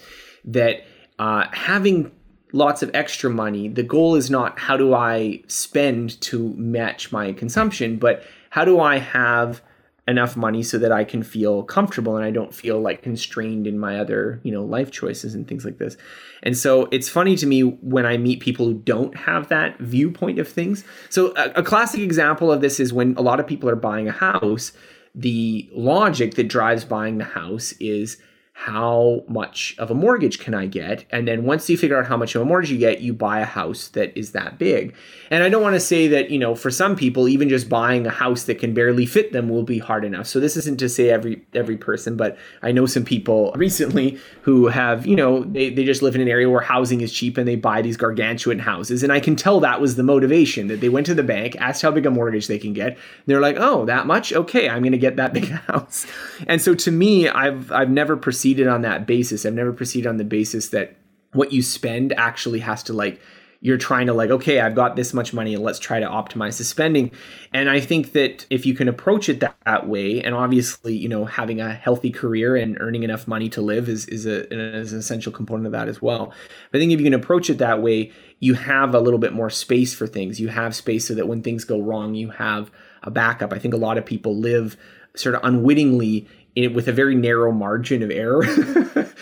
That 0.46 0.86
uh, 1.20 1.46
having 1.52 2.12
lots 2.54 2.84
of 2.84 2.92
extra 2.94 3.30
money, 3.30 3.68
the 3.68 3.84
goal 3.84 4.16
is 4.16 4.30
not 4.30 4.60
how 4.60 4.78
do 4.78 4.94
I 4.94 5.42
spend 5.48 6.22
to 6.22 6.54
match 6.54 7.12
my 7.12 7.34
consumption, 7.34 7.98
but 7.98 8.24
how 8.52 8.66
do 8.66 8.80
I 8.80 8.98
have 9.00 9.62
enough 10.08 10.36
money 10.36 10.64
so 10.64 10.78
that 10.80 10.92
I 10.92 11.04
can 11.04 11.22
feel 11.22 11.64
comfortable 11.64 12.16
and 12.16 12.26
I 12.26 12.32
don't 12.32 12.54
feel 12.54 12.82
like 12.82 13.04
constrained 13.04 13.68
in 13.68 13.78
my 13.78 14.00
other, 14.00 14.42
you 14.44 14.52
know, 14.52 14.64
life 14.64 14.90
choices 14.90 15.36
and 15.36 15.48
things 15.48 15.64
like 15.64 15.78
this. 15.78 15.96
And 16.42 16.58
so 16.58 16.88
it's 16.92 17.08
funny 17.08 17.36
to 17.38 17.46
me 17.46 17.62
when 17.62 18.06
I 18.06 18.18
meet 18.18 18.40
people 18.40 18.66
who 18.66 18.74
don't 18.74 19.16
have 19.16 19.50
that 19.50 19.80
viewpoint 19.80 20.40
of 20.40 20.48
things. 20.48 20.84
So 21.10 21.34
a, 21.36 21.52
a 21.58 21.64
classic 21.64 22.02
example 22.02 22.52
of 22.52 22.62
this 22.62 22.80
is 22.80 22.92
when 22.92 23.16
a 23.16 23.22
lot 23.22 23.40
of 23.40 23.46
people 23.46 23.70
are 23.70 23.76
buying 23.76 24.08
a 24.08 24.12
house, 24.12 24.72
the 25.14 25.70
logic 25.72 26.34
that 26.36 26.48
drives 26.48 26.84
buying 26.84 27.20
the 27.20 27.24
house 27.24 27.74
is 27.80 28.18
how 28.66 29.24
much 29.28 29.74
of 29.80 29.90
a 29.90 29.96
mortgage 29.96 30.38
can 30.38 30.54
I 30.54 30.68
get? 30.68 31.04
And 31.10 31.28
then 31.28 31.46
once 31.46 31.68
you 31.68 31.76
figure 31.76 31.98
out 31.98 32.06
how 32.06 32.16
much 32.16 32.36
of 32.36 32.44
a 32.44 32.46
mortgage 32.46 32.70
you 32.70 32.78
get, 32.78 33.02
you 33.02 33.12
buy 33.12 33.40
a 33.40 33.46
house 33.46 33.88
that 33.90 34.16
is 34.16 34.34
that 34.34 34.60
big. 34.60 34.94
And 35.32 35.44
I 35.44 35.50
don't 35.50 35.64
want 35.64 35.74
to 35.74 35.80
say 35.80 36.08
that, 36.10 36.30
you 36.30 36.38
know, 36.38 36.54
for 36.54 36.70
some 36.70 36.96
people, 36.96 37.28
even 37.28 37.50
just 37.50 37.70
buying 37.70 38.06
a 38.06 38.12
house 38.12 38.44
that 38.44 38.60
can 38.60 38.76
barely 38.76 39.08
fit 39.08 39.32
them 39.32 39.50
will 39.50 39.64
be 39.64 39.80
hard 39.80 40.06
enough. 40.06 40.28
So 40.28 40.40
this 40.40 40.56
isn't 40.58 40.78
to 40.78 40.90
say 40.90 41.10
every 41.10 41.42
every 41.56 41.76
person, 41.76 42.16
but 42.16 42.38
I 42.62 42.72
know 42.72 42.86
some 42.86 43.04
people 43.04 43.52
recently 43.56 44.20
who 44.44 44.68
have, 44.68 45.08
you 45.08 45.16
know, 45.16 45.44
they, 45.44 45.72
they 45.72 45.84
just 45.84 46.04
live 46.04 46.14
in 46.14 46.22
an 46.22 46.28
area 46.28 46.48
where 46.48 46.62
housing 46.62 47.02
is 47.02 47.12
cheap 47.12 47.40
and 47.40 47.48
they 47.48 47.56
buy 47.56 47.82
these 47.82 47.98
gargantuan 47.98 48.60
houses. 48.60 49.02
And 49.02 49.12
I 49.12 49.20
can 49.20 49.36
tell 49.36 49.60
that 49.62 49.82
was 49.82 49.96
the 49.96 50.04
motivation 50.04 50.68
that 50.68 50.82
they 50.82 50.90
went 50.90 51.08
to 51.08 51.16
the 51.16 51.24
bank, 51.24 51.56
asked 51.56 51.82
how 51.82 51.90
big 51.90 52.06
a 52.06 52.12
mortgage 52.12 52.46
they 52.46 52.60
can 52.60 52.74
get. 52.74 52.96
They're 53.26 53.42
like, 53.42 53.56
oh, 53.58 53.86
that 53.86 54.06
much? 54.06 54.32
Okay, 54.32 54.70
I'm 54.70 54.84
gonna 54.84 54.98
get 54.98 55.16
that 55.16 55.34
big 55.34 55.50
house. 55.68 56.06
And 56.46 56.62
so 56.62 56.76
to 56.76 56.92
me, 56.92 57.28
I've 57.28 57.72
I've 57.72 57.90
never 57.90 58.16
perceived 58.16 58.51
proceeded 58.52 58.68
on 58.68 58.82
that 58.82 59.08
basis. 59.08 59.46
I've 59.46 59.54
never 59.54 59.72
proceeded 59.72 60.10
on 60.10 60.18
the 60.18 60.26
basis 60.26 60.70
that 60.70 60.96
what 61.32 61.54
you 61.54 61.62
spend 61.62 62.12
actually 62.14 62.60
has 62.60 62.84
to 62.84 62.94
like 62.94 63.22
you're 63.62 63.78
trying 63.78 64.08
to 64.08 64.14
like 64.14 64.30
okay 64.30 64.60
i've 64.60 64.76
got 64.76 64.98
this 64.98 65.14
much 65.14 65.34
money 65.34 65.54
and 65.54 65.64
let's 65.64 65.80
try 65.80 66.00
to 66.00 66.06
optimize 66.06 66.58
the 66.58 66.66
spending. 66.66 67.12
And 67.54 67.70
i 67.70 67.80
think 67.80 68.12
that 68.12 68.46
if 68.50 68.66
you 68.66 68.74
can 68.74 68.90
approach 68.90 69.30
it 69.30 69.40
that, 69.40 69.56
that 69.66 69.88
way 69.88 70.22
and 70.22 70.36
obviously 70.36 70.94
you 70.94 71.08
know 71.08 71.24
having 71.24 71.62
a 71.62 71.74
healthy 71.74 72.12
career 72.12 72.58
and 72.58 72.78
earning 72.82 73.04
enough 73.04 73.26
money 73.26 73.48
to 73.50 73.62
live 73.62 73.88
is 73.88 74.06
is, 74.08 74.26
a, 74.26 74.52
is 74.54 74.92
an 74.92 75.00
essential 75.00 75.32
component 75.32 75.68
of 75.68 75.72
that 75.72 75.88
as 75.88 76.02
well. 76.02 76.34
But 76.72 76.78
i 76.78 76.82
think 76.82 76.92
if 76.92 77.00
you 77.00 77.06
can 77.06 77.14
approach 77.14 77.50
it 77.50 77.60
that 77.60 77.82
way 77.82 78.12
you 78.40 78.56
have 78.56 78.94
a 78.94 79.00
little 79.00 79.20
bit 79.20 79.32
more 79.32 79.50
space 79.50 79.94
for 79.94 80.08
things. 80.08 80.42
You 80.42 80.50
have 80.50 80.76
space 80.76 81.08
so 81.08 81.14
that 81.14 81.30
when 81.30 81.42
things 81.42 81.64
go 81.64 81.80
wrong 81.80 82.16
you 82.16 82.32
have 82.32 82.70
a 83.04 83.12
backup. 83.12 83.54
I 83.54 83.60
think 83.60 83.74
a 83.74 83.78
lot 83.88 83.98
of 83.98 84.06
people 84.06 84.36
live 84.36 84.76
sort 85.16 85.36
of 85.36 85.42
unwittingly 85.44 86.28
in, 86.56 86.74
with 86.74 86.88
a 86.88 86.94
very 86.94 87.16
narrow 87.16 87.52
margin 87.52 88.04
of 88.04 88.12
error 88.12 88.46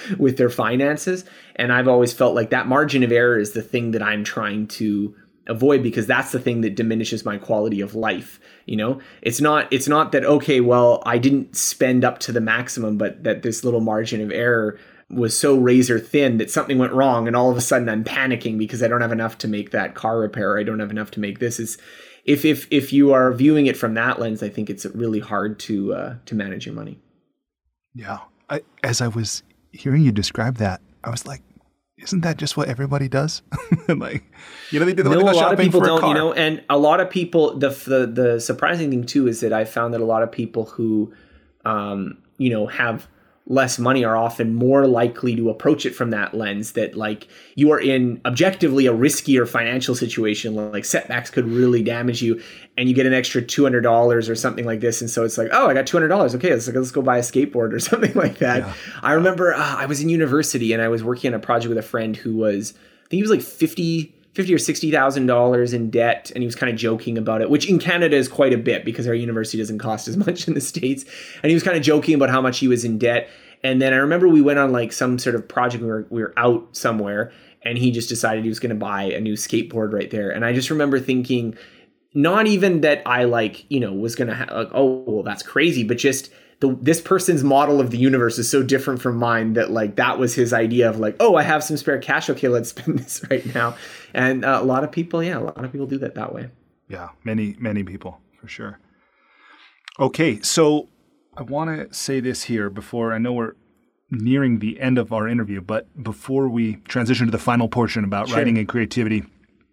with 0.17 0.37
their 0.37 0.49
finances. 0.49 1.25
And 1.55 1.71
I've 1.71 1.87
always 1.87 2.13
felt 2.13 2.35
like 2.35 2.49
that 2.49 2.67
margin 2.67 3.03
of 3.03 3.11
error 3.11 3.37
is 3.37 3.51
the 3.51 3.61
thing 3.61 3.91
that 3.91 4.03
I'm 4.03 4.23
trying 4.23 4.67
to 4.67 5.15
avoid 5.47 5.81
because 5.81 6.05
that's 6.05 6.31
the 6.31 6.39
thing 6.39 6.61
that 6.61 6.75
diminishes 6.75 7.25
my 7.25 7.37
quality 7.37 7.81
of 7.81 7.95
life 7.95 8.39
you 8.69 8.75
know? 8.75 8.99
It's 9.23 9.41
not 9.41 9.67
it's 9.73 9.87
not 9.87 10.11
that 10.11 10.23
okay 10.23 10.61
well 10.61 11.01
i 11.05 11.17
didn't 11.17 11.55
spend 11.55 12.05
up 12.05 12.19
to 12.19 12.31
the 12.31 12.39
maximum 12.39 12.97
but 12.97 13.23
that 13.23 13.41
this 13.41 13.63
little 13.63 13.81
margin 13.81 14.21
of 14.21 14.31
error 14.31 14.77
was 15.09 15.35
so 15.35 15.57
razor 15.57 15.99
thin 15.99 16.37
that 16.37 16.51
something 16.51 16.77
went 16.77 16.93
wrong 16.93 17.25
and 17.25 17.35
all 17.35 17.49
of 17.49 17.57
a 17.57 17.61
sudden 17.61 17.89
i'm 17.89 18.03
panicking 18.03 18.59
because 18.59 18.83
i 18.83 18.87
don't 18.87 19.01
have 19.01 19.11
enough 19.11 19.39
to 19.39 19.47
make 19.47 19.71
that 19.71 19.95
car 19.95 20.19
repair. 20.19 20.59
I 20.59 20.63
don't 20.63 20.79
have 20.79 20.91
enough 20.91 21.09
to 21.11 21.19
make 21.19 21.39
this. 21.39 21.59
Is 21.59 21.79
if 22.25 22.45
if 22.45 22.67
if 22.69 22.93
you 22.93 23.11
are 23.11 23.33
viewing 23.33 23.65
it 23.65 23.75
from 23.75 23.95
that 23.95 24.19
lens 24.19 24.43
i 24.43 24.49
think 24.49 24.69
it's 24.69 24.85
really 24.85 25.19
hard 25.19 25.59
to 25.61 25.93
uh, 25.93 26.15
to 26.27 26.35
manage 26.35 26.67
your 26.67 26.75
money 26.75 26.99
yeah. 27.93 28.19
I, 28.49 28.61
as 28.83 29.01
I 29.01 29.07
was 29.07 29.43
hearing 29.71 30.01
you 30.01 30.11
describe 30.11 30.57
that, 30.57 30.81
I 31.03 31.09
was 31.09 31.25
like, 31.25 31.41
isn't 31.97 32.21
that 32.21 32.37
just 32.37 32.55
what 32.55 32.67
everybody 32.67 33.09
does? 33.09 33.41
like, 33.87 34.23
you 34.71 34.79
know, 34.79 34.85
they, 34.85 34.93
they 34.93 35.03
no, 35.03 35.19
a 35.19 35.31
lot 35.31 35.53
of 35.53 35.59
people 35.59 35.81
don't. 35.81 36.07
You 36.07 36.13
know, 36.13 36.33
and 36.33 36.63
a 36.69 36.77
lot 36.77 36.99
of 36.99 37.09
people. 37.09 37.57
The, 37.57 37.69
the 37.69 38.07
the 38.07 38.39
surprising 38.39 38.89
thing 38.89 39.05
too 39.05 39.27
is 39.27 39.41
that 39.41 39.53
I 39.53 39.65
found 39.65 39.93
that 39.93 40.01
a 40.01 40.05
lot 40.05 40.23
of 40.23 40.31
people 40.31 40.65
who, 40.65 41.13
um, 41.65 42.17
you 42.37 42.49
know, 42.49 42.67
have 42.67 43.07
less 43.49 43.79
money 43.79 44.05
are 44.05 44.15
often 44.15 44.53
more 44.53 44.85
likely 44.85 45.35
to 45.35 45.49
approach 45.49 45.83
it 45.83 45.95
from 45.95 46.11
that 46.11 46.35
lens 46.35 46.73
that 46.73 46.95
like 46.95 47.27
you 47.55 47.71
are 47.71 47.79
in 47.79 48.21
objectively 48.23 48.85
a 48.85 48.93
riskier 48.93 49.47
financial 49.47 49.95
situation 49.95 50.53
like 50.71 50.85
setbacks 50.85 51.31
could 51.31 51.47
really 51.47 51.81
damage 51.81 52.21
you 52.21 52.39
and 52.77 52.87
you 52.87 52.93
get 52.93 53.07
an 53.07 53.13
extra 53.13 53.41
$200 53.41 54.29
or 54.29 54.35
something 54.35 54.65
like 54.65 54.79
this. 54.79 55.01
And 55.01 55.09
so 55.09 55.25
it's 55.25 55.37
like 55.37 55.49
oh 55.51 55.67
i 55.67 55.73
got 55.73 55.85
$200 55.85 56.35
okay 56.35 56.51
let's, 56.51 56.67
let's 56.67 56.91
go 56.91 57.01
buy 57.01 57.17
a 57.17 57.21
skateboard 57.21 57.73
or 57.73 57.79
something 57.89 58.13
like 58.13 58.37
that. 58.37 58.59
Yeah. 58.59 58.73
i 59.01 59.13
remember 59.13 59.53
uh, 59.53 59.75
i 59.77 59.87
was 59.87 59.99
in 59.99 60.09
university 60.09 60.71
and 60.71 60.81
i 60.81 60.87
was 60.87 61.03
working 61.03 61.33
on 61.33 61.39
a 61.39 61.43
project 61.43 61.69
with 61.69 61.77
a 61.77 61.83
friend 61.83 62.15
who 62.15 62.35
was 62.35 62.73
i 62.77 63.09
think 63.09 63.17
he 63.17 63.21
was 63.21 63.31
like 63.31 63.41
50 63.41 64.13
fifty 64.39 64.55
or 64.55 64.57
sixty 64.57 64.89
thousand 64.89 65.25
dollars 65.25 65.73
in 65.73 65.89
debt, 65.89 66.31
and 66.33 66.41
he 66.41 66.45
was 66.45 66.55
kind 66.55 66.71
of 66.71 66.79
joking 66.79 67.17
about 67.17 67.41
it, 67.41 67.49
which 67.49 67.69
in 67.69 67.77
Canada 67.77 68.15
is 68.15 68.29
quite 68.29 68.53
a 68.53 68.57
bit 68.57 68.85
because 68.85 69.05
our 69.05 69.13
university 69.13 69.57
doesn't 69.57 69.79
cost 69.79 70.07
as 70.07 70.15
much 70.25 70.47
in 70.47 70.53
the 70.53 70.61
states. 70.61 71.03
And 71.43 71.49
he 71.49 71.53
was 71.53 71.61
kind 71.61 71.75
of 71.75 71.83
joking 71.83 72.15
about 72.15 72.29
how 72.29 72.39
much 72.39 72.59
he 72.59 72.69
was 72.69 72.85
in 72.85 72.97
debt. 72.97 73.29
And 73.63 73.81
then 73.81 73.91
I 73.91 73.97
remember 73.97 74.29
we 74.29 74.41
went 74.41 74.57
on 74.57 74.71
like 74.71 74.93
some 74.93 75.19
sort 75.19 75.35
of 75.35 75.45
project. 75.45 75.83
We 75.83 75.89
were 75.89 76.07
we 76.09 76.21
were 76.21 76.33
out 76.37 76.69
somewhere, 76.71 77.33
and 77.63 77.77
he 77.77 77.91
just 77.91 78.07
decided 78.07 78.45
he 78.45 78.49
was 78.49 78.61
going 78.61 78.69
to 78.69 78.75
buy 78.75 79.03
a 79.03 79.19
new 79.19 79.33
skateboard 79.33 79.91
right 79.91 80.09
there. 80.09 80.31
And 80.31 80.45
I 80.45 80.53
just 80.53 80.69
remember 80.69 81.01
thinking, 81.01 81.57
not 82.13 82.47
even 82.47 82.79
that 82.79 83.01
I 83.05 83.25
like 83.25 83.69
you 83.69 83.81
know 83.81 83.91
was 83.91 84.15
going 84.15 84.29
to 84.29 84.35
have 84.35 84.51
like 84.51 84.71
oh 84.73 85.03
well 85.05 85.23
that's 85.23 85.43
crazy, 85.43 85.83
but 85.83 85.97
just 85.97 86.31
the 86.59 86.77
this 86.81 86.99
person's 86.99 87.43
model 87.43 87.79
of 87.79 87.91
the 87.91 87.97
universe 87.97 88.37
is 88.37 88.49
so 88.49 88.63
different 88.63 89.01
from 89.01 89.17
mine 89.17 89.53
that 89.53 89.71
like 89.71 89.95
that 89.95 90.19
was 90.19 90.35
his 90.35 90.51
idea 90.53 90.89
of 90.89 90.99
like 90.99 91.15
oh 91.19 91.35
I 91.35 91.43
have 91.43 91.63
some 91.63 91.77
spare 91.77 91.99
cash. 91.99 92.29
Okay 92.29 92.47
let's 92.47 92.69
spend 92.77 92.99
this 92.99 93.23
right 93.29 93.45
now. 93.53 93.75
And 94.13 94.43
uh, 94.43 94.59
a 94.61 94.65
lot 94.65 94.83
of 94.83 94.91
people 94.91 95.23
yeah 95.23 95.37
a 95.37 95.41
lot 95.41 95.63
of 95.63 95.71
people 95.71 95.87
do 95.87 95.97
that 95.99 96.15
that 96.15 96.33
way. 96.33 96.49
Yeah 96.87 97.09
many 97.23 97.55
many 97.59 97.83
people 97.83 98.19
for 98.39 98.47
sure. 98.47 98.79
Okay 99.99 100.41
so 100.41 100.89
I 101.37 101.43
want 101.43 101.89
to 101.89 101.93
say 101.93 102.19
this 102.19 102.43
here 102.43 102.69
before 102.69 103.13
I 103.13 103.17
know 103.17 103.33
we're 103.33 103.53
nearing 104.11 104.59
the 104.59 104.79
end 104.79 104.97
of 104.97 105.13
our 105.13 105.27
interview 105.27 105.61
but 105.61 105.87
before 106.03 106.49
we 106.49 106.77
transition 106.87 107.27
to 107.27 107.31
the 107.31 107.37
final 107.37 107.69
portion 107.69 108.03
about 108.03 108.27
sure. 108.27 108.37
writing 108.37 108.57
and 108.57 108.67
creativity 108.67 109.23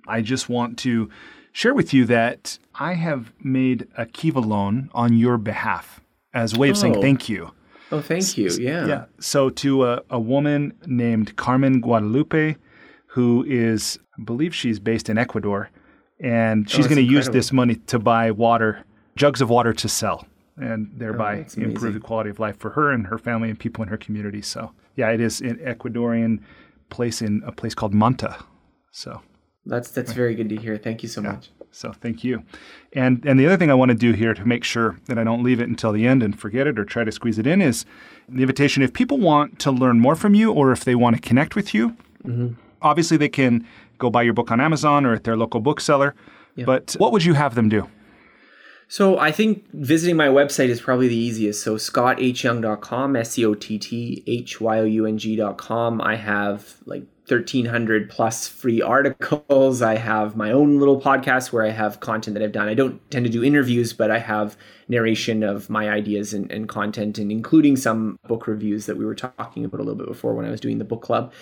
I 0.06 0.20
just 0.20 0.48
want 0.48 0.78
to 0.80 1.08
share 1.52 1.74
with 1.74 1.92
you 1.94 2.04
that 2.04 2.58
I 2.74 2.94
have 2.94 3.32
made 3.40 3.88
a 3.96 4.04
Kiva 4.04 4.40
loan 4.40 4.90
on 4.94 5.16
your 5.16 5.38
behalf 5.38 6.00
as 6.36 6.54
a 6.54 6.58
way 6.58 6.68
of 6.68 6.76
oh. 6.76 6.80
saying 6.80 7.00
thank 7.00 7.28
you. 7.28 7.50
Oh, 7.90 8.00
thank 8.00 8.36
you. 8.36 8.50
Yeah. 8.50 8.86
Yeah. 8.86 9.04
So 9.18 9.48
to 9.50 9.86
a, 9.86 10.02
a 10.10 10.20
woman 10.20 10.74
named 10.86 11.36
Carmen 11.36 11.80
Guadalupe, 11.80 12.56
who 13.06 13.44
is, 13.48 13.98
I 14.18 14.22
believe 14.22 14.54
she's 14.54 14.78
based 14.78 15.08
in 15.08 15.18
Ecuador, 15.18 15.70
and 16.20 16.66
oh, 16.66 16.70
she's 16.70 16.86
Oh, 16.86 16.88
going 16.88 17.04
to 17.06 17.12
use 17.12 17.28
this 17.30 17.52
money 17.52 17.76
to 17.86 17.98
buy 17.98 18.30
water, 18.30 18.84
jugs 19.16 19.40
of 19.40 19.48
water 19.50 19.72
to 19.72 19.88
sell, 19.88 20.26
and 20.56 20.90
thereby 20.96 21.46
Oh, 21.56 21.60
improve 21.62 21.94
the 21.94 22.00
quality 22.00 22.30
of 22.30 22.38
life 22.38 22.58
for 22.58 22.70
her 22.70 22.90
and 22.90 23.06
her 23.06 23.18
family 23.18 23.48
and 23.48 23.58
people 23.58 23.82
in 23.82 23.88
her 23.88 23.96
community. 23.96 24.42
So 24.42 24.72
yeah, 24.96 25.10
it 25.10 25.20
is 25.20 25.40
an 25.40 25.56
Ecuadorian 25.58 26.40
place 26.90 27.22
in 27.22 27.42
a 27.46 27.52
place 27.52 27.74
called 27.74 27.94
Manta. 27.94 28.36
So 28.90 29.22
That's 29.64 29.90
that's 29.90 30.12
very 30.12 30.34
good 30.34 30.48
to 30.50 30.56
hear. 30.56 30.76
Thank 30.76 31.02
you 31.02 31.08
so 31.08 31.22
much. 31.22 31.50
So 31.76 31.92
thank 31.92 32.24
you. 32.24 32.42
And 32.94 33.24
and 33.26 33.38
the 33.38 33.46
other 33.46 33.58
thing 33.58 33.70
I 33.70 33.74
want 33.74 33.90
to 33.90 33.94
do 33.94 34.12
here 34.12 34.32
to 34.32 34.44
make 34.46 34.64
sure 34.64 34.98
that 35.06 35.18
I 35.18 35.24
don't 35.24 35.42
leave 35.42 35.60
it 35.60 35.68
until 35.68 35.92
the 35.92 36.06
end 36.06 36.22
and 36.22 36.38
forget 36.38 36.66
it 36.66 36.78
or 36.78 36.86
try 36.86 37.04
to 37.04 37.12
squeeze 37.12 37.38
it 37.38 37.46
in 37.46 37.60
is 37.60 37.84
the 38.28 38.40
invitation. 38.40 38.82
If 38.82 38.94
people 38.94 39.18
want 39.18 39.58
to 39.60 39.70
learn 39.70 40.00
more 40.00 40.16
from 40.16 40.34
you 40.34 40.50
or 40.50 40.72
if 40.72 40.84
they 40.84 40.94
want 40.94 41.16
to 41.16 41.22
connect 41.22 41.54
with 41.54 41.74
you, 41.74 41.90
mm-hmm. 42.24 42.54
obviously 42.80 43.18
they 43.18 43.28
can 43.28 43.66
go 43.98 44.08
buy 44.08 44.22
your 44.22 44.32
book 44.32 44.50
on 44.50 44.58
Amazon 44.58 45.04
or 45.04 45.12
at 45.12 45.24
their 45.24 45.36
local 45.36 45.60
bookseller. 45.60 46.14
But 46.64 46.96
what 46.98 47.12
would 47.12 47.24
you 47.24 47.34
have 47.34 47.54
them 47.54 47.68
do? 47.68 47.86
So 48.88 49.18
I 49.18 49.30
think 49.30 49.70
visiting 49.72 50.16
my 50.16 50.28
website 50.28 50.68
is 50.68 50.80
probably 50.80 51.08
the 51.08 51.16
easiest. 51.16 51.62
So 51.62 51.76
scotthyoung.com, 51.76 53.16
S 53.16 53.32
C 53.32 53.44
O 53.44 53.52
T 53.52 53.78
T 53.78 54.22
H 54.26 54.60
Y 54.60 54.78
O 54.78 54.84
U 54.84 55.04
N 55.04 55.18
G.com. 55.18 56.00
I 56.00 56.16
have 56.16 56.76
like 56.86 57.04
1300 57.28 58.08
plus 58.08 58.46
free 58.46 58.80
articles. 58.80 59.82
I 59.82 59.96
have 59.96 60.36
my 60.36 60.52
own 60.52 60.78
little 60.78 61.00
podcast 61.00 61.52
where 61.52 61.64
I 61.64 61.70
have 61.70 62.00
content 62.00 62.34
that 62.34 62.44
I've 62.44 62.52
done. 62.52 62.68
I 62.68 62.74
don't 62.74 63.10
tend 63.10 63.24
to 63.26 63.32
do 63.32 63.42
interviews, 63.42 63.92
but 63.92 64.10
I 64.10 64.18
have 64.18 64.56
narration 64.88 65.42
of 65.42 65.68
my 65.68 65.88
ideas 65.88 66.32
and, 66.32 66.50
and 66.52 66.68
content, 66.68 67.18
and 67.18 67.32
including 67.32 67.76
some 67.76 68.18
book 68.28 68.46
reviews 68.46 68.86
that 68.86 68.96
we 68.96 69.04
were 69.04 69.14
talking 69.14 69.64
about 69.64 69.80
a 69.80 69.82
little 69.82 69.96
bit 69.96 70.06
before 70.06 70.34
when 70.34 70.46
I 70.46 70.50
was 70.50 70.60
doing 70.60 70.78
the 70.78 70.84
book 70.84 71.02
club. 71.02 71.32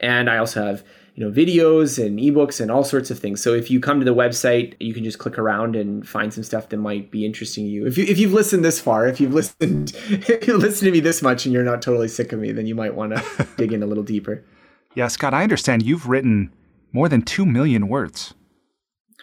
And 0.00 0.30
I 0.30 0.38
also 0.38 0.64
have 0.64 0.82
you 1.14 1.24
know 1.24 1.30
videos 1.30 2.04
and 2.04 2.18
ebooks 2.18 2.60
and 2.60 2.70
all 2.70 2.82
sorts 2.82 3.10
of 3.10 3.18
things. 3.18 3.42
So 3.42 3.54
if 3.54 3.70
you 3.70 3.80
come 3.80 4.00
to 4.00 4.04
the 4.04 4.14
website, 4.14 4.74
you 4.80 4.92
can 4.92 5.04
just 5.04 5.18
click 5.18 5.38
around 5.38 5.76
and 5.76 6.08
find 6.08 6.32
some 6.32 6.42
stuff 6.42 6.70
that 6.70 6.78
might 6.78 7.10
be 7.10 7.24
interesting 7.24 7.64
to 7.64 7.70
you. 7.70 7.86
If 7.86 7.96
you 7.98 8.04
if 8.04 8.18
you've 8.18 8.32
listened 8.32 8.64
this 8.64 8.80
far, 8.80 9.06
if 9.06 9.20
you've 9.20 9.34
listened 9.40 9.92
if 10.08 10.46
you 10.46 10.56
listened 10.56 10.88
to 10.88 10.92
me 10.92 11.00
this 11.00 11.22
much 11.22 11.44
and 11.44 11.52
you're 11.52 11.62
not 11.62 11.82
totally 11.82 12.08
sick 12.08 12.32
of 12.32 12.40
me, 12.40 12.50
then 12.50 12.66
you 12.66 12.74
might 12.74 12.94
want 12.94 13.14
to 13.14 13.48
dig 13.56 13.72
in 13.72 13.82
a 13.82 13.86
little 13.86 14.04
deeper. 14.04 14.42
Yeah, 14.94 15.08
Scott, 15.08 15.34
I 15.34 15.42
understand 15.42 15.82
you've 15.82 16.08
written 16.08 16.52
more 16.92 17.08
than 17.08 17.22
2 17.22 17.44
million 17.44 17.88
words. 17.88 18.34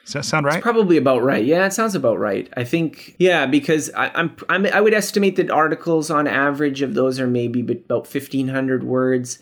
Does 0.06 0.14
that 0.14 0.26
sound 0.26 0.46
right? 0.46 0.58
It's 0.58 0.64
probably 0.64 0.98
about 0.98 1.24
right. 1.24 1.46
Yeah, 1.46 1.66
it 1.66 1.74
sounds 1.74 1.96
about 1.96 2.20
right. 2.20 2.52
I 2.58 2.64
think 2.64 3.16
yeah, 3.20 3.46
because 3.46 3.92
I, 3.92 4.12
I'm, 4.16 4.36
I'm 4.50 4.66
I 4.66 4.82
would 4.82 4.94
estimate 4.94 5.36
that 5.36 5.52
articles 5.52 6.10
on 6.10 6.28
average 6.28 6.82
of 6.82 6.96
those 6.96 7.20
are 7.20 7.28
maybe 7.28 7.62
about 7.62 8.08
fifteen 8.08 8.48
hundred 8.48 8.84
words, 8.84 9.40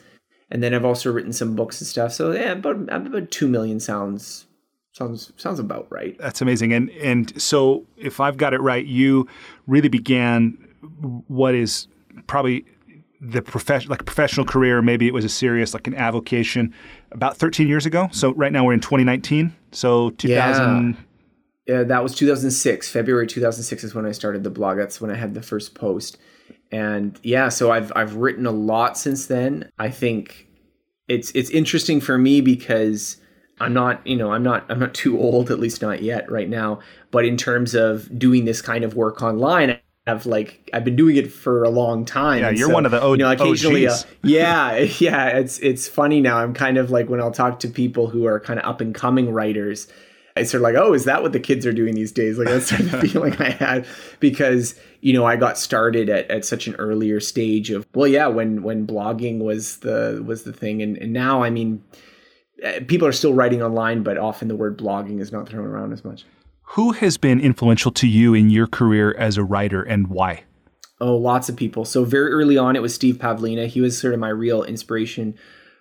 and 0.51 0.61
then 0.61 0.73
I've 0.73 0.85
also 0.85 1.11
written 1.11 1.31
some 1.31 1.55
books 1.55 1.79
and 1.79 1.87
stuff. 1.87 2.11
So 2.11 2.33
yeah, 2.33 2.51
about 2.51 2.91
about 2.91 3.31
two 3.31 3.47
million 3.47 3.79
sounds 3.79 4.47
sounds 4.91 5.31
sounds 5.37 5.59
about 5.59 5.87
right. 5.89 6.17
That's 6.19 6.41
amazing. 6.41 6.73
And 6.73 6.89
and 6.91 7.41
so 7.41 7.85
if 7.97 8.19
I've 8.19 8.37
got 8.37 8.53
it 8.53 8.61
right, 8.61 8.85
you 8.85 9.27
really 9.65 9.89
began 9.89 10.57
what 11.27 11.55
is 11.55 11.87
probably 12.27 12.65
the 13.21 13.41
profession 13.41 13.89
like 13.89 14.05
professional 14.05 14.45
career, 14.45 14.81
maybe 14.81 15.07
it 15.07 15.13
was 15.13 15.25
a 15.25 15.29
serious 15.29 15.73
like 15.73 15.87
an 15.87 15.95
avocation 15.95 16.73
about 17.11 17.37
13 17.37 17.67
years 17.67 17.85
ago. 17.85 18.07
So 18.11 18.33
right 18.33 18.51
now 18.51 18.65
we're 18.65 18.73
in 18.73 18.79
2019. 18.79 19.53
So 19.71 20.11
2000 20.11 20.97
Yeah, 21.67 21.83
that 21.83 22.01
was 22.01 22.15
2006. 22.15 22.89
February 22.89 23.27
2006 23.27 23.83
is 23.83 23.93
when 23.93 24.05
I 24.05 24.11
started 24.11 24.43
the 24.43 24.49
blog. 24.49 24.77
That's 24.77 25.01
when 25.01 25.11
I 25.11 25.15
had 25.15 25.33
the 25.33 25.41
first 25.41 25.75
post. 25.75 26.17
And 26.71 27.19
yeah, 27.23 27.49
so 27.49 27.71
I've 27.71 27.91
I've 27.95 28.15
written 28.15 28.45
a 28.45 28.51
lot 28.51 28.97
since 28.97 29.25
then. 29.25 29.69
I 29.79 29.89
think 29.89 30.47
it's 31.07 31.31
it's 31.31 31.49
interesting 31.49 31.99
for 31.99 32.17
me 32.17 32.41
because 32.41 33.17
I'm 33.59 33.73
not, 33.73 34.05
you 34.05 34.15
know, 34.15 34.31
I'm 34.31 34.43
not 34.43 34.65
I'm 34.69 34.79
not 34.79 34.93
too 34.93 35.19
old, 35.19 35.51
at 35.51 35.59
least 35.59 35.81
not 35.81 36.01
yet 36.01 36.31
right 36.31 36.47
now. 36.47 36.79
But 37.11 37.25
in 37.25 37.35
terms 37.35 37.75
of 37.75 38.17
doing 38.17 38.45
this 38.45 38.61
kind 38.61 38.83
of 38.83 38.95
work 38.95 39.21
online, 39.21 39.79
I've 40.09 40.25
like 40.25 40.69
I've 40.73 40.83
been 40.83 40.95
doing 40.95 41.15
it 41.15 41.31
for 41.31 41.63
a 41.63 41.69
long 41.69 42.05
time. 42.05 42.41
Yeah, 42.41 42.49
you're 42.49 42.73
one 42.73 42.85
of 42.85 42.91
the 42.91 43.01
O- 43.01 43.13
you 43.13 43.19
know, 43.19 43.31
occasionally, 43.31 43.87
uh, 43.87 43.95
yeah, 44.23 44.77
yeah. 44.99 45.27
It's 45.27 45.59
it's 45.59 45.87
funny 45.87 46.19
now. 46.21 46.39
I'm 46.39 46.53
kind 46.53 46.77
of 46.77 46.91
like 46.91 47.09
when 47.09 47.21
I'll 47.21 47.31
talk 47.31 47.59
to 47.61 47.67
people 47.67 48.07
who 48.07 48.25
are 48.25 48.39
kind 48.39 48.59
of 48.59 48.65
up 48.65 48.81
and 48.81 48.93
coming 48.93 49.31
writers. 49.31 49.87
It's 50.35 50.51
sort 50.51 50.61
of 50.61 50.63
like, 50.63 50.75
oh, 50.75 50.93
is 50.93 51.03
that 51.03 51.21
what 51.21 51.33
the 51.33 51.39
kids 51.39 51.65
are 51.65 51.73
doing 51.73 51.95
these 51.95 52.11
days? 52.13 52.37
Like 52.37 52.47
that's 52.47 52.69
sort 52.69 52.81
of 52.81 52.91
the 52.91 52.99
feeling 53.07 53.35
I 53.39 53.49
had 53.49 53.85
because 54.19 54.75
you 55.01 55.11
know 55.13 55.25
I 55.25 55.35
got 55.35 55.57
started 55.57 56.09
at, 56.09 56.29
at 56.31 56.45
such 56.45 56.67
an 56.67 56.75
earlier 56.75 57.19
stage 57.19 57.71
of 57.71 57.85
well, 57.93 58.07
yeah, 58.07 58.27
when 58.27 58.63
when 58.63 58.87
blogging 58.87 59.39
was 59.39 59.77
the 59.77 60.23
was 60.25 60.43
the 60.43 60.53
thing, 60.53 60.81
and, 60.81 60.97
and 60.97 61.11
now 61.11 61.43
I 61.43 61.49
mean, 61.49 61.83
eh, 62.63 62.79
people 62.87 63.07
are 63.07 63.11
still 63.11 63.33
writing 63.33 63.61
online, 63.61 64.03
but 64.03 64.17
often 64.17 64.47
the 64.47 64.55
word 64.55 64.77
blogging 64.77 65.19
is 65.19 65.31
not 65.31 65.49
thrown 65.49 65.65
around 65.65 65.93
as 65.93 66.05
much. 66.05 66.25
Who 66.73 66.91
has 66.91 67.17
been 67.17 67.39
influential 67.39 67.91
to 67.93 68.07
you 68.07 68.35
in 68.35 68.51
your 68.51 68.67
career 68.67 69.15
as 69.17 69.37
a 69.37 69.43
writer 69.43 69.81
and 69.81 70.05
why? 70.05 70.43
Oh, 71.01 71.15
lots 71.15 71.49
of 71.49 71.55
people. 71.55 71.83
So 71.83 72.03
very 72.03 72.29
early 72.31 72.59
on, 72.59 72.75
it 72.75 72.83
was 72.83 72.93
Steve 72.93 73.15
Pavlina. 73.15 73.65
He 73.65 73.81
was 73.81 73.97
sort 73.97 74.13
of 74.13 74.19
my 74.19 74.29
real 74.29 74.61
inspiration 74.61 75.33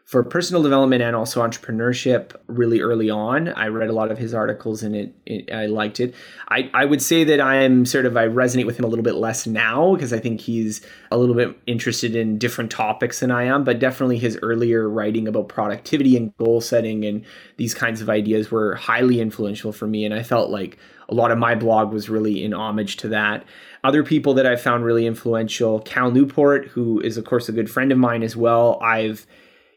for 0.09 0.23
personal 0.23 0.63
development 0.63 1.03
and 1.03 1.15
also 1.15 1.47
entrepreneurship. 1.47 2.35
Really 2.47 2.81
early 2.81 3.11
on, 3.11 3.49
I 3.49 3.67
read 3.67 3.91
a 3.91 3.93
lot 3.93 4.11
of 4.11 4.17
his 4.17 4.33
articles 4.33 4.83
and 4.83 4.97
it, 4.97 5.15
it 5.27 5.53
I 5.53 5.67
liked 5.67 6.01
it. 6.01 6.15
I, 6.49 6.71
I 6.73 6.87
would 6.87 7.03
say 7.03 7.25
that 7.25 7.43
I 7.43 7.57
am 7.57 7.85
sort 7.85 8.07
of 8.07 8.17
I 8.17 8.27
resonate 8.27 8.65
with 8.65 8.79
him 8.79 8.87
a 8.87 8.89
little 8.89 9.03
bit 9.03 9.17
less 9.17 9.47
now 9.47 9.95
because 9.95 10.15
I 10.15 10.19
think 10.19 10.41
he's 10.41 10.81
a 11.11 11.19
little 11.19 11.35
bit 11.35 11.55
interested 11.67 12.17
in 12.17 12.39
different 12.39 12.71
topics 12.71 13.21
than 13.21 13.31
I 13.31 13.45
am. 13.45 13.65
But 13.65 13.81
definitely 13.81 14.17
his 14.17 14.39
earlier 14.41 14.89
writing 14.89 15.29
about 15.29 15.49
productivity 15.49 16.17
and 16.17 16.35
goal 16.39 16.63
setting 16.63 17.05
and 17.05 17.23
these 17.59 17.75
kinds 17.75 18.01
of 18.01 18.09
ideas 18.09 18.51
were 18.51 18.77
highly 18.77 19.21
influential 19.21 19.73
for 19.73 19.87
me. 19.87 20.07
And 20.07 20.15
I 20.15 20.23
felt 20.23 20.49
like 20.49 20.79
a 21.11 21.15
lot 21.15 21.31
of 21.31 21.37
my 21.37 21.55
blog 21.55 21.93
was 21.93 22.09
really 22.09 22.43
in 22.43 22.55
homage 22.55 22.97
to 22.99 23.09
that. 23.09 23.45
Other 23.85 24.03
people 24.03 24.33
that 24.35 24.47
I 24.47 24.57
found 24.57 24.87
really 24.87 25.07
influential, 25.07 25.81
Cal 25.81 26.11
Newport, 26.11 26.69
who 26.69 26.99
is 27.01 27.19
of 27.19 27.27
course 27.27 27.51
a 27.51 27.53
good 27.53 27.71
friend 27.71 27.93
of 27.93 27.99
mine 27.99 28.23
as 28.23 28.35
well. 28.35 28.81
I've, 28.83 29.27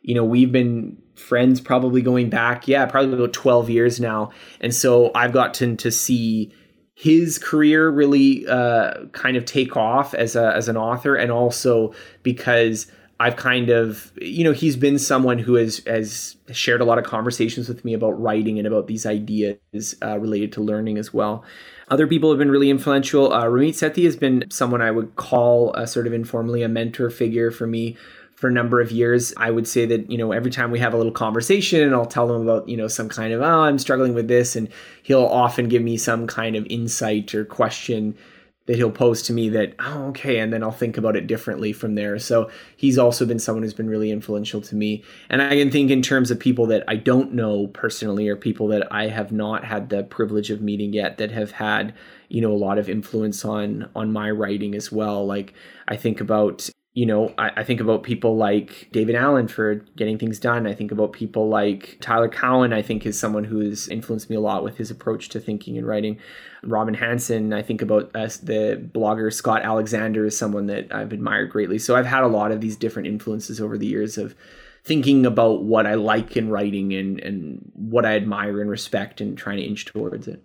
you 0.01 0.15
know, 0.15 0.23
we've 0.23 0.51
been 0.51 0.97
friends 1.15 1.61
probably 1.61 2.01
going 2.01 2.29
back, 2.29 2.67
yeah, 2.67 2.85
probably 2.85 3.13
about 3.13 3.33
12 3.33 3.69
years 3.69 3.99
now. 3.99 4.31
And 4.59 4.73
so 4.73 5.11
I've 5.13 5.31
gotten 5.31 5.77
to 5.77 5.91
see 5.91 6.51
his 6.95 7.37
career 7.37 7.89
really 7.89 8.47
uh, 8.47 9.05
kind 9.11 9.37
of 9.37 9.45
take 9.45 9.75
off 9.75 10.13
as 10.13 10.35
a 10.35 10.53
as 10.55 10.67
an 10.67 10.77
author, 10.77 11.15
and 11.15 11.31
also 11.31 11.93
because 12.21 12.91
I've 13.19 13.37
kind 13.37 13.69
of 13.69 14.11
you 14.21 14.43
know 14.43 14.51
he's 14.51 14.75
been 14.75 14.99
someone 14.99 15.39
who 15.39 15.55
has 15.55 15.81
has 15.87 16.37
shared 16.51 16.79
a 16.79 16.85
lot 16.85 16.99
of 16.99 17.05
conversations 17.05 17.67
with 17.67 17.83
me 17.83 17.95
about 17.95 18.21
writing 18.21 18.59
and 18.59 18.67
about 18.67 18.85
these 18.85 19.07
ideas 19.07 19.95
uh, 20.03 20.19
related 20.19 20.51
to 20.53 20.61
learning 20.61 20.99
as 20.99 21.11
well. 21.11 21.43
Other 21.89 22.07
people 22.07 22.29
have 22.29 22.37
been 22.39 22.51
really 22.51 22.69
influential. 22.69 23.33
Uh, 23.33 23.45
Ramit 23.45 23.69
Sethi 23.69 24.05
has 24.05 24.15
been 24.15 24.45
someone 24.49 24.81
I 24.81 24.91
would 24.91 25.15
call 25.15 25.73
a 25.73 25.87
sort 25.87 26.07
of 26.07 26.13
informally 26.13 26.61
a 26.61 26.69
mentor 26.69 27.09
figure 27.09 27.49
for 27.51 27.65
me 27.65 27.97
for 28.41 28.47
a 28.47 28.51
number 28.51 28.81
of 28.81 28.91
years. 28.91 29.35
I 29.37 29.51
would 29.51 29.67
say 29.67 29.85
that, 29.85 30.09
you 30.09 30.17
know, 30.17 30.31
every 30.31 30.49
time 30.49 30.71
we 30.71 30.79
have 30.79 30.95
a 30.95 30.97
little 30.97 31.11
conversation 31.11 31.83
and 31.83 31.93
I'll 31.93 32.07
tell 32.07 32.33
him 32.33 32.41
about, 32.41 32.67
you 32.67 32.75
know, 32.75 32.87
some 32.87 33.07
kind 33.07 33.31
of, 33.31 33.41
oh, 33.41 33.61
I'm 33.61 33.77
struggling 33.77 34.15
with 34.15 34.27
this. 34.27 34.55
And 34.55 34.67
he'll 35.03 35.27
often 35.27 35.69
give 35.69 35.83
me 35.83 35.95
some 35.95 36.25
kind 36.25 36.55
of 36.55 36.65
insight 36.65 37.35
or 37.35 37.45
question 37.45 38.17
that 38.65 38.77
he'll 38.77 38.89
pose 38.89 39.21
to 39.23 39.33
me 39.33 39.49
that, 39.49 39.75
oh, 39.77 40.07
okay. 40.07 40.39
And 40.39 40.51
then 40.51 40.63
I'll 40.63 40.71
think 40.71 40.97
about 40.97 41.15
it 41.15 41.27
differently 41.27 41.71
from 41.71 41.93
there. 41.93 42.17
So 42.17 42.49
he's 42.75 42.97
also 42.97 43.27
been 43.27 43.37
someone 43.37 43.61
who's 43.61 43.75
been 43.75 43.89
really 43.89 44.09
influential 44.09 44.61
to 44.61 44.75
me. 44.75 45.03
And 45.29 45.43
I 45.43 45.49
can 45.49 45.69
think 45.69 45.91
in 45.91 46.01
terms 46.01 46.31
of 46.31 46.39
people 46.39 46.65
that 46.67 46.83
I 46.87 46.95
don't 46.95 47.33
know 47.33 47.67
personally 47.67 48.27
or 48.27 48.35
people 48.35 48.67
that 48.69 48.91
I 48.91 49.07
have 49.07 49.31
not 49.31 49.65
had 49.65 49.89
the 49.89 50.01
privilege 50.01 50.49
of 50.49 50.61
meeting 50.61 50.93
yet 50.93 51.19
that 51.19 51.29
have 51.29 51.51
had, 51.51 51.93
you 52.29 52.41
know, 52.41 52.51
a 52.51 52.57
lot 52.57 52.79
of 52.79 52.89
influence 52.89 53.45
on 53.45 53.87
on 53.95 54.11
my 54.11 54.31
writing 54.31 54.73
as 54.73 54.91
well. 54.91 55.27
Like 55.27 55.53
I 55.87 55.95
think 55.95 56.21
about 56.21 56.67
you 56.93 57.05
know, 57.05 57.33
I, 57.37 57.51
I, 57.57 57.63
think 57.63 57.79
about 57.79 58.03
people 58.03 58.35
like 58.35 58.89
David 58.91 59.15
Allen 59.15 59.47
for 59.47 59.75
getting 59.95 60.17
things 60.17 60.39
done. 60.39 60.67
I 60.67 60.73
think 60.73 60.91
about 60.91 61.13
people 61.13 61.47
like 61.47 61.97
Tyler 62.01 62.27
Cowen, 62.27 62.73
I 62.73 62.81
think 62.81 63.05
is 63.05 63.17
someone 63.17 63.45
who 63.45 63.61
has 63.61 63.87
influenced 63.87 64.29
me 64.29 64.35
a 64.35 64.41
lot 64.41 64.61
with 64.61 64.75
his 64.75 64.91
approach 64.91 65.29
to 65.29 65.39
thinking 65.39 65.77
and 65.77 65.87
writing. 65.87 66.19
Robin 66.63 66.93
Hanson, 66.93 67.53
I 67.53 67.61
think 67.61 67.81
about 67.81 68.13
us, 68.13 68.37
the 68.37 68.89
blogger 68.93 69.31
Scott 69.31 69.61
Alexander 69.63 70.25
is 70.25 70.37
someone 70.37 70.67
that 70.67 70.93
I've 70.93 71.13
admired 71.13 71.49
greatly. 71.49 71.79
So 71.79 71.95
I've 71.95 72.05
had 72.05 72.23
a 72.23 72.27
lot 72.27 72.51
of 72.51 72.59
these 72.59 72.75
different 72.75 73.07
influences 73.07 73.61
over 73.61 73.77
the 73.77 73.87
years 73.87 74.17
of 74.17 74.35
thinking 74.83 75.25
about 75.25 75.63
what 75.63 75.87
I 75.87 75.93
like 75.93 76.35
in 76.35 76.49
writing 76.49 76.93
and, 76.93 77.21
and 77.21 77.71
what 77.73 78.05
I 78.05 78.17
admire 78.17 78.59
and 78.59 78.69
respect 78.69 79.21
and 79.21 79.37
trying 79.37 79.57
to 79.57 79.63
inch 79.63 79.85
towards 79.85 80.27
it. 80.27 80.43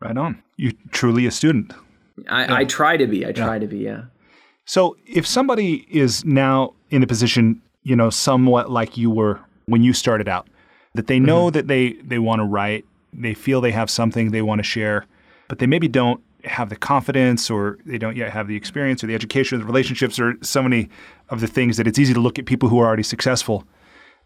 Right 0.00 0.16
on. 0.16 0.40
You're 0.56 0.74
truly 0.92 1.26
a 1.26 1.32
student. 1.32 1.72
I, 2.28 2.44
yeah. 2.44 2.54
I 2.54 2.64
try 2.64 2.96
to 2.96 3.06
be. 3.08 3.26
I 3.26 3.32
try 3.32 3.54
yeah. 3.54 3.58
to 3.58 3.66
be, 3.66 3.78
yeah. 3.78 4.02
So 4.68 4.98
if 5.06 5.26
somebody 5.26 5.86
is 5.88 6.26
now 6.26 6.74
in 6.90 7.02
a 7.02 7.06
position, 7.06 7.62
you 7.84 7.96
know, 7.96 8.10
somewhat 8.10 8.70
like 8.70 8.98
you 8.98 9.10
were 9.10 9.40
when 9.64 9.82
you 9.82 9.94
started 9.94 10.28
out, 10.28 10.46
that 10.92 11.06
they 11.06 11.18
know 11.18 11.46
mm-hmm. 11.46 11.54
that 11.54 11.68
they 11.68 11.92
they 12.04 12.18
want 12.18 12.40
to 12.40 12.44
write, 12.44 12.84
they 13.14 13.32
feel 13.32 13.62
they 13.62 13.70
have 13.70 13.88
something 13.88 14.30
they 14.30 14.42
want 14.42 14.58
to 14.58 14.62
share, 14.62 15.06
but 15.48 15.58
they 15.58 15.66
maybe 15.66 15.88
don't 15.88 16.22
have 16.44 16.68
the 16.68 16.76
confidence 16.76 17.48
or 17.48 17.78
they 17.86 17.96
don't 17.96 18.14
yet 18.14 18.30
have 18.30 18.46
the 18.46 18.56
experience 18.56 19.02
or 19.02 19.06
the 19.06 19.14
education 19.14 19.56
or 19.56 19.60
the 19.60 19.64
relationships 19.64 20.20
or 20.20 20.34
so 20.42 20.62
many 20.62 20.90
of 21.30 21.40
the 21.40 21.46
things 21.46 21.78
that 21.78 21.86
it's 21.86 21.98
easy 21.98 22.12
to 22.12 22.20
look 22.20 22.38
at 22.38 22.44
people 22.44 22.68
who 22.68 22.78
are 22.78 22.86
already 22.86 23.02
successful. 23.02 23.64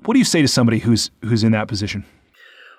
What 0.05 0.15
do 0.15 0.19
you 0.19 0.25
say 0.25 0.43
to 0.43 0.49
somebody 0.49 0.81
who's 0.81 1.13
who's 1.21 1.45
in 1.45 1.53
that 1.53 1.69
position? 1.69 2.05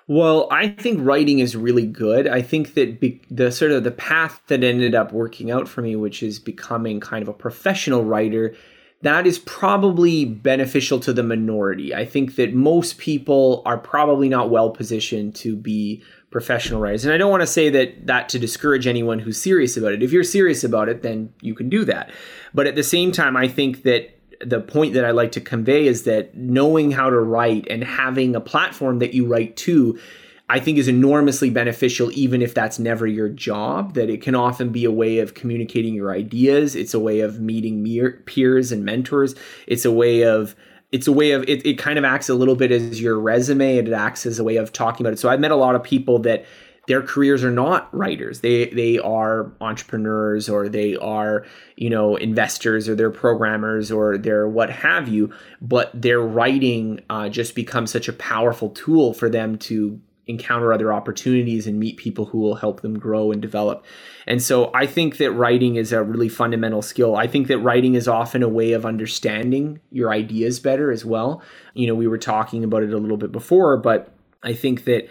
Well, 0.06 0.48
I 0.50 0.68
think 0.68 0.98
writing 1.00 1.38
is 1.38 1.56
really 1.56 1.86
good. 1.86 2.28
I 2.28 2.42
think 2.42 2.74
that 2.74 3.00
be, 3.00 3.22
the 3.30 3.50
sort 3.50 3.70
of 3.70 3.84
the 3.84 3.90
path 3.90 4.42
that 4.48 4.62
ended 4.62 4.94
up 4.94 5.12
working 5.12 5.50
out 5.50 5.66
for 5.66 5.80
me, 5.80 5.96
which 5.96 6.22
is 6.22 6.38
becoming 6.38 7.00
kind 7.00 7.22
of 7.22 7.28
a 7.28 7.32
professional 7.32 8.04
writer, 8.04 8.54
that 9.00 9.26
is 9.26 9.38
probably 9.38 10.24
beneficial 10.24 11.00
to 11.00 11.12
the 11.12 11.22
minority. 11.22 11.94
I 11.94 12.04
think 12.04 12.36
that 12.36 12.54
most 12.54 12.98
people 12.98 13.62
are 13.64 13.78
probably 13.78 14.28
not 14.28 14.50
well 14.50 14.70
positioned 14.70 15.34
to 15.36 15.56
be 15.56 16.02
professional 16.30 16.80
writers. 16.80 17.04
And 17.04 17.14
I 17.14 17.16
don't 17.16 17.30
want 17.30 17.42
to 17.42 17.46
say 17.46 17.70
that 17.70 18.06
that 18.06 18.28
to 18.30 18.38
discourage 18.38 18.86
anyone 18.86 19.20
who's 19.20 19.40
serious 19.40 19.76
about 19.76 19.92
it. 19.92 20.02
If 20.02 20.10
you're 20.10 20.24
serious 20.24 20.64
about 20.64 20.88
it, 20.88 21.02
then 21.02 21.32
you 21.40 21.54
can 21.54 21.68
do 21.68 21.84
that. 21.84 22.10
But 22.52 22.66
at 22.66 22.74
the 22.74 22.82
same 22.82 23.12
time, 23.12 23.36
I 23.36 23.46
think 23.46 23.84
that 23.84 24.13
the 24.44 24.60
point 24.60 24.94
that 24.94 25.04
I 25.04 25.10
like 25.10 25.32
to 25.32 25.40
convey 25.40 25.86
is 25.86 26.04
that 26.04 26.36
knowing 26.36 26.90
how 26.90 27.10
to 27.10 27.18
write 27.18 27.66
and 27.68 27.82
having 27.82 28.36
a 28.36 28.40
platform 28.40 28.98
that 28.98 29.14
you 29.14 29.26
write 29.26 29.56
to 29.58 29.98
I 30.48 30.60
think 30.60 30.76
is 30.76 30.88
enormously 30.88 31.48
beneficial, 31.48 32.10
even 32.12 32.42
if 32.42 32.52
that's 32.52 32.78
never 32.78 33.06
your 33.06 33.30
job. 33.30 33.94
That 33.94 34.10
it 34.10 34.20
can 34.20 34.34
often 34.34 34.70
be 34.70 34.84
a 34.84 34.90
way 34.90 35.18
of 35.18 35.34
communicating 35.34 35.94
your 35.94 36.12
ideas. 36.12 36.76
It's 36.76 36.92
a 36.92 37.00
way 37.00 37.20
of 37.20 37.40
meeting 37.40 37.82
peers 38.26 38.70
and 38.70 38.84
mentors. 38.84 39.34
It's 39.66 39.86
a 39.86 39.90
way 39.90 40.22
of 40.22 40.54
it's 40.92 41.08
a 41.08 41.12
way 41.12 41.32
of 41.32 41.42
it, 41.48 41.64
it 41.66 41.78
kind 41.78 41.98
of 41.98 42.04
acts 42.04 42.28
a 42.28 42.34
little 42.34 42.54
bit 42.54 42.70
as 42.70 43.00
your 43.00 43.18
resume 43.18 43.78
and 43.78 43.88
it 43.88 43.94
acts 43.94 44.26
as 44.26 44.38
a 44.38 44.44
way 44.44 44.56
of 44.56 44.72
talking 44.72 45.04
about 45.04 45.14
it. 45.14 45.18
So 45.18 45.28
I've 45.28 45.40
met 45.40 45.50
a 45.50 45.56
lot 45.56 45.74
of 45.74 45.82
people 45.82 46.18
that 46.20 46.44
their 46.86 47.02
careers 47.02 47.42
are 47.42 47.50
not 47.50 47.94
writers. 47.94 48.40
They 48.40 48.66
they 48.66 48.98
are 48.98 49.52
entrepreneurs 49.60 50.48
or 50.48 50.68
they 50.68 50.96
are, 50.96 51.46
you 51.76 51.90
know, 51.90 52.16
investors 52.16 52.88
or 52.88 52.94
they're 52.94 53.10
programmers 53.10 53.90
or 53.90 54.18
they're 54.18 54.48
what 54.48 54.70
have 54.70 55.08
you, 55.08 55.32
but 55.60 55.90
their 55.94 56.20
writing 56.20 57.00
uh, 57.08 57.28
just 57.28 57.54
becomes 57.54 57.90
such 57.90 58.08
a 58.08 58.12
powerful 58.12 58.70
tool 58.70 59.14
for 59.14 59.28
them 59.28 59.56
to 59.58 60.00
encounter 60.26 60.72
other 60.72 60.92
opportunities 60.92 61.66
and 61.66 61.78
meet 61.78 61.98
people 61.98 62.26
who 62.26 62.38
will 62.38 62.54
help 62.54 62.80
them 62.80 62.98
grow 62.98 63.30
and 63.30 63.42
develop. 63.42 63.84
And 64.26 64.42
so 64.42 64.70
I 64.72 64.86
think 64.86 65.18
that 65.18 65.32
writing 65.32 65.76
is 65.76 65.92
a 65.92 66.02
really 66.02 66.30
fundamental 66.30 66.80
skill. 66.80 67.16
I 67.16 67.26
think 67.26 67.46
that 67.48 67.58
writing 67.58 67.94
is 67.94 68.08
often 68.08 68.42
a 68.42 68.48
way 68.48 68.72
of 68.72 68.86
understanding 68.86 69.80
your 69.90 70.10
ideas 70.12 70.60
better 70.60 70.90
as 70.90 71.04
well. 71.04 71.42
You 71.74 71.86
know, 71.86 71.94
we 71.94 72.06
were 72.06 72.18
talking 72.18 72.64
about 72.64 72.82
it 72.82 72.92
a 72.92 72.98
little 72.98 73.18
bit 73.18 73.32
before, 73.32 73.76
but 73.76 74.14
I 74.42 74.54
think 74.54 74.84
that 74.84 75.08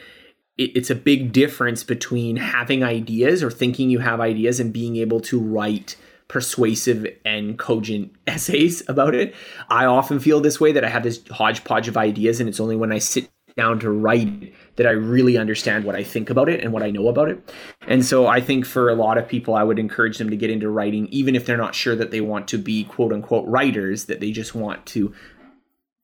it's 0.57 0.89
a 0.89 0.95
big 0.95 1.31
difference 1.31 1.83
between 1.83 2.35
having 2.37 2.83
ideas 2.83 3.41
or 3.41 3.49
thinking 3.49 3.89
you 3.89 3.99
have 3.99 4.21
ideas 4.21 4.59
and 4.59 4.71
being 4.71 4.97
able 4.97 5.19
to 5.21 5.39
write 5.39 5.95
persuasive 6.27 7.07
and 7.25 7.57
cogent 7.57 8.13
essays 8.27 8.83
about 8.87 9.15
it. 9.15 9.35
I 9.69 9.85
often 9.85 10.19
feel 10.19 10.41
this 10.41 10.59
way 10.59 10.71
that 10.71 10.85
I 10.85 10.89
have 10.89 11.03
this 11.03 11.21
hodgepodge 11.29 11.87
of 11.87 11.97
ideas 11.97 12.39
and 12.39 12.47
it's 12.47 12.59
only 12.59 12.75
when 12.75 12.91
I 12.91 12.99
sit 12.99 13.29
down 13.55 13.79
to 13.79 13.89
write 13.89 14.53
that 14.77 14.87
I 14.87 14.91
really 14.91 15.37
understand 15.37 15.85
what 15.85 15.95
I 15.95 16.03
think 16.03 16.29
about 16.29 16.49
it 16.49 16.61
and 16.61 16.73
what 16.73 16.81
I 16.81 16.89
know 16.89 17.07
about 17.07 17.29
it. 17.29 17.53
And 17.87 18.03
so 18.03 18.25
I 18.25 18.41
think 18.41 18.65
for 18.65 18.89
a 18.89 18.95
lot 18.95 19.17
of 19.17 19.27
people, 19.27 19.53
I 19.53 19.63
would 19.63 19.77
encourage 19.77 20.17
them 20.17 20.29
to 20.31 20.35
get 20.35 20.49
into 20.49 20.69
writing, 20.69 21.07
even 21.07 21.35
if 21.35 21.45
they're 21.45 21.57
not 21.57 21.75
sure 21.75 21.95
that 21.95 22.11
they 22.11 22.21
want 22.21 22.47
to 22.49 22.57
be 22.57 22.83
quote 22.83 23.13
unquote 23.13 23.47
writers, 23.47 24.05
that 24.05 24.19
they 24.19 24.31
just 24.31 24.55
want 24.55 24.85
to 24.87 25.13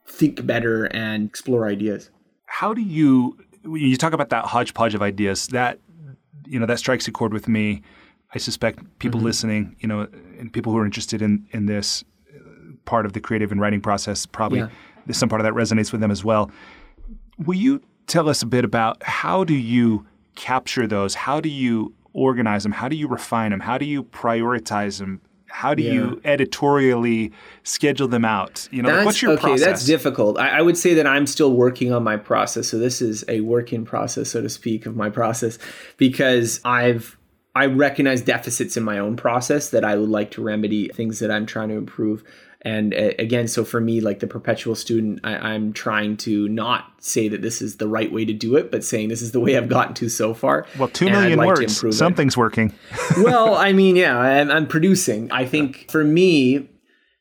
think 0.08 0.46
better 0.46 0.86
and 0.86 1.28
explore 1.28 1.68
ideas. 1.68 2.12
How 2.46 2.74
do 2.74 2.82
you, 2.82 3.38
you 3.64 3.98
talk 3.98 4.14
about 4.14 4.30
that 4.30 4.46
hodgepodge 4.46 4.96
of 4.96 5.02
ideas, 5.02 5.48
that, 5.48 5.80
you 6.46 6.60
know, 6.60 6.66
that 6.66 6.80
strikes 6.80 7.08
a 7.08 7.12
chord 7.12 7.34
with 7.34 7.48
me. 7.48 7.82
I 8.34 8.38
suspect 8.38 8.80
people 9.00 9.20
mm-hmm. 9.20 9.28
listening, 9.28 9.76
you 9.80 9.88
know, 9.88 10.08
and 10.38 10.52
people 10.52 10.72
who 10.72 10.78
are 10.78 10.86
interested 10.86 11.22
in, 11.22 11.48
in 11.52 11.66
this 11.66 12.04
part 12.86 13.06
of 13.06 13.14
the 13.14 13.20
creative 13.20 13.52
and 13.52 13.60
writing 13.60 13.82
process, 13.82 14.26
probably 14.26 14.60
yeah. 14.60 14.70
some 15.12 15.30
part 15.30 15.42
of 15.42 15.46
that 15.46 15.54
resonates 15.54 15.92
with 15.92 16.02
them 16.02 16.12
as 16.12 16.24
well 16.24 16.52
Will 17.40 17.58
you 17.58 17.82
tell 18.08 18.28
us 18.28 18.42
a 18.42 18.46
bit 18.46 18.66
about 18.66 19.02
how 19.02 19.44
do 19.44 19.54
you 19.54 20.06
capture 20.36 20.86
those? 20.86 21.16
How 21.16 21.40
do 21.40 21.48
you 21.48 21.94
organize 22.14 22.64
them? 22.64 22.74
How 22.74 22.90
do 22.90 22.98
you 22.98 23.08
refine 23.08 23.52
them? 23.52 23.62
How 23.62 23.78
do 23.78 23.86
you 23.86 24.04
prioritize 24.04 25.00
them? 25.00 25.22
How 25.50 25.74
do 25.74 25.84
yeah. 25.84 25.94
you 25.94 26.22
editorially 26.24 27.32
schedule 27.64 28.08
them 28.08 28.26
out? 28.26 28.68
You 28.72 28.82
know, 28.82 28.96
that's, 28.96 29.06
what's 29.06 29.22
your 29.22 29.34
okay, 29.34 29.42
process? 29.42 29.66
That's 29.66 29.86
difficult. 29.86 30.38
I, 30.38 30.60
I, 30.60 30.62
would 30.62 30.78
say 30.78 30.94
that 30.94 31.08
I'm 31.08 31.26
still 31.28 31.54
working 31.54 31.92
on 31.92 32.04
my 32.04 32.18
process. 32.18 32.68
So 32.68 32.78
this 32.78 33.02
is 33.02 33.26
a 33.28 33.42
work 33.42 33.74
in 33.74 33.86
process, 33.86 34.30
so 34.30 34.42
to 34.42 34.50
speak, 34.50 34.86
of 34.86 34.96
my 34.96 35.10
process, 35.10 35.58
because 35.98 36.62
I've 36.64 37.18
I 37.56 37.66
recognize 37.66 38.22
deficits 38.22 38.78
in 38.78 38.84
my 38.84 39.00
own 39.00 39.16
process 39.18 39.70
that 39.72 39.84
I 39.84 39.96
would 39.96 40.10
like 40.10 40.32
to 40.32 40.42
remedy, 40.42 40.88
things 40.90 41.20
that 41.20 41.32
I'm 41.32 41.46
trying 41.46 41.70
to 41.70 41.76
improve 41.76 42.24
and 42.62 42.94
uh, 42.94 43.12
again 43.18 43.48
so 43.48 43.64
for 43.64 43.80
me 43.80 44.02
like 44.02 44.20
the 44.20 44.28
perpetual 44.28 44.76
student 44.76 45.20
I, 45.24 45.54
am 45.54 45.72
trying 45.74 46.18
to 46.18 46.50
not 46.50 46.92
say 47.00 47.30
that 47.30 47.42
this 47.42 47.62
is 47.62 47.78
the 47.78 47.88
right 47.88 48.12
way 48.12 48.26
to 48.26 48.34
do 48.34 48.56
it 48.58 48.72
but 48.72 48.84
saying 48.84 49.10
this 49.10 49.22
is 49.22 49.32
the 49.32 49.40
way 49.40 49.58
i've 49.58 49.70
gotten 49.70 49.94
to 49.96 50.10
so 50.10 50.34
far. 50.34 50.66
Well 50.78 50.90
two 50.90 51.06
million 51.06 51.38
like 51.38 51.48
words 51.48 51.98
something's 51.98 52.36
it. 52.36 52.40
working. 52.40 52.74
Well 53.18 53.56
i 53.56 53.74
mean 53.74 53.96
yeah 53.96 54.18
I'm, 54.18 54.52
I'm 54.52 54.68
producing. 54.68 55.32
I 55.32 55.46
think 55.46 55.90
for 55.90 56.04
me 56.04 56.70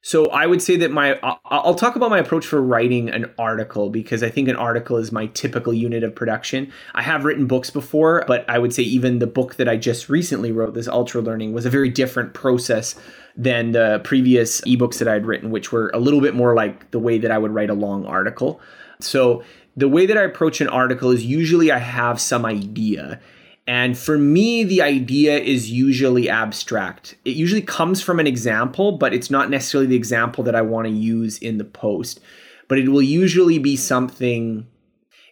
so 0.00 0.26
I 0.30 0.46
would 0.46 0.62
say 0.62 0.76
that 0.76 0.90
my 0.92 1.18
I'll 1.44 1.74
talk 1.74 1.96
about 1.96 2.10
my 2.10 2.18
approach 2.18 2.46
for 2.46 2.62
writing 2.62 3.10
an 3.10 3.30
article 3.38 3.90
because 3.90 4.22
I 4.22 4.30
think 4.30 4.48
an 4.48 4.56
article 4.56 4.96
is 4.96 5.10
my 5.10 5.26
typical 5.26 5.74
unit 5.74 6.04
of 6.04 6.14
production. 6.14 6.72
I 6.94 7.02
have 7.02 7.24
written 7.24 7.46
books 7.46 7.68
before, 7.68 8.24
but 8.26 8.48
I 8.48 8.58
would 8.58 8.72
say 8.72 8.84
even 8.84 9.18
the 9.18 9.26
book 9.26 9.56
that 9.56 9.68
I 9.68 9.76
just 9.76 10.08
recently 10.08 10.52
wrote, 10.52 10.74
this 10.74 10.88
Ultralearning, 10.88 11.52
was 11.52 11.66
a 11.66 11.70
very 11.70 11.90
different 11.90 12.32
process 12.32 12.94
than 13.38 13.70
the 13.70 14.00
previous 14.02 14.60
ebooks 14.62 14.98
that 14.98 15.06
I'd 15.06 15.24
written, 15.24 15.50
which 15.50 15.70
were 15.70 15.90
a 15.94 15.98
little 15.98 16.20
bit 16.20 16.34
more 16.34 16.54
like 16.54 16.90
the 16.90 16.98
way 16.98 17.18
that 17.18 17.30
I 17.30 17.38
would 17.38 17.52
write 17.52 17.70
a 17.70 17.74
long 17.74 18.04
article. 18.04 18.60
So 19.00 19.44
the 19.76 19.88
way 19.88 20.06
that 20.06 20.18
I 20.18 20.22
approach 20.22 20.60
an 20.60 20.68
article 20.68 21.12
is 21.12 21.24
usually 21.24 21.70
I 21.70 21.78
have 21.78 22.20
some 22.20 22.44
idea. 22.44 23.20
And 23.68 23.96
for 23.96 24.18
me, 24.18 24.64
the 24.64 24.82
idea 24.82 25.38
is 25.38 25.70
usually 25.70 26.28
abstract. 26.28 27.14
It 27.24 27.36
usually 27.36 27.62
comes 27.62 28.02
from 28.02 28.18
an 28.18 28.26
example, 28.26 28.98
but 28.98 29.14
it's 29.14 29.30
not 29.30 29.50
necessarily 29.50 29.86
the 29.86 29.96
example 29.96 30.42
that 30.44 30.56
I 30.56 30.62
want 30.62 30.88
to 30.88 30.92
use 30.92 31.38
in 31.38 31.58
the 31.58 31.64
post. 31.64 32.18
But 32.66 32.78
it 32.78 32.88
will 32.88 33.02
usually 33.02 33.58
be 33.58 33.76
something 33.76 34.66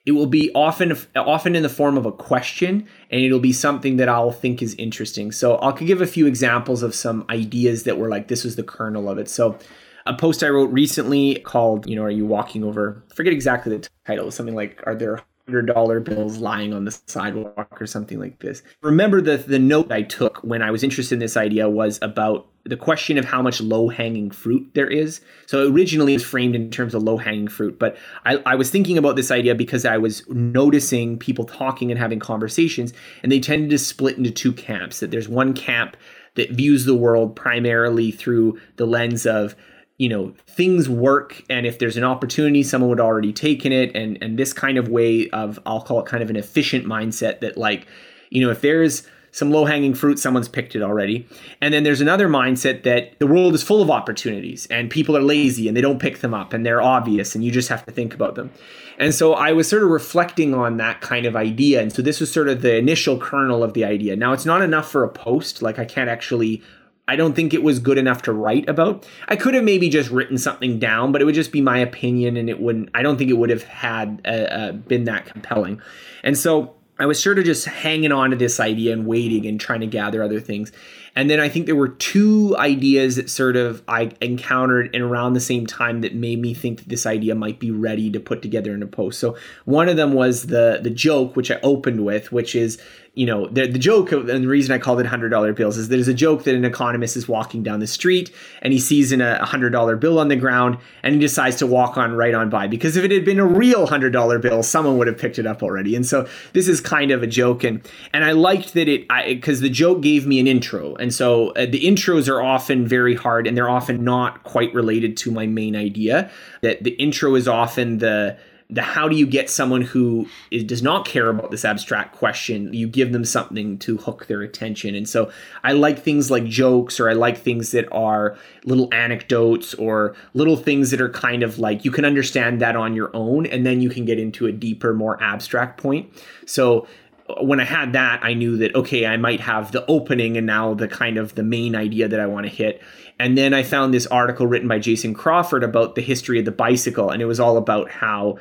it 0.07 0.12
will 0.12 0.26
be 0.26 0.50
often 0.54 0.96
often 1.16 1.57
in 1.57 1.64
the 1.64 1.68
form 1.68 1.98
of 1.98 2.07
a 2.07 2.12
question 2.12 2.86
and 3.11 3.20
it'll 3.20 3.40
be 3.40 3.52
something 3.52 3.96
that 3.96 4.09
I'll 4.09 4.30
think 4.30 4.62
is 4.62 4.74
interesting. 4.76 5.32
So 5.32 5.57
I'll 5.57 5.72
give 5.72 6.00
a 6.00 6.07
few 6.07 6.26
examples 6.26 6.84
of 6.84 6.94
some 6.94 7.26
ideas 7.28 7.82
that 7.82 7.98
were 7.98 8.09
like 8.09 8.28
this 8.28 8.44
was 8.44 8.54
the 8.54 8.62
kernel 8.62 9.11
of 9.11 9.18
it. 9.18 9.28
So 9.28 9.59
a 10.07 10.14
post 10.14 10.44
I 10.44 10.48
wrote 10.48 10.72
recently 10.72 11.40
called, 11.40 11.88
you 11.88 11.96
know, 11.96 12.02
are 12.02 12.11
you 12.11 12.24
walking 12.24 12.62
over? 12.62 13.02
I 13.11 13.14
forget 13.14 13.32
exactly 13.32 13.76
the 13.76 13.88
title. 14.07 14.30
Something 14.30 14.54
like 14.54 14.80
are 14.86 14.94
there 14.94 15.20
hundred 15.47 15.66
dollar 15.66 16.01
bills 16.01 16.38
lying 16.38 16.74
on 16.74 16.84
the 16.84 16.99
sidewalk 17.07 17.80
or 17.80 17.86
something 17.86 18.18
like 18.18 18.40
this. 18.40 18.62
Remember 18.82 19.20
the 19.20 19.36
the 19.36 19.59
note 19.59 19.92
I 19.92 20.03
took 20.03 20.38
when 20.38 20.61
I 20.61 20.70
was 20.70 20.82
interested 20.82 21.14
in 21.14 21.18
this 21.20 21.36
idea 21.36 21.68
was 21.70 21.99
about 22.03 22.49
the 22.64 22.76
question 22.76 23.16
of 23.16 23.24
how 23.24 23.40
much 23.42 23.61
low 23.61 23.88
hanging 23.88 24.28
fruit 24.28 24.68
there 24.74 24.88
is. 24.88 25.20
So 25.47 25.70
originally 25.70 26.14
it 26.14 26.16
was 26.16 26.24
framed 26.24 26.57
in 26.57 26.68
terms 26.70 26.94
of 26.94 27.05
low 27.05 27.16
hanging 27.16 27.47
fruit, 27.47 27.78
but 27.78 27.97
I, 28.24 28.42
I 28.44 28.57
was 28.57 28.70
thinking 28.70 28.99
about 28.99 29.14
this 29.14 29.30
idea 29.30 29.55
because 29.55 29.84
I 29.84 29.99
was 29.99 30.28
noticing 30.28 31.16
people 31.16 31.44
talking 31.44 31.92
and 31.92 32.01
having 32.01 32.18
conversations, 32.18 32.92
and 33.22 33.30
they 33.30 33.38
tended 33.38 33.70
to 33.70 33.78
split 33.78 34.16
into 34.18 34.32
two 34.32 34.53
camps. 34.53 34.99
That 34.99 35.12
there's 35.12 35.28
one 35.28 35.55
camp 35.55 35.97
that 36.34 36.51
views 36.51 36.86
the 36.86 36.97
world 36.97 37.36
primarily 37.36 38.11
through 38.11 38.59
the 38.76 38.86
lens 38.86 39.26
of 39.26 39.55
you 39.99 40.09
know 40.09 40.32
things 40.47 40.88
work 40.88 41.42
and 41.49 41.66
if 41.66 41.78
there's 41.78 41.97
an 41.97 42.05
opportunity 42.05 42.62
someone 42.62 42.90
would 42.90 43.01
already 43.01 43.32
taken 43.32 43.72
it 43.72 43.94
and 43.94 44.18
and 44.22 44.38
this 44.38 44.53
kind 44.53 44.78
of 44.78 44.88
way 44.88 45.28
of 45.30 45.59
i'll 45.66 45.80
call 45.80 46.01
it 46.01 46.07
kind 46.07 46.22
of 46.22 46.30
an 46.30 46.36
efficient 46.36 46.84
mindset 46.84 47.40
that 47.40 47.57
like 47.57 47.86
you 48.30 48.44
know 48.44 48.51
if 48.51 48.61
there's 48.61 49.07
some 49.36 49.51
low 49.51 49.66
hanging 49.66 49.92
fruit 49.92 50.18
someone's 50.18 50.49
picked 50.49 50.74
it 50.74 50.82
already. 50.82 51.28
And 51.61 51.74
then 51.74 51.84
there's 51.84 52.01
another 52.01 52.26
mindset 52.26 52.84
that 52.84 53.18
the 53.18 53.26
world 53.26 53.55
is 53.55 53.62
full 53.62 53.82
of 53.82 53.90
opportunities 53.90 54.64
and 54.70 54.88
people 54.88 55.14
are 55.14 55.22
lazy 55.22 55.68
and 55.68 55.76
they 55.76 55.82
don't 55.82 55.99
pick 55.99 56.20
them 56.20 56.32
up 56.32 56.55
and 56.55 56.64
they're 56.64 56.80
obvious 56.80 57.34
and 57.34 57.44
you 57.44 57.51
just 57.51 57.68
have 57.68 57.84
to 57.84 57.92
think 57.92 58.14
about 58.14 58.34
them. 58.34 58.51
And 58.99 59.14
so 59.14 59.34
i 59.34 59.53
was 59.53 59.68
sort 59.68 59.82
of 59.82 59.90
reflecting 59.90 60.55
on 60.55 60.78
that 60.78 61.03
kind 61.03 61.26
of 61.26 61.36
idea 61.36 61.82
and 61.82 61.92
so 61.92 62.01
this 62.01 62.18
was 62.18 62.32
sort 62.32 62.49
of 62.49 62.62
the 62.62 62.76
initial 62.76 63.18
kernel 63.18 63.62
of 63.62 63.74
the 63.74 63.84
idea. 63.84 64.16
Now 64.16 64.32
it's 64.32 64.47
not 64.47 64.62
enough 64.62 64.90
for 64.90 65.05
a 65.05 65.09
post 65.11 65.61
like 65.61 65.78
i 65.78 65.84
can't 65.84 66.09
actually 66.09 66.62
I 67.09 67.14
don't 67.14 67.34
think 67.34 67.54
it 67.54 67.62
was 67.62 67.78
good 67.78 67.98
enough 67.98 68.22
to 68.22 68.32
write 68.32 68.68
about. 68.68 69.07
I 69.28 69.36
could 69.36 69.54
have 69.54 69.62
maybe 69.62 69.88
just 69.88 70.11
written 70.11 70.38
something 70.38 70.78
down, 70.78 71.12
but 71.12 71.22
it 71.22 71.24
would 71.24 71.36
just 71.36 71.52
be 71.52 71.61
my 71.61 71.78
opinion, 71.78 72.36
and 72.36 72.50
it 72.50 72.61
wouldn't. 72.61 72.90
I 72.94 73.02
don't 73.02 73.16
think 73.16 73.30
it 73.30 73.34
would 73.38 73.50
have 73.50 73.62
had 73.62 74.20
uh, 74.24 74.28
uh, 74.28 74.72
been 74.72 75.04
that 75.04 75.26
compelling. 75.26 75.80
And 76.24 76.36
so 76.36 76.74
I 76.98 77.07
was 77.07 77.22
sort 77.22 77.38
of 77.38 77.44
just 77.44 77.66
hanging 77.66 78.11
on 78.11 78.30
to 78.30 78.36
this 78.36 78.59
idea 78.59 78.92
and 78.92 79.07
waiting 79.07 79.46
and 79.46 79.61
trying 79.61 79.80
to 79.80 79.86
gather 79.86 80.22
other 80.22 80.40
things. 80.40 80.72
And 81.14 81.30
then 81.30 81.40
I 81.40 81.48
think 81.48 81.66
there 81.66 81.76
were 81.76 81.88
two 81.88 82.54
ideas 82.59 83.16
that 83.16 83.30
sort 83.30 83.57
of 83.57 83.82
I 83.88 84.12
encountered 84.20 84.94
in 84.94 85.02
around 85.02 85.32
the 85.32 85.40
same 85.40 85.66
time 85.66 86.00
that 86.02 86.14
made 86.14 86.40
me 86.40 86.54
think 86.54 86.78
that 86.78 86.88
this 86.88 87.07
idea 87.07 87.34
might 87.34 87.59
be 87.59 87.70
ready 87.70 88.11
to 88.11 88.20
put 88.20 88.42
together 88.42 88.74
in 88.74 88.82
a 88.82 88.86
post. 88.86 89.18
So 89.18 89.36
one 89.64 89.88
of 89.88 89.96
them 89.96 90.12
was 90.12 90.46
the 90.46 90.80
the 90.82 90.90
joke, 90.90 91.36
which 91.36 91.50
I 91.50 91.59
opened 91.62 92.04
with, 92.04 92.32
which 92.32 92.54
is 92.54 92.80
you 93.16 93.24
know, 93.24 93.46
the, 93.48 93.66
the 93.66 93.78
joke 93.78 94.12
and 94.12 94.28
the 94.28 94.46
reason 94.46 94.74
I 94.74 94.78
called 94.78 95.00
it 95.00 95.06
hundred 95.06 95.30
dollar 95.30 95.54
bills 95.54 95.78
is 95.78 95.88
there's 95.88 96.06
a 96.06 96.14
joke 96.14 96.44
that 96.44 96.54
an 96.54 96.66
economist 96.66 97.16
is 97.16 97.26
walking 97.26 97.62
down 97.62 97.80
the 97.80 97.86
street 97.86 98.30
and 98.60 98.74
he 98.74 98.78
sees 98.78 99.10
in 99.10 99.22
a 99.22 99.42
hundred 99.42 99.70
dollar 99.70 99.96
bill 99.96 100.18
on 100.18 100.28
the 100.28 100.36
ground 100.36 100.76
and 101.02 101.14
he 101.14 101.20
decides 101.20 101.56
to 101.56 101.66
walk 101.66 101.96
on 101.96 102.12
right 102.12 102.34
on 102.34 102.50
by 102.50 102.66
because 102.66 102.94
if 102.94 103.04
it 103.04 103.10
had 103.10 103.24
been 103.24 103.38
a 103.38 103.46
real 103.46 103.86
hundred 103.86 104.12
dollar 104.12 104.38
bill, 104.38 104.62
someone 104.62 104.98
would 104.98 105.06
have 105.06 105.16
picked 105.16 105.38
it 105.38 105.46
up 105.46 105.62
already. 105.62 105.96
And 105.96 106.04
so 106.04 106.28
this 106.52 106.68
is 106.68 106.78
kind 106.82 107.10
of 107.10 107.22
a 107.22 107.26
joke, 107.26 107.64
and 107.64 107.80
and 108.12 108.22
I 108.22 108.32
liked 108.32 108.74
that 108.74 108.86
it 108.86 109.08
because 109.08 109.62
the 109.62 109.70
joke 109.70 110.02
gave 110.02 110.26
me 110.26 110.38
an 110.38 110.46
intro, 110.46 110.94
and 110.96 111.12
so 111.12 111.52
uh, 111.52 111.64
the 111.64 111.80
intros 111.80 112.28
are 112.28 112.42
often 112.42 112.86
very 112.86 113.14
hard 113.14 113.46
and 113.46 113.56
they're 113.56 113.70
often 113.70 114.04
not 114.04 114.44
quite 114.44 114.74
related 114.74 115.16
to 115.18 115.30
my 115.30 115.46
main 115.46 115.74
idea. 115.74 116.30
That 116.60 116.84
the 116.84 116.90
intro 116.90 117.34
is 117.34 117.48
often 117.48 117.96
the 117.96 118.36
the 118.68 118.82
how 118.82 119.08
do 119.08 119.14
you 119.16 119.26
get 119.26 119.48
someone 119.48 119.82
who 119.82 120.26
is, 120.50 120.64
does 120.64 120.82
not 120.82 121.06
care 121.06 121.28
about 121.28 121.50
this 121.50 121.64
abstract 121.64 122.16
question 122.16 122.72
you 122.72 122.88
give 122.88 123.12
them 123.12 123.24
something 123.24 123.78
to 123.78 123.96
hook 123.96 124.26
their 124.26 124.42
attention 124.42 124.94
and 124.94 125.08
so 125.08 125.30
i 125.62 125.72
like 125.72 125.98
things 125.98 126.30
like 126.30 126.44
jokes 126.44 126.98
or 126.98 127.08
i 127.08 127.12
like 127.12 127.38
things 127.38 127.70
that 127.70 127.86
are 127.92 128.36
little 128.64 128.92
anecdotes 128.92 129.72
or 129.74 130.16
little 130.34 130.56
things 130.56 130.90
that 130.90 131.00
are 131.00 131.10
kind 131.10 131.42
of 131.42 131.58
like 131.58 131.84
you 131.84 131.90
can 131.90 132.04
understand 132.04 132.60
that 132.60 132.74
on 132.74 132.94
your 132.94 133.10
own 133.14 133.46
and 133.46 133.64
then 133.64 133.80
you 133.80 133.88
can 133.88 134.04
get 134.04 134.18
into 134.18 134.46
a 134.46 134.52
deeper 134.52 134.92
more 134.92 135.22
abstract 135.22 135.80
point 135.80 136.10
so 136.44 136.86
uh, 137.28 137.42
when 137.42 137.58
I 137.58 137.64
had 137.64 137.92
that, 137.94 138.20
I 138.22 138.34
knew 138.34 138.56
that 138.58 138.74
okay, 138.76 139.04
I 139.04 139.16
might 139.16 139.40
have 139.40 139.72
the 139.72 139.84
opening 139.86 140.36
and 140.36 140.46
now 140.46 140.74
the 140.74 140.86
kind 140.86 141.18
of 141.18 141.34
the 141.34 141.42
main 141.42 141.74
idea 141.74 142.06
that 142.06 142.20
I 142.20 142.26
want 142.26 142.46
to 142.46 142.52
hit. 142.52 142.80
And 143.18 143.36
then 143.36 143.54
I 143.54 143.62
found 143.62 143.92
this 143.92 144.06
article 144.06 144.46
written 144.46 144.68
by 144.68 144.78
Jason 144.78 145.14
Crawford 145.14 145.64
about 145.64 145.94
the 145.94 146.02
history 146.02 146.38
of 146.38 146.44
the 146.44 146.52
bicycle, 146.52 147.10
and 147.10 147.20
it 147.20 147.24
was 147.24 147.40
all 147.40 147.56
about 147.56 147.90
how 147.90 148.38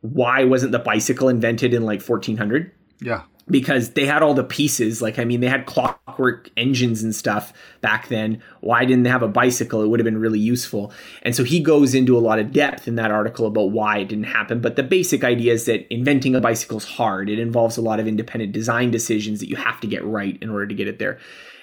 why 0.00 0.44
wasn't 0.44 0.72
the 0.72 0.78
bicycle 0.78 1.28
invented 1.28 1.74
in 1.74 1.82
like 1.82 2.02
1400? 2.02 2.72
Yeah. 3.00 3.22
Because 3.50 3.92
they 3.94 4.04
had 4.04 4.22
all 4.22 4.34
the 4.34 4.44
pieces. 4.44 5.00
Like, 5.00 5.18
I 5.18 5.24
mean, 5.24 5.40
they 5.40 5.48
had 5.48 5.64
clockwork 5.64 6.50
engines 6.58 7.02
and 7.02 7.14
stuff 7.14 7.54
back 7.80 8.08
then. 8.08 8.42
Why 8.60 8.84
didn't 8.84 9.04
they 9.04 9.10
have 9.10 9.22
a 9.22 9.28
bicycle? 9.28 9.82
It 9.82 9.88
would 9.88 10.00
have 10.00 10.04
been 10.04 10.20
really 10.20 10.38
useful. 10.38 10.92
And 11.22 11.34
so 11.34 11.44
he 11.44 11.60
goes 11.60 11.94
into 11.94 12.16
a 12.16 12.20
lot 12.20 12.38
of 12.38 12.52
depth 12.52 12.86
in 12.86 12.96
that 12.96 13.10
article 13.10 13.46
about 13.46 13.70
why 13.70 13.98
it 13.98 14.08
didn't 14.08 14.24
happen. 14.24 14.60
But 14.60 14.76
the 14.76 14.82
basic 14.82 15.24
idea 15.24 15.54
is 15.54 15.64
that 15.64 15.90
inventing 15.92 16.34
a 16.34 16.42
bicycle 16.42 16.76
is 16.76 16.84
hard. 16.84 17.30
It 17.30 17.38
involves 17.38 17.78
a 17.78 17.82
lot 17.82 18.00
of 18.00 18.06
independent 18.06 18.52
design 18.52 18.90
decisions 18.90 19.40
that 19.40 19.48
you 19.48 19.56
have 19.56 19.80
to 19.80 19.86
get 19.86 20.04
right 20.04 20.36
in 20.42 20.50
order 20.50 20.66
to 20.66 20.74
get 20.74 20.86
it 20.86 20.98
there. 20.98 21.18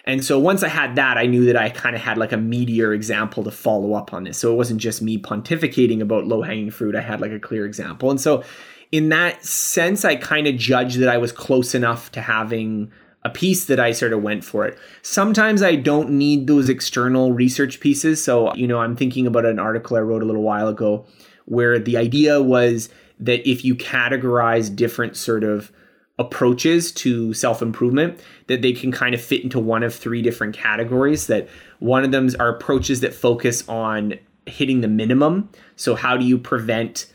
And 0.06 0.24
so 0.24 0.40
once 0.40 0.62
I 0.64 0.68
had 0.68 0.96
that, 0.96 1.18
I 1.18 1.26
knew 1.26 1.46
that 1.46 1.58
I 1.58 1.70
kind 1.70 1.96
of 1.96 2.02
had 2.02 2.18
like 2.18 2.32
a 2.32 2.38
meteor 2.38 2.94
example 2.94 3.44
to 3.44 3.52
follow 3.52 3.94
up 3.94 4.14
on 4.14 4.24
this. 4.24 4.38
So 4.38 4.54
it 4.54 4.56
wasn't 4.56 4.80
just 4.80 5.02
me 5.02 5.18
pontificating 5.18 6.00
about 6.00 6.28
low 6.28 6.44
hanging 6.44 6.70
fruit. 6.70 6.96
I 6.96 7.02
had 7.02 7.22
like 7.22 7.32
a 7.32 7.40
clear 7.40 7.66
example. 7.66 8.12
And 8.12 8.22
so 8.22 8.44
in 8.92 9.10
that 9.10 9.44
sense, 9.44 10.06
I 10.06 10.16
kind 10.16 10.48
of 10.48 10.56
judged 10.56 11.00
that 11.00 11.10
I 11.10 11.18
was 11.18 11.32
close 11.32 11.74
enough 11.74 12.12
to 12.12 12.22
having 12.22 12.92
a 13.24 13.30
piece 13.32 13.66
that 13.66 13.80
I 13.80 13.92
sort 13.92 14.14
of 14.14 14.22
went 14.22 14.46
for 14.46 14.68
it. 14.68 14.78
Sometimes 15.02 15.64
I 15.64 15.76
don't 15.76 16.12
need 16.12 16.46
those 16.46 16.70
external 16.70 17.34
research 17.34 17.80
pieces. 17.80 18.24
So, 18.24 18.54
you 18.54 18.68
know, 18.68 18.78
I'm 18.78 18.96
thinking 18.96 19.26
about 19.26 19.46
an 19.46 19.58
article 19.58 19.98
I 19.98 20.02
wrote 20.02 20.22
a 20.22 20.26
little 20.26 20.44
while 20.44 20.68
ago 20.68 21.08
where 21.46 21.80
the 21.80 21.98
idea 21.98 22.42
was 22.42 22.90
that 23.20 23.50
if 23.50 23.66
you 23.66 23.76
categorize 23.76 24.74
different 24.76 25.18
sort 25.18 25.44
of 25.44 25.72
approaches 26.18 26.92
to 26.94 27.34
self 27.34 27.62
improvement 27.62 28.20
that 28.48 28.62
they 28.62 28.74
can 28.74 28.92
kind 28.92 29.14
of 29.14 29.22
fit 29.22 29.44
into 29.44 29.60
one 29.60 29.84
of 29.84 29.94
three 29.94 30.22
different 30.22 30.56
categories. 30.56 31.28
That 31.28 31.48
one 31.80 32.04
of 32.04 32.12
them 32.12 32.30
are 32.40 32.50
approaches 32.50 33.02
that 33.02 33.14
focus 33.14 33.68
on 33.68 34.16
hitting 34.46 34.82
the 34.82 34.88
minimum. 34.88 35.50
So, 35.76 35.96
how 35.96 36.18
do 36.18 36.26
you 36.26 36.38
prevent? 36.38 37.12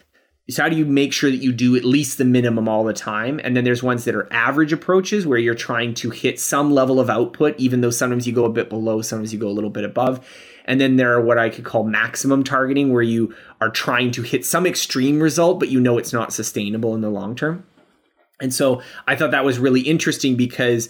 So, 0.50 0.64
how 0.64 0.68
do 0.68 0.76
you 0.76 0.84
make 0.84 1.12
sure 1.12 1.30
that 1.30 1.36
you 1.36 1.52
do 1.52 1.76
at 1.76 1.84
least 1.84 2.18
the 2.18 2.24
minimum 2.24 2.68
all 2.68 2.84
the 2.84 2.92
time? 2.92 3.40
And 3.42 3.56
then 3.56 3.64
there's 3.64 3.82
ones 3.82 4.04
that 4.04 4.14
are 4.14 4.30
average 4.32 4.72
approaches 4.72 5.26
where 5.26 5.38
you're 5.38 5.54
trying 5.54 5.94
to 5.94 6.10
hit 6.10 6.40
some 6.40 6.72
level 6.72 7.00
of 7.00 7.08
output, 7.08 7.54
even 7.58 7.80
though 7.80 7.90
sometimes 7.90 8.26
you 8.26 8.32
go 8.32 8.44
a 8.44 8.50
bit 8.50 8.68
below, 8.68 9.00
sometimes 9.00 9.32
you 9.32 9.38
go 9.38 9.48
a 9.48 9.52
little 9.52 9.70
bit 9.70 9.84
above. 9.84 10.26
And 10.66 10.80
then 10.80 10.96
there 10.96 11.12
are 11.14 11.20
what 11.20 11.38
I 11.38 11.48
could 11.48 11.64
call 11.64 11.84
maximum 11.84 12.44
targeting, 12.44 12.92
where 12.92 13.02
you 13.02 13.34
are 13.60 13.70
trying 13.70 14.10
to 14.12 14.22
hit 14.22 14.44
some 14.44 14.66
extreme 14.66 15.20
result, 15.20 15.58
but 15.58 15.68
you 15.68 15.80
know 15.80 15.98
it's 15.98 16.12
not 16.12 16.32
sustainable 16.32 16.94
in 16.94 17.00
the 17.00 17.10
long 17.10 17.34
term. 17.34 17.64
And 18.40 18.52
so 18.52 18.82
I 19.06 19.16
thought 19.16 19.30
that 19.32 19.44
was 19.44 19.58
really 19.58 19.82
interesting 19.82 20.36
because 20.36 20.88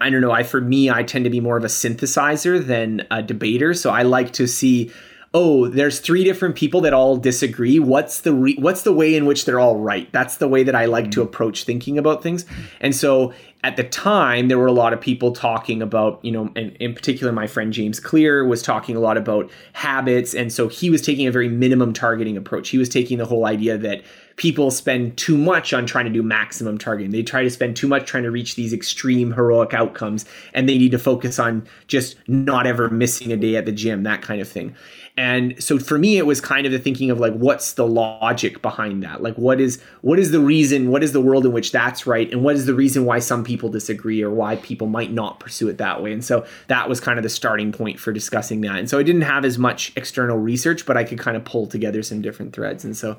I 0.00 0.10
don't 0.10 0.20
know, 0.20 0.30
I 0.30 0.42
for 0.42 0.60
me 0.60 0.90
I 0.90 1.02
tend 1.02 1.24
to 1.24 1.30
be 1.30 1.40
more 1.40 1.56
of 1.56 1.64
a 1.64 1.68
synthesizer 1.68 2.64
than 2.64 3.06
a 3.10 3.22
debater, 3.22 3.74
so 3.74 3.90
I 3.90 4.02
like 4.02 4.32
to 4.34 4.46
see 4.46 4.92
oh, 5.34 5.68
there's 5.68 6.00
three 6.00 6.24
different 6.24 6.56
people 6.56 6.80
that 6.80 6.94
all 6.94 7.16
disagree. 7.16 7.78
What's 7.78 8.22
the 8.22 8.32
re- 8.32 8.56
what's 8.58 8.82
the 8.82 8.92
way 8.92 9.14
in 9.14 9.26
which 9.26 9.44
they're 9.44 9.60
all 9.60 9.76
right? 9.76 10.10
That's 10.12 10.38
the 10.38 10.48
way 10.48 10.62
that 10.62 10.74
I 10.74 10.86
like 10.86 11.04
mm-hmm. 11.04 11.10
to 11.12 11.22
approach 11.22 11.64
thinking 11.64 11.98
about 11.98 12.22
things. 12.22 12.46
And 12.80 12.94
so 12.94 13.32
at 13.62 13.76
the 13.76 13.84
time, 13.84 14.48
there 14.48 14.58
were 14.58 14.66
a 14.66 14.72
lot 14.72 14.92
of 14.92 15.00
people 15.00 15.32
talking 15.32 15.82
about, 15.82 16.24
you 16.24 16.32
know, 16.32 16.50
and 16.56 16.72
in 16.76 16.94
particular, 16.94 17.32
my 17.32 17.46
friend 17.46 17.72
James 17.72 18.00
Clear 18.00 18.46
was 18.46 18.62
talking 18.62 18.96
a 18.96 19.00
lot 19.00 19.16
about 19.16 19.50
habits. 19.74 20.34
And 20.34 20.52
so 20.52 20.68
he 20.68 20.90
was 20.90 21.02
taking 21.02 21.26
a 21.26 21.32
very 21.32 21.48
minimum 21.48 21.92
targeting 21.92 22.36
approach. 22.36 22.70
He 22.70 22.78
was 22.78 22.88
taking 22.88 23.18
the 23.18 23.26
whole 23.26 23.46
idea 23.46 23.76
that 23.78 24.02
people 24.38 24.70
spend 24.70 25.16
too 25.16 25.36
much 25.36 25.72
on 25.72 25.84
trying 25.84 26.06
to 26.06 26.10
do 26.10 26.22
maximum 26.22 26.78
targeting. 26.78 27.10
They 27.10 27.24
try 27.24 27.42
to 27.42 27.50
spend 27.50 27.76
too 27.76 27.88
much 27.88 28.06
trying 28.06 28.22
to 28.22 28.30
reach 28.30 28.54
these 28.54 28.72
extreme 28.72 29.32
heroic 29.32 29.74
outcomes, 29.74 30.24
and 30.54 30.68
they 30.68 30.78
need 30.78 30.92
to 30.92 30.98
focus 30.98 31.38
on 31.38 31.66
just 31.88 32.16
not 32.28 32.66
ever 32.66 32.88
missing 32.88 33.32
a 33.32 33.36
day 33.36 33.56
at 33.56 33.66
the 33.66 33.72
gym, 33.72 34.04
that 34.04 34.22
kind 34.22 34.40
of 34.40 34.48
thing. 34.48 34.74
And 35.16 35.60
so 35.60 35.80
for 35.80 35.98
me, 35.98 36.16
it 36.16 36.26
was 36.26 36.40
kind 36.40 36.64
of 36.64 36.70
the 36.70 36.78
thinking 36.78 37.10
of 37.10 37.18
like, 37.18 37.34
what's 37.34 37.72
the 37.72 37.84
logic 37.84 38.62
behind 38.62 39.02
that? 39.02 39.20
Like, 39.20 39.34
what 39.34 39.60
is 39.60 39.82
what 40.02 40.20
is 40.20 40.30
the 40.30 40.38
reason? 40.38 40.92
What 40.92 41.02
is 41.02 41.10
the 41.10 41.20
world 41.20 41.44
in 41.44 41.50
which 41.50 41.72
that's 41.72 42.06
right? 42.06 42.30
And 42.30 42.44
what 42.44 42.54
is 42.54 42.66
the 42.66 42.74
reason 42.74 43.04
why 43.04 43.18
some 43.18 43.42
people 43.42 43.68
disagree 43.68 44.22
or 44.22 44.30
why 44.30 44.54
people 44.56 44.86
might 44.86 45.10
not 45.10 45.40
pursue 45.40 45.68
it 45.68 45.78
that 45.78 46.00
way? 46.00 46.12
And 46.12 46.24
so 46.24 46.46
that 46.68 46.88
was 46.88 47.00
kind 47.00 47.18
of 47.18 47.24
the 47.24 47.28
starting 47.28 47.72
point 47.72 47.98
for 47.98 48.12
discussing 48.12 48.60
that. 48.60 48.78
And 48.78 48.88
so 48.88 49.00
I 49.00 49.02
didn't 49.02 49.22
have 49.22 49.44
as 49.44 49.58
much 49.58 49.92
external 49.96 50.38
research, 50.38 50.86
but 50.86 50.96
I 50.96 51.02
could 51.02 51.18
kind 51.18 51.36
of 51.36 51.44
pull 51.44 51.66
together 51.66 52.04
some 52.04 52.22
different 52.22 52.52
threads. 52.52 52.84
And 52.84 52.96
so 52.96 53.18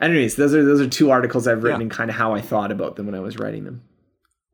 anyways, 0.00 0.36
those 0.36 0.54
are 0.54 0.64
those 0.64 0.80
are 0.80 0.88
two 0.88 1.10
articles 1.10 1.46
I've 1.46 1.62
written 1.62 1.80
yeah. 1.80 1.84
and 1.84 1.90
kind 1.90 2.10
of 2.10 2.16
how 2.16 2.34
I 2.34 2.40
thought 2.40 2.72
about 2.72 2.96
them 2.96 3.06
when 3.06 3.14
I 3.14 3.20
was 3.20 3.38
writing 3.38 3.64
them. 3.64 3.82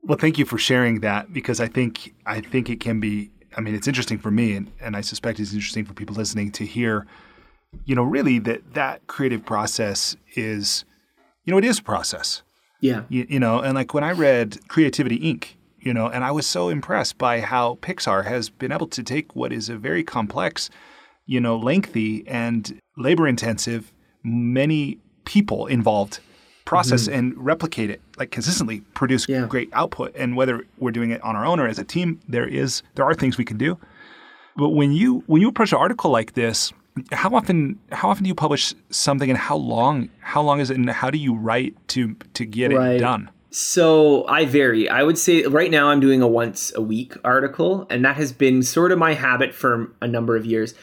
Well, 0.03 0.19
thank 0.19 0.39
you 0.39 0.45
for 0.45 0.59
sharing 0.59 1.01
that 1.01 1.33
because 1.33 1.61
I 1.61 1.69
think 1.69 2.15
I 2.27 2.41
think 2.41 2.71
it 2.71 2.81
can 2.81 3.01
be. 3.01 3.31
I 3.57 3.61
mean, 3.61 3.75
it's 3.75 3.89
interesting 3.89 4.19
for 4.19 4.31
me, 4.31 4.53
and, 4.53 4.71
and 4.81 4.97
I 4.97 5.01
suspect 5.01 5.41
it's 5.41 5.55
interesting 5.55 5.85
for 5.85 5.95
people 5.95 6.15
listening 6.15 6.53
to 6.53 6.67
hear. 6.67 7.07
You 7.85 7.95
know, 7.95 8.03
really 8.03 8.39
that 8.41 8.75
that 8.75 9.07
creative 9.07 9.45
process 9.45 10.17
is, 10.35 10.85
you 11.45 11.51
know, 11.51 11.59
it 11.59 11.65
is 11.65 11.79
a 11.79 11.83
process. 11.83 12.43
Yeah. 12.81 13.03
You, 13.09 13.27
you 13.29 13.41
know, 13.41 13.61
and 13.61 13.75
like 13.75 13.95
when 13.95 14.05
I 14.05 14.13
read 14.13 14.59
Creativity 14.69 15.19
Inc., 15.19 15.55
you 15.81 15.95
know, 15.95 16.09
and 16.09 16.25
I 16.25 16.31
was 16.31 16.47
so 16.47 16.69
impressed 16.69 17.19
by 17.19 17.41
how 17.41 17.79
Pixar 17.81 18.25
has 18.27 18.51
been 18.51 18.73
able 18.73 18.89
to 18.89 19.03
take 19.03 19.35
what 19.37 19.53
is 19.53 19.69
a 19.69 19.77
very 19.77 20.03
complex, 20.03 20.71
you 21.27 21.41
know, 21.41 21.57
lengthy 21.57 22.27
and 22.27 22.81
labor 22.97 23.27
intensive, 23.29 23.93
many 24.25 24.99
people 25.27 25.67
involved 25.67 26.21
process 26.65 27.05
mm-hmm. 27.05 27.19
and 27.19 27.45
replicate 27.45 27.91
it 27.91 28.01
like 28.17 28.31
consistently 28.31 28.81
produce 28.95 29.29
yeah. 29.29 29.47
great 29.47 29.69
output 29.73 30.13
and 30.17 30.37
whether 30.37 30.67
we're 30.79 30.91
doing 30.91 31.11
it 31.11 31.23
on 31.23 31.37
our 31.37 31.45
own 31.45 31.61
or 31.61 31.69
as 31.69 31.79
a 31.79 31.85
team 31.85 32.19
there 32.29 32.49
is 32.49 32.83
there 32.95 33.05
are 33.05 33.15
things 33.15 33.37
we 33.37 33.45
can 33.45 33.59
do 33.59 33.79
but 34.57 34.71
when 34.71 34.93
you 34.93 35.23
when 35.27 35.41
you 35.41 35.49
approach 35.49 35.73
an 35.73 35.79
article 35.79 36.11
like 36.11 36.33
this 36.33 36.73
how 37.13 37.31
often 37.35 37.79
how 37.93 38.09
often 38.09 38.25
do 38.25 38.29
you 38.29 38.35
publish 38.35 38.75
something 38.91 39.31
and 39.31 39.39
how 39.39 39.57
long 39.57 40.09
how 40.21 40.43
long 40.43 40.59
is 40.59 40.71
it 40.71 40.77
and 40.77 40.91
how 40.91 41.11
do 41.11 41.19
you 41.19 41.35
write 41.35 41.75
to 41.87 42.17
to 42.35 42.45
get 42.45 42.73
right. 42.73 42.97
it 42.97 42.99
done 42.99 43.31
so 43.59 44.27
I 44.29 44.45
vary. 44.45 44.87
I 44.87 45.03
would 45.03 45.17
say 45.17 45.45
right 45.45 45.71
now 45.71 45.89
I'm 45.89 45.99
doing 45.99 46.21
a 46.21 46.29
once 46.29 46.75
a 46.75 46.83
week 46.83 47.15
article, 47.25 47.87
and 47.89 48.05
that 48.05 48.17
has 48.17 48.31
been 48.31 48.63
sort 48.63 48.93
of 48.93 48.99
my 48.99 49.15
habit 49.15 49.55
for 49.55 49.93
a 50.03 50.07
number 50.07 50.37
of 50.37 50.45
years 50.45 50.75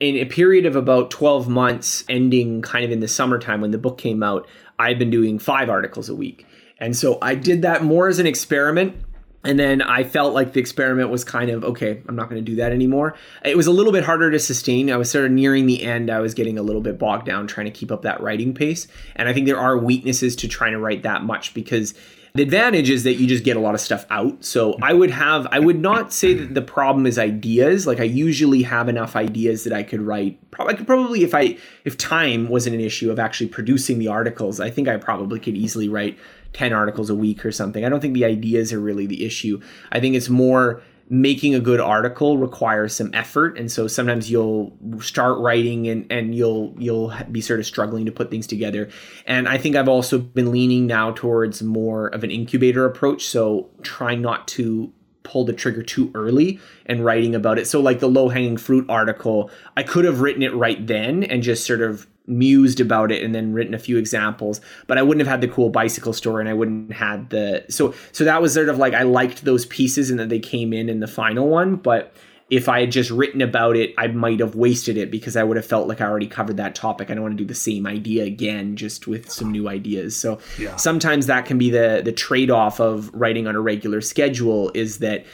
in 0.00 0.16
a 0.16 0.24
period 0.24 0.64
of 0.64 0.76
about 0.76 1.10
12 1.10 1.48
months, 1.48 2.04
ending 2.08 2.62
kind 2.62 2.84
of 2.84 2.90
in 2.90 3.00
the 3.00 3.08
summertime 3.08 3.60
when 3.60 3.70
the 3.70 3.78
book 3.78 3.98
came 3.98 4.22
out, 4.22 4.48
I've 4.78 4.98
been 4.98 5.10
doing 5.10 5.38
five 5.38 5.68
articles 5.68 6.08
a 6.08 6.14
week. 6.14 6.46
And 6.78 6.96
so 6.96 7.18
I 7.20 7.34
did 7.34 7.62
that 7.62 7.84
more 7.84 8.08
as 8.08 8.18
an 8.18 8.26
experiment. 8.26 8.96
And 9.44 9.58
then 9.58 9.80
I 9.80 10.04
felt 10.04 10.34
like 10.34 10.52
the 10.52 10.60
experiment 10.60 11.08
was 11.08 11.24
kind 11.24 11.50
of 11.50 11.64
okay, 11.64 12.02
I'm 12.08 12.16
not 12.16 12.28
going 12.28 12.44
to 12.44 12.50
do 12.50 12.56
that 12.56 12.72
anymore. 12.72 13.14
It 13.42 13.56
was 13.56 13.66
a 13.66 13.70
little 13.70 13.92
bit 13.92 14.04
harder 14.04 14.30
to 14.30 14.38
sustain. 14.38 14.90
I 14.90 14.96
was 14.96 15.10
sort 15.10 15.24
of 15.24 15.30
nearing 15.30 15.66
the 15.66 15.82
end. 15.82 16.10
I 16.10 16.20
was 16.20 16.34
getting 16.34 16.58
a 16.58 16.62
little 16.62 16.82
bit 16.82 16.98
bogged 16.98 17.26
down 17.26 17.46
trying 17.46 17.66
to 17.66 17.70
keep 17.70 17.90
up 17.90 18.02
that 18.02 18.20
writing 18.20 18.52
pace. 18.52 18.86
And 19.16 19.28
I 19.28 19.32
think 19.32 19.46
there 19.46 19.58
are 19.58 19.78
weaknesses 19.78 20.36
to 20.36 20.48
trying 20.48 20.72
to 20.72 20.78
write 20.78 21.04
that 21.04 21.24
much 21.24 21.54
because 21.54 21.94
the 22.34 22.42
advantage 22.42 22.90
is 22.90 23.04
that 23.04 23.14
you 23.14 23.26
just 23.26 23.44
get 23.44 23.56
a 23.56 23.60
lot 23.60 23.74
of 23.74 23.80
stuff 23.80 24.06
out. 24.10 24.44
So 24.44 24.76
I 24.82 24.92
would 24.92 25.10
have, 25.10 25.46
I 25.50 25.58
would 25.58 25.80
not 25.80 26.12
say 26.12 26.34
that 26.34 26.54
the 26.54 26.62
problem 26.62 27.06
is 27.06 27.18
ideas. 27.18 27.86
Like 27.86 28.00
I 28.00 28.04
usually 28.04 28.62
have 28.62 28.88
enough 28.88 29.16
ideas 29.16 29.64
that 29.64 29.72
I 29.72 29.82
could 29.82 30.00
write. 30.00 30.38
Probably, 30.50 30.74
I 30.74 30.76
could 30.76 30.86
probably, 30.86 31.24
if 31.24 31.34
I, 31.34 31.56
if 31.84 31.98
time 31.98 32.48
wasn't 32.48 32.74
an 32.74 32.80
issue 32.80 33.10
of 33.10 33.18
actually 33.18 33.48
producing 33.48 33.98
the 33.98 34.08
articles, 34.08 34.60
I 34.60 34.70
think 34.70 34.88
I 34.88 34.96
probably 34.96 35.40
could 35.40 35.56
easily 35.56 35.88
write 35.88 36.18
10 36.52 36.72
articles 36.72 37.10
a 37.10 37.14
week 37.14 37.44
or 37.44 37.52
something. 37.52 37.84
I 37.84 37.88
don't 37.88 38.00
think 38.00 38.14
the 38.14 38.24
ideas 38.24 38.72
are 38.72 38.80
really 38.80 39.06
the 39.06 39.24
issue. 39.24 39.60
I 39.92 40.00
think 40.00 40.14
it's 40.14 40.28
more 40.28 40.82
making 41.12 41.56
a 41.56 41.60
good 41.60 41.80
article 41.80 42.38
requires 42.38 42.94
some 42.94 43.10
effort. 43.12 43.58
And 43.58 43.70
so 43.70 43.88
sometimes 43.88 44.30
you'll 44.30 44.72
start 45.00 45.38
writing 45.40 45.88
and 45.88 46.10
and 46.10 46.34
you'll 46.36 46.72
you'll 46.78 47.12
be 47.32 47.40
sort 47.40 47.58
of 47.58 47.66
struggling 47.66 48.06
to 48.06 48.12
put 48.12 48.30
things 48.30 48.46
together. 48.46 48.88
And 49.26 49.48
i 49.48 49.58
think 49.58 49.74
i've 49.74 49.88
also 49.88 50.18
been 50.18 50.52
leaning 50.52 50.86
now 50.86 51.10
towards 51.10 51.62
more 51.62 52.06
of 52.08 52.22
an 52.22 52.30
incubator 52.30 52.86
approach. 52.86 53.26
So 53.26 53.68
trying 53.82 54.22
not 54.22 54.46
to 54.48 54.92
pull 55.24 55.44
the 55.44 55.52
trigger 55.52 55.82
too 55.82 56.10
early 56.14 56.60
and 56.86 57.04
writing 57.04 57.34
about 57.34 57.58
it. 57.58 57.66
So 57.66 57.80
like 57.80 57.98
the 57.98 58.08
low 58.08 58.28
hanging 58.28 58.56
fruit 58.56 58.86
article 58.88 59.50
i 59.76 59.82
could 59.82 60.04
have 60.04 60.20
written 60.20 60.44
it 60.44 60.54
right 60.54 60.86
then 60.86 61.24
and 61.24 61.42
just 61.42 61.66
sort 61.66 61.82
of 61.82 62.06
mused 62.30 62.80
about 62.80 63.10
it 63.10 63.22
and 63.22 63.34
then 63.34 63.52
written 63.52 63.74
a 63.74 63.78
few 63.78 63.98
examples 63.98 64.60
but 64.86 64.96
i 64.96 65.02
wouldn't 65.02 65.20
have 65.20 65.30
had 65.30 65.40
the 65.40 65.52
cool 65.52 65.68
bicycle 65.68 66.12
story 66.12 66.40
and 66.40 66.48
i 66.48 66.54
wouldn't 66.54 66.92
had 66.92 67.28
the 67.30 67.64
so 67.68 67.94
so 68.12 68.24
that 68.24 68.40
was 68.40 68.54
sort 68.54 68.68
of 68.68 68.78
like 68.78 68.94
i 68.94 69.02
liked 69.02 69.44
those 69.44 69.66
pieces 69.66 70.10
and 70.10 70.18
that 70.18 70.28
they 70.28 70.38
came 70.38 70.72
in 70.72 70.88
in 70.88 71.00
the 71.00 71.08
final 71.08 71.48
one 71.48 71.76
but 71.76 72.14
if 72.48 72.68
i 72.68 72.80
had 72.80 72.92
just 72.92 73.10
written 73.10 73.42
about 73.42 73.76
it 73.76 73.92
i 73.98 74.06
might 74.06 74.40
have 74.40 74.54
wasted 74.54 74.96
it 74.96 75.10
because 75.10 75.36
i 75.36 75.42
would 75.42 75.56
have 75.56 75.66
felt 75.66 75.88
like 75.88 76.00
i 76.00 76.04
already 76.04 76.26
covered 76.26 76.56
that 76.56 76.74
topic 76.74 77.10
i 77.10 77.14
don't 77.14 77.22
want 77.22 77.36
to 77.36 77.42
do 77.42 77.46
the 77.46 77.54
same 77.54 77.86
idea 77.86 78.24
again 78.24 78.76
just 78.76 79.06
with 79.06 79.30
some 79.30 79.50
new 79.50 79.68
ideas 79.68 80.16
so 80.16 80.38
yeah. 80.58 80.76
sometimes 80.76 81.26
that 81.26 81.44
can 81.46 81.58
be 81.58 81.70
the 81.70 82.00
the 82.04 82.12
trade-off 82.12 82.80
of 82.80 83.12
writing 83.12 83.46
on 83.46 83.56
a 83.56 83.60
regular 83.60 84.00
schedule 84.00 84.70
is 84.74 84.98
that 84.98 85.24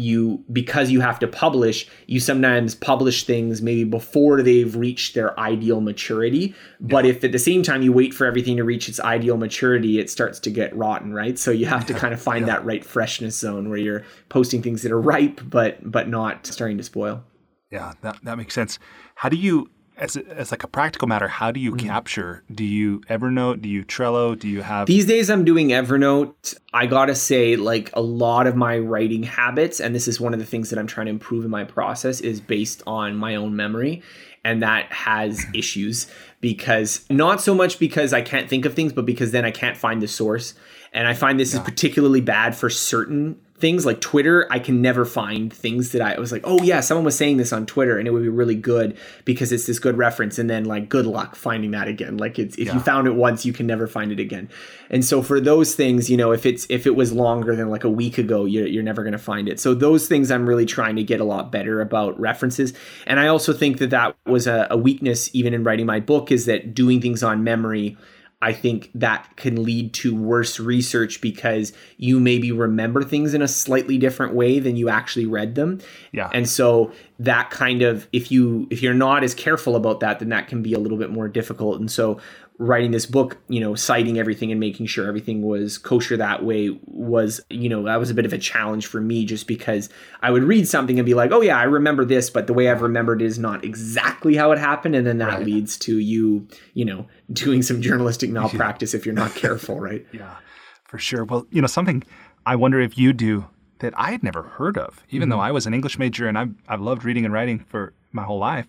you 0.00 0.42
because 0.52 0.90
you 0.90 1.00
have 1.00 1.18
to 1.18 1.28
publish 1.28 1.86
you 2.06 2.18
sometimes 2.18 2.74
publish 2.74 3.24
things 3.24 3.60
maybe 3.60 3.84
before 3.84 4.42
they've 4.42 4.74
reached 4.74 5.14
their 5.14 5.38
ideal 5.38 5.80
maturity. 5.80 6.54
But 6.80 7.04
yeah. 7.04 7.12
if 7.12 7.24
at 7.24 7.32
the 7.32 7.38
same 7.38 7.62
time 7.62 7.82
you 7.82 7.92
wait 7.92 8.14
for 8.14 8.26
everything 8.26 8.56
to 8.56 8.64
reach 8.64 8.88
its 8.88 8.98
ideal 9.00 9.36
maturity 9.36 9.98
it 9.98 10.10
starts 10.10 10.40
to 10.40 10.50
get 10.50 10.74
rotten 10.74 11.12
right? 11.12 11.38
So 11.38 11.50
you 11.50 11.66
have 11.66 11.86
to 11.86 11.94
kind 11.94 12.14
of 12.14 12.20
find 12.20 12.46
yeah. 12.46 12.54
that 12.54 12.64
right 12.64 12.84
freshness 12.84 13.36
zone 13.36 13.68
where 13.68 13.78
you're 13.78 14.04
posting 14.28 14.62
things 14.62 14.82
that 14.82 14.92
are 14.92 15.00
ripe 15.00 15.40
but 15.44 15.78
but 15.90 16.08
not 16.08 16.46
starting 16.46 16.78
to 16.78 16.84
spoil. 16.84 17.22
Yeah 17.70 17.92
that, 18.02 18.18
that 18.22 18.38
makes 18.38 18.54
sense. 18.54 18.78
How 19.16 19.28
do 19.28 19.36
you 19.36 19.70
as, 20.00 20.16
as 20.16 20.50
like 20.50 20.64
a 20.64 20.66
practical 20.68 21.06
matter, 21.06 21.28
how 21.28 21.50
do 21.50 21.60
you 21.60 21.72
mm-hmm. 21.72 21.86
capture? 21.86 22.42
Do 22.52 22.64
you 22.64 23.00
Evernote? 23.00 23.60
Do 23.60 23.68
you 23.68 23.84
Trello? 23.84 24.36
Do 24.36 24.48
you 24.48 24.62
have 24.62 24.86
These 24.86 25.06
days 25.06 25.28
I'm 25.28 25.44
doing 25.44 25.68
Evernote. 25.68 26.58
I 26.72 26.86
got 26.86 27.06
to 27.06 27.14
say 27.14 27.56
like 27.56 27.90
a 27.92 28.00
lot 28.00 28.46
of 28.46 28.56
my 28.56 28.78
writing 28.78 29.22
habits 29.22 29.78
and 29.78 29.94
this 29.94 30.08
is 30.08 30.18
one 30.18 30.32
of 30.32 30.40
the 30.40 30.46
things 30.46 30.70
that 30.70 30.78
I'm 30.78 30.86
trying 30.86 31.06
to 31.06 31.10
improve 31.10 31.44
in 31.44 31.50
my 31.50 31.64
process 31.64 32.20
is 32.20 32.40
based 32.40 32.82
on 32.86 33.16
my 33.16 33.34
own 33.36 33.54
memory 33.54 34.02
and 34.42 34.62
that 34.62 34.90
has 34.90 35.44
issues 35.54 36.10
because 36.40 37.04
not 37.10 37.42
so 37.42 37.54
much 37.54 37.78
because 37.78 38.14
I 38.14 38.22
can't 38.22 38.48
think 38.48 38.64
of 38.64 38.74
things 38.74 38.94
but 38.94 39.04
because 39.04 39.32
then 39.32 39.44
I 39.44 39.50
can't 39.50 39.76
find 39.76 40.00
the 40.00 40.08
source. 40.08 40.54
And 40.92 41.06
I 41.06 41.14
find 41.14 41.38
this 41.38 41.52
yeah. 41.52 41.60
is 41.60 41.64
particularly 41.64 42.20
bad 42.20 42.56
for 42.56 42.68
certain 42.68 43.38
things 43.60 43.84
like 43.84 44.00
Twitter, 44.00 44.46
I 44.50 44.58
can 44.58 44.80
never 44.80 45.04
find 45.04 45.52
things 45.52 45.92
that 45.92 46.00
I 46.00 46.18
was 46.18 46.32
like, 46.32 46.42
oh 46.44 46.62
yeah, 46.62 46.80
someone 46.80 47.04
was 47.04 47.16
saying 47.16 47.36
this 47.36 47.52
on 47.52 47.66
Twitter 47.66 47.98
and 47.98 48.08
it 48.08 48.10
would 48.10 48.22
be 48.22 48.28
really 48.28 48.54
good 48.54 48.96
because 49.24 49.52
it's 49.52 49.66
this 49.66 49.78
good 49.78 49.98
reference. 49.98 50.38
And 50.38 50.48
then 50.48 50.64
like 50.64 50.88
good 50.88 51.06
luck 51.06 51.36
finding 51.36 51.70
that 51.72 51.86
again. 51.86 52.16
Like 52.16 52.38
it's 52.38 52.56
if 52.56 52.68
yeah. 52.68 52.74
you 52.74 52.80
found 52.80 53.06
it 53.06 53.14
once, 53.14 53.44
you 53.44 53.52
can 53.52 53.66
never 53.66 53.86
find 53.86 54.10
it 54.10 54.18
again. 54.18 54.48
And 54.88 55.04
so 55.04 55.22
for 55.22 55.40
those 55.40 55.74
things, 55.74 56.08
you 56.08 56.16
know, 56.16 56.32
if 56.32 56.46
it's 56.46 56.66
if 56.70 56.86
it 56.86 56.96
was 56.96 57.12
longer 57.12 57.54
than 57.54 57.68
like 57.68 57.84
a 57.84 57.90
week 57.90 58.18
ago, 58.18 58.46
you're, 58.46 58.66
you're 58.66 58.82
never 58.82 59.02
going 59.02 59.12
to 59.12 59.18
find 59.18 59.48
it. 59.48 59.60
So 59.60 59.74
those 59.74 60.08
things 60.08 60.30
I'm 60.30 60.48
really 60.48 60.66
trying 60.66 60.96
to 60.96 61.04
get 61.04 61.20
a 61.20 61.24
lot 61.24 61.52
better 61.52 61.80
about 61.80 62.18
references. 62.18 62.72
And 63.06 63.20
I 63.20 63.28
also 63.28 63.52
think 63.52 63.78
that 63.78 63.90
that 63.90 64.16
was 64.26 64.46
a, 64.46 64.66
a 64.70 64.76
weakness 64.76 65.32
even 65.34 65.52
in 65.52 65.64
writing 65.64 65.86
my 65.86 66.00
book 66.00 66.32
is 66.32 66.46
that 66.46 66.74
doing 66.74 67.00
things 67.00 67.22
on 67.22 67.44
memory 67.44 67.96
I 68.42 68.54
think 68.54 68.90
that 68.94 69.36
can 69.36 69.62
lead 69.62 69.92
to 69.94 70.14
worse 70.14 70.58
research 70.58 71.20
because 71.20 71.74
you 71.98 72.18
maybe 72.18 72.50
remember 72.52 73.02
things 73.02 73.34
in 73.34 73.42
a 73.42 73.48
slightly 73.48 73.98
different 73.98 74.34
way 74.34 74.58
than 74.58 74.76
you 74.76 74.88
actually 74.88 75.26
read 75.26 75.56
them. 75.56 75.80
Yeah. 76.12 76.30
And 76.32 76.48
so 76.48 76.90
that 77.18 77.50
kind 77.50 77.82
of 77.82 78.08
if 78.12 78.32
you 78.32 78.66
if 78.70 78.82
you're 78.82 78.94
not 78.94 79.22
as 79.24 79.34
careful 79.34 79.76
about 79.76 80.00
that, 80.00 80.20
then 80.20 80.30
that 80.30 80.48
can 80.48 80.62
be 80.62 80.72
a 80.72 80.78
little 80.78 80.96
bit 80.96 81.10
more 81.10 81.28
difficult. 81.28 81.80
And 81.80 81.90
so 81.90 82.18
writing 82.60 82.90
this 82.90 83.06
book, 83.06 83.38
you 83.48 83.58
know, 83.58 83.74
citing 83.74 84.18
everything 84.18 84.50
and 84.50 84.60
making 84.60 84.84
sure 84.84 85.08
everything 85.08 85.40
was 85.40 85.78
kosher 85.78 86.18
that 86.18 86.44
way 86.44 86.68
was, 86.84 87.40
you 87.48 87.70
know, 87.70 87.84
that 87.84 87.98
was 87.98 88.10
a 88.10 88.14
bit 88.14 88.26
of 88.26 88.34
a 88.34 88.38
challenge 88.38 88.86
for 88.86 89.00
me 89.00 89.24
just 89.24 89.46
because 89.46 89.88
I 90.20 90.30
would 90.30 90.44
read 90.44 90.68
something 90.68 90.98
and 90.98 91.06
be 91.06 91.14
like, 91.14 91.32
oh, 91.32 91.40
yeah, 91.40 91.58
I 91.58 91.62
remember 91.62 92.04
this, 92.04 92.28
but 92.28 92.46
the 92.46 92.52
way 92.52 92.68
I've 92.68 92.82
remembered 92.82 93.22
it 93.22 93.24
is 93.24 93.38
not 93.38 93.64
exactly 93.64 94.36
how 94.36 94.52
it 94.52 94.58
happened. 94.58 94.94
And 94.94 95.06
then 95.06 95.16
that 95.18 95.38
right. 95.38 95.46
leads 95.46 95.78
to 95.78 95.98
you, 95.98 96.46
you 96.74 96.84
know, 96.84 97.06
doing 97.32 97.62
some 97.62 97.80
journalistic 97.80 98.28
malpractice 98.28 98.92
if 98.92 99.06
you're 99.06 99.14
not 99.14 99.34
careful, 99.34 99.80
right? 99.80 100.06
Yeah, 100.12 100.36
for 100.84 100.98
sure. 100.98 101.24
Well, 101.24 101.46
you 101.50 101.62
know, 101.62 101.66
something 101.66 102.02
I 102.44 102.56
wonder 102.56 102.78
if 102.78 102.98
you 102.98 103.14
do 103.14 103.46
that 103.78 103.94
I 103.96 104.10
had 104.10 104.22
never 104.22 104.42
heard 104.42 104.76
of, 104.76 105.02
even 105.08 105.26
mm-hmm. 105.26 105.38
though 105.38 105.42
I 105.42 105.52
was 105.52 105.66
an 105.66 105.72
English 105.72 105.98
major 105.98 106.28
and 106.28 106.36
I've, 106.36 106.52
I've 106.68 106.82
loved 106.82 107.04
reading 107.04 107.24
and 107.24 107.32
writing 107.32 107.60
for 107.60 107.94
my 108.12 108.24
whole 108.24 108.38
life, 108.38 108.66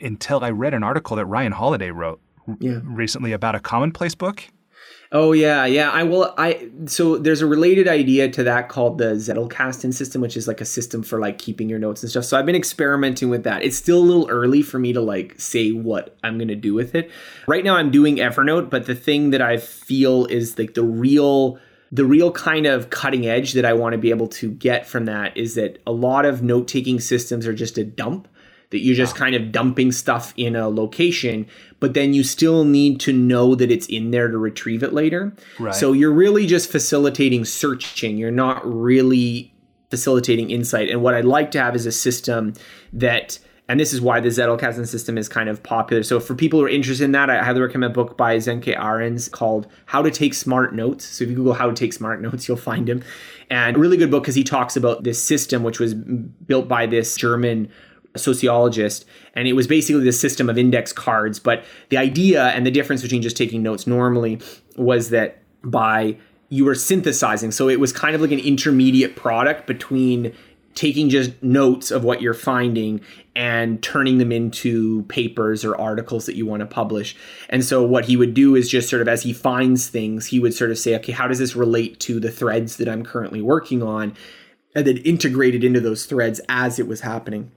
until 0.00 0.44
I 0.44 0.50
read 0.50 0.74
an 0.74 0.84
article 0.84 1.16
that 1.16 1.26
Ryan 1.26 1.52
Holiday 1.52 1.90
wrote 1.90 2.20
yeah. 2.60 2.80
recently 2.84 3.32
about 3.32 3.54
a 3.54 3.60
commonplace 3.60 4.14
book. 4.14 4.44
Oh 5.12 5.32
yeah, 5.32 5.64
yeah. 5.66 5.90
I 5.90 6.02
will. 6.02 6.34
I 6.36 6.68
so 6.86 7.16
there's 7.16 7.40
a 7.40 7.46
related 7.46 7.86
idea 7.86 8.28
to 8.28 8.42
that 8.42 8.68
called 8.68 8.98
the 8.98 9.14
Zettelkasten 9.14 9.94
system, 9.94 10.20
which 10.20 10.36
is 10.36 10.48
like 10.48 10.60
a 10.60 10.64
system 10.64 11.02
for 11.02 11.20
like 11.20 11.38
keeping 11.38 11.68
your 11.68 11.78
notes 11.78 12.02
and 12.02 12.10
stuff. 12.10 12.24
So 12.24 12.36
I've 12.36 12.46
been 12.46 12.56
experimenting 12.56 13.30
with 13.30 13.44
that. 13.44 13.62
It's 13.62 13.76
still 13.76 13.98
a 13.98 14.00
little 14.00 14.28
early 14.28 14.62
for 14.62 14.78
me 14.78 14.92
to 14.92 15.00
like 15.00 15.34
say 15.38 15.70
what 15.70 16.16
I'm 16.24 16.38
gonna 16.38 16.56
do 16.56 16.74
with 16.74 16.94
it. 16.96 17.10
Right 17.46 17.64
now, 17.64 17.76
I'm 17.76 17.90
doing 17.90 18.16
Evernote, 18.16 18.68
but 18.68 18.86
the 18.86 18.96
thing 18.96 19.30
that 19.30 19.40
I 19.40 19.58
feel 19.58 20.26
is 20.26 20.58
like 20.58 20.74
the 20.74 20.84
real 20.84 21.58
the 21.92 22.04
real 22.04 22.32
kind 22.32 22.66
of 22.66 22.90
cutting 22.90 23.26
edge 23.26 23.52
that 23.52 23.64
I 23.64 23.74
want 23.74 23.92
to 23.92 23.98
be 23.98 24.10
able 24.10 24.26
to 24.28 24.50
get 24.50 24.88
from 24.88 25.04
that 25.04 25.36
is 25.36 25.54
that 25.54 25.80
a 25.86 25.92
lot 25.92 26.26
of 26.26 26.42
note 26.42 26.66
taking 26.66 26.98
systems 26.98 27.46
are 27.46 27.54
just 27.54 27.78
a 27.78 27.84
dump 27.84 28.26
that 28.70 28.80
you're 28.80 28.96
just 28.96 29.14
kind 29.14 29.34
of 29.34 29.52
dumping 29.52 29.92
stuff 29.92 30.34
in 30.36 30.56
a 30.56 30.68
location, 30.68 31.46
but 31.80 31.94
then 31.94 32.14
you 32.14 32.22
still 32.22 32.64
need 32.64 33.00
to 33.00 33.12
know 33.12 33.54
that 33.54 33.70
it's 33.70 33.86
in 33.86 34.10
there 34.10 34.28
to 34.28 34.38
retrieve 34.38 34.82
it 34.82 34.92
later. 34.92 35.32
Right. 35.58 35.74
So 35.74 35.92
you're 35.92 36.12
really 36.12 36.46
just 36.46 36.70
facilitating 36.70 37.44
searching. 37.44 38.16
You're 38.16 38.30
not 38.30 38.62
really 38.64 39.52
facilitating 39.90 40.50
insight. 40.50 40.88
And 40.88 41.02
what 41.02 41.14
I'd 41.14 41.24
like 41.24 41.50
to 41.52 41.60
have 41.60 41.76
is 41.76 41.86
a 41.86 41.92
system 41.92 42.54
that 42.92 43.38
and 43.68 43.80
this 43.80 43.92
is 43.92 44.00
why 44.00 44.20
the 44.20 44.28
Zettelkasten 44.28 44.86
system 44.86 45.18
is 45.18 45.28
kind 45.28 45.48
of 45.48 45.62
popular. 45.62 46.02
So 46.02 46.20
for 46.20 46.34
people 46.34 46.60
who 46.60 46.66
are 46.66 46.68
interested 46.68 47.04
in 47.04 47.12
that, 47.12 47.28
I 47.28 47.42
highly 47.42 47.60
recommend 47.60 47.92
a 47.92 47.94
book 47.94 48.16
by 48.16 48.36
Sönke 48.36 48.76
Ahrens 48.78 49.28
called 49.28 49.66
How 49.86 50.02
to 50.02 50.10
Take 50.10 50.34
Smart 50.34 50.74
Notes. 50.74 51.04
So 51.04 51.24
if 51.24 51.30
you 51.30 51.36
Google 51.36 51.54
How 51.54 51.66
to 51.66 51.74
Take 51.74 51.92
Smart 51.92 52.22
Notes, 52.22 52.46
you'll 52.46 52.56
find 52.56 52.88
him. 52.88 53.02
And 53.50 53.76
a 53.76 53.78
really 53.80 53.96
good 53.96 54.10
book 54.10 54.22
because 54.22 54.36
he 54.36 54.44
talks 54.44 54.76
about 54.76 55.02
this 55.02 55.22
system, 55.22 55.64
which 55.64 55.80
was 55.80 55.94
built 55.94 56.68
by 56.68 56.86
this 56.86 57.16
German 57.16 57.68
sociologist 58.18 59.04
and 59.34 59.46
it 59.48 59.52
was 59.54 59.66
basically 59.66 60.04
the 60.04 60.12
system 60.12 60.48
of 60.48 60.58
index 60.58 60.92
cards 60.92 61.38
but 61.38 61.64
the 61.88 61.96
idea 61.96 62.46
and 62.48 62.66
the 62.66 62.70
difference 62.70 63.02
between 63.02 63.22
just 63.22 63.36
taking 63.36 63.62
notes 63.62 63.86
normally 63.86 64.40
was 64.76 65.10
that 65.10 65.38
by 65.62 66.16
you 66.48 66.64
were 66.64 66.74
synthesizing 66.74 67.50
so 67.50 67.68
it 67.68 67.80
was 67.80 67.92
kind 67.92 68.14
of 68.14 68.20
like 68.20 68.32
an 68.32 68.38
intermediate 68.38 69.16
product 69.16 69.66
between 69.66 70.32
taking 70.76 71.08
just 71.08 71.42
notes 71.42 71.90
of 71.90 72.04
what 72.04 72.22
you're 72.22 72.34
finding 72.34 73.00
and 73.34 73.82
turning 73.82 74.18
them 74.18 74.30
into 74.30 75.02
papers 75.04 75.64
or 75.64 75.74
articles 75.80 76.26
that 76.26 76.36
you 76.36 76.46
want 76.46 76.60
to 76.60 76.66
publish. 76.66 77.16
And 77.48 77.64
so 77.64 77.82
what 77.82 78.04
he 78.04 78.16
would 78.16 78.34
do 78.34 78.54
is 78.54 78.68
just 78.68 78.88
sort 78.88 79.02
of 79.02 79.08
as 79.08 79.22
he 79.22 79.32
finds 79.32 79.88
things, 79.88 80.26
he 80.26 80.38
would 80.38 80.54
sort 80.54 80.70
of 80.70 80.78
say, 80.78 80.94
okay, 80.96 81.12
how 81.12 81.26
does 81.26 81.38
this 81.38 81.56
relate 81.56 81.98
to 82.00 82.20
the 82.20 82.30
threads 82.30 82.76
that 82.76 82.88
I'm 82.88 83.04
currently 83.04 83.42
working 83.42 83.82
on? 83.82 84.14
And 84.74 84.86
then 84.86 84.98
integrate 84.98 85.54
it 85.54 85.64
into 85.64 85.80
those 85.80 86.04
threads 86.04 86.42
as 86.48 86.78
it 86.78 86.86
was 86.86 87.00
happening. 87.00 87.50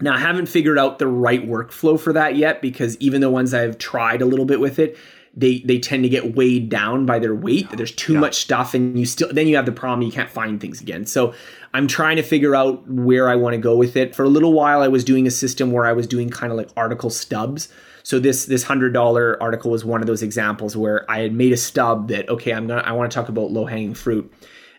Now, 0.00 0.14
I 0.14 0.18
haven't 0.18 0.46
figured 0.46 0.78
out 0.78 0.98
the 0.98 1.08
right 1.08 1.44
workflow 1.46 1.98
for 1.98 2.12
that 2.12 2.36
yet 2.36 2.62
because 2.62 2.96
even 2.98 3.20
the 3.20 3.30
ones 3.30 3.52
I've 3.52 3.78
tried 3.78 4.22
a 4.22 4.26
little 4.26 4.44
bit 4.44 4.60
with 4.60 4.78
it, 4.78 4.96
they 5.34 5.58
they 5.60 5.78
tend 5.78 6.02
to 6.04 6.08
get 6.08 6.36
weighed 6.36 6.68
down 6.68 7.04
by 7.06 7.18
their 7.18 7.34
weight. 7.34 7.70
There's 7.70 7.92
too 7.92 8.14
yeah. 8.14 8.20
much 8.20 8.36
stuff, 8.36 8.74
and 8.74 8.98
you 8.98 9.06
still 9.06 9.32
then 9.32 9.46
you 9.46 9.56
have 9.56 9.66
the 9.66 9.72
problem 9.72 10.02
you 10.02 10.12
can't 10.12 10.30
find 10.30 10.60
things 10.60 10.80
again. 10.80 11.06
So 11.06 11.34
I'm 11.74 11.86
trying 11.86 12.16
to 12.16 12.22
figure 12.22 12.54
out 12.54 12.88
where 12.88 13.28
I 13.28 13.36
want 13.36 13.54
to 13.54 13.58
go 13.58 13.76
with 13.76 13.96
it. 13.96 14.14
For 14.14 14.24
a 14.24 14.28
little 14.28 14.52
while, 14.52 14.82
I 14.82 14.88
was 14.88 15.04
doing 15.04 15.26
a 15.26 15.30
system 15.30 15.70
where 15.70 15.84
I 15.84 15.92
was 15.92 16.06
doing 16.06 16.30
kind 16.30 16.50
of 16.50 16.56
like 16.56 16.70
article 16.76 17.10
stubs. 17.10 17.68
So 18.02 18.18
this 18.18 18.46
this 18.46 18.64
hundred 18.64 18.92
dollar 18.92 19.40
article 19.40 19.70
was 19.70 19.84
one 19.84 20.00
of 20.00 20.06
those 20.06 20.22
examples 20.22 20.76
where 20.76 21.08
I 21.10 21.20
had 21.20 21.32
made 21.32 21.52
a 21.52 21.56
stub 21.56 22.08
that 22.08 22.28
okay, 22.28 22.52
I'm 22.52 22.66
gonna 22.66 22.82
I 22.82 22.92
want 22.92 23.10
to 23.10 23.14
talk 23.14 23.28
about 23.28 23.50
low 23.50 23.64
hanging 23.64 23.94
fruit, 23.94 24.32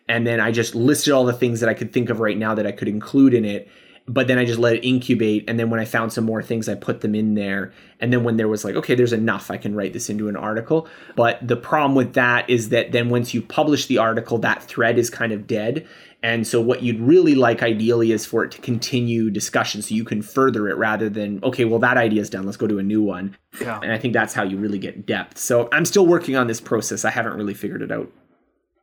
and 0.07 0.25
then 0.25 0.39
I 0.39 0.51
just 0.51 0.75
listed 0.75 1.13
all 1.13 1.25
the 1.25 1.33
things 1.33 1.59
that 1.59 1.69
I 1.69 1.73
could 1.73 1.93
think 1.93 2.09
of 2.09 2.19
right 2.19 2.37
now 2.37 2.55
that 2.55 2.65
I 2.65 2.71
could 2.71 2.87
include 2.87 3.33
in 3.33 3.45
it 3.45 3.69
but 4.09 4.27
then 4.27 4.39
I 4.39 4.43
just 4.43 4.57
let 4.57 4.75
it 4.75 4.83
incubate. 4.83 5.47
And 5.47 5.59
then 5.59 5.69
when 5.69 5.79
I 5.79 5.85
found 5.85 6.11
some 6.11 6.25
more 6.25 6.41
things, 6.41 6.67
I 6.67 6.73
put 6.73 7.01
them 7.01 7.13
in 7.13 7.35
there. 7.35 7.71
And 7.99 8.11
then 8.11 8.23
when 8.23 8.37
there 8.37 8.47
was 8.47 8.65
like, 8.65 8.75
okay, 8.75 8.95
there's 8.95 9.13
enough, 9.13 9.51
I 9.51 9.57
can 9.57 9.75
write 9.75 9.93
this 9.93 10.09
into 10.09 10.27
an 10.27 10.35
article. 10.35 10.87
But 11.15 11.47
the 11.47 11.55
problem 11.55 11.93
with 11.93 12.13
that 12.13 12.49
is 12.49 12.69
that 12.69 12.91
then 12.91 13.09
once 13.09 13.35
you 13.35 13.41
publish 13.43 13.85
the 13.85 13.99
article, 13.99 14.39
that 14.39 14.63
thread 14.63 14.97
is 14.97 15.11
kind 15.11 15.31
of 15.31 15.45
dead. 15.45 15.87
And 16.23 16.47
so 16.47 16.59
what 16.59 16.81
you'd 16.81 16.99
really 16.99 17.35
like 17.35 17.61
ideally 17.61 18.11
is 18.11 18.25
for 18.25 18.43
it 18.43 18.51
to 18.51 18.61
continue 18.61 19.29
discussion 19.29 19.83
so 19.83 19.93
you 19.93 20.03
can 20.03 20.23
further 20.23 20.67
it 20.67 20.75
rather 20.75 21.07
than, 21.07 21.39
okay, 21.43 21.65
well, 21.65 21.79
that 21.79 21.97
idea 21.97 22.19
is 22.19 22.31
done. 22.31 22.45
Let's 22.45 22.57
go 22.57 22.67
to 22.67 22.79
a 22.79 22.83
new 22.83 23.03
one. 23.03 23.37
Yeah. 23.61 23.79
And 23.83 23.91
I 23.91 23.99
think 23.99 24.15
that's 24.15 24.33
how 24.33 24.41
you 24.41 24.57
really 24.57 24.79
get 24.79 25.05
depth. 25.05 25.37
So 25.37 25.69
I'm 25.71 25.85
still 25.85 26.07
working 26.07 26.35
on 26.35 26.47
this 26.47 26.59
process. 26.59 27.05
I 27.05 27.11
haven't 27.11 27.35
really 27.35 27.53
figured 27.53 27.83
it 27.83 27.91
out. 27.91 28.11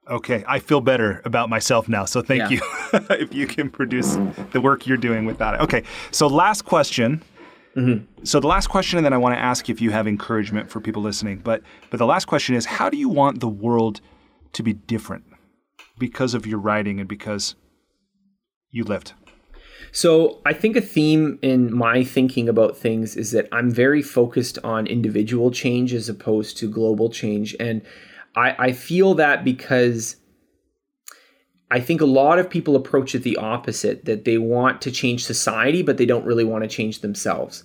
Okay, 0.09 0.45
I 0.47 0.61
feel 0.61 0.81
better 0.81 1.21
about 1.25 1.49
myself 1.49 1.89
now. 1.89 2.05
So 2.05 2.23
thank 2.23 2.51
Yeah. 2.51 2.51
you 2.51 2.61
if 3.11 3.35
you 3.35 3.47
can 3.47 3.69
produce 3.71 4.17
the 4.53 4.61
work 4.61 4.87
you're 4.87 4.97
doing 4.97 5.25
without 5.27 5.55
it. 5.55 5.61
Okay, 5.63 5.83
so 6.13 6.27
last 6.29 6.63
question. 6.65 7.23
Mm-hmm. 7.77 8.05
So 8.25 8.41
the 8.41 8.47
last 8.47 8.69
question, 8.69 8.99
and 8.99 9.05
then 9.05 9.13
I 9.13 9.19
want 9.19 9.35
to 9.35 9.39
ask 9.41 9.69
if 9.69 9.81
you 9.81 9.91
have 9.91 10.07
encouragement 10.07 10.71
for 10.71 10.81
people 10.81 11.03
listening. 11.03 11.39
But 11.39 11.63
but 11.91 11.99
the 11.99 12.07
last 12.07 12.27
question 12.27 12.55
is, 12.55 12.65
how 12.67 12.89
do 12.89 12.97
you 12.97 13.09
want 13.09 13.41
the 13.41 13.49
world 13.49 14.01
to 14.53 14.63
be 14.63 14.73
different 14.73 15.25
because 15.99 16.35
of 16.35 16.47
your 16.47 16.59
writing 16.59 17.01
and 17.01 17.09
because 17.09 17.55
you 18.71 18.85
lived? 18.85 19.13
So 19.93 20.41
I 20.47 20.53
think 20.53 20.77
a 20.77 20.81
theme 20.81 21.39
in 21.43 21.75
my 21.75 22.05
thinking 22.05 22.49
about 22.49 22.77
things 22.77 23.17
is 23.17 23.31
that 23.33 23.49
I'm 23.53 23.71
very 23.71 24.03
focused 24.03 24.59
on 24.65 24.87
individual 24.87 25.51
change 25.51 25.93
as 25.93 26.09
opposed 26.09 26.57
to 26.59 26.71
global 26.71 27.11
change. 27.11 27.57
And 27.61 27.83
I, 28.37 28.55
I 28.59 28.73
feel 28.73 29.15
that 29.15 29.45
because 29.45 30.17
I 31.71 31.81
think 31.81 32.01
a 32.01 32.07
lot 32.07 32.39
of 32.39 32.49
people 32.49 32.77
approach 32.77 33.15
it 33.15 33.23
the 33.23 33.37
opposite, 33.39 34.05
that 34.05 34.25
they 34.25 34.39
want 34.39 34.83
to 34.83 34.91
change 34.91 35.25
society, 35.25 35.83
but 35.83 35.97
they 35.97 36.07
don't 36.07 36.25
really 36.25 36.45
want 36.45 36.63
to 36.63 36.69
change 36.69 37.01
themselves. 37.01 37.65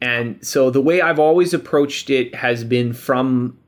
And 0.00 0.44
so 0.44 0.70
the 0.70 0.80
way 0.80 1.00
I've 1.00 1.18
always 1.18 1.54
approached 1.54 2.10
it 2.10 2.34
has 2.34 2.64
been 2.64 2.92
from 2.92 3.58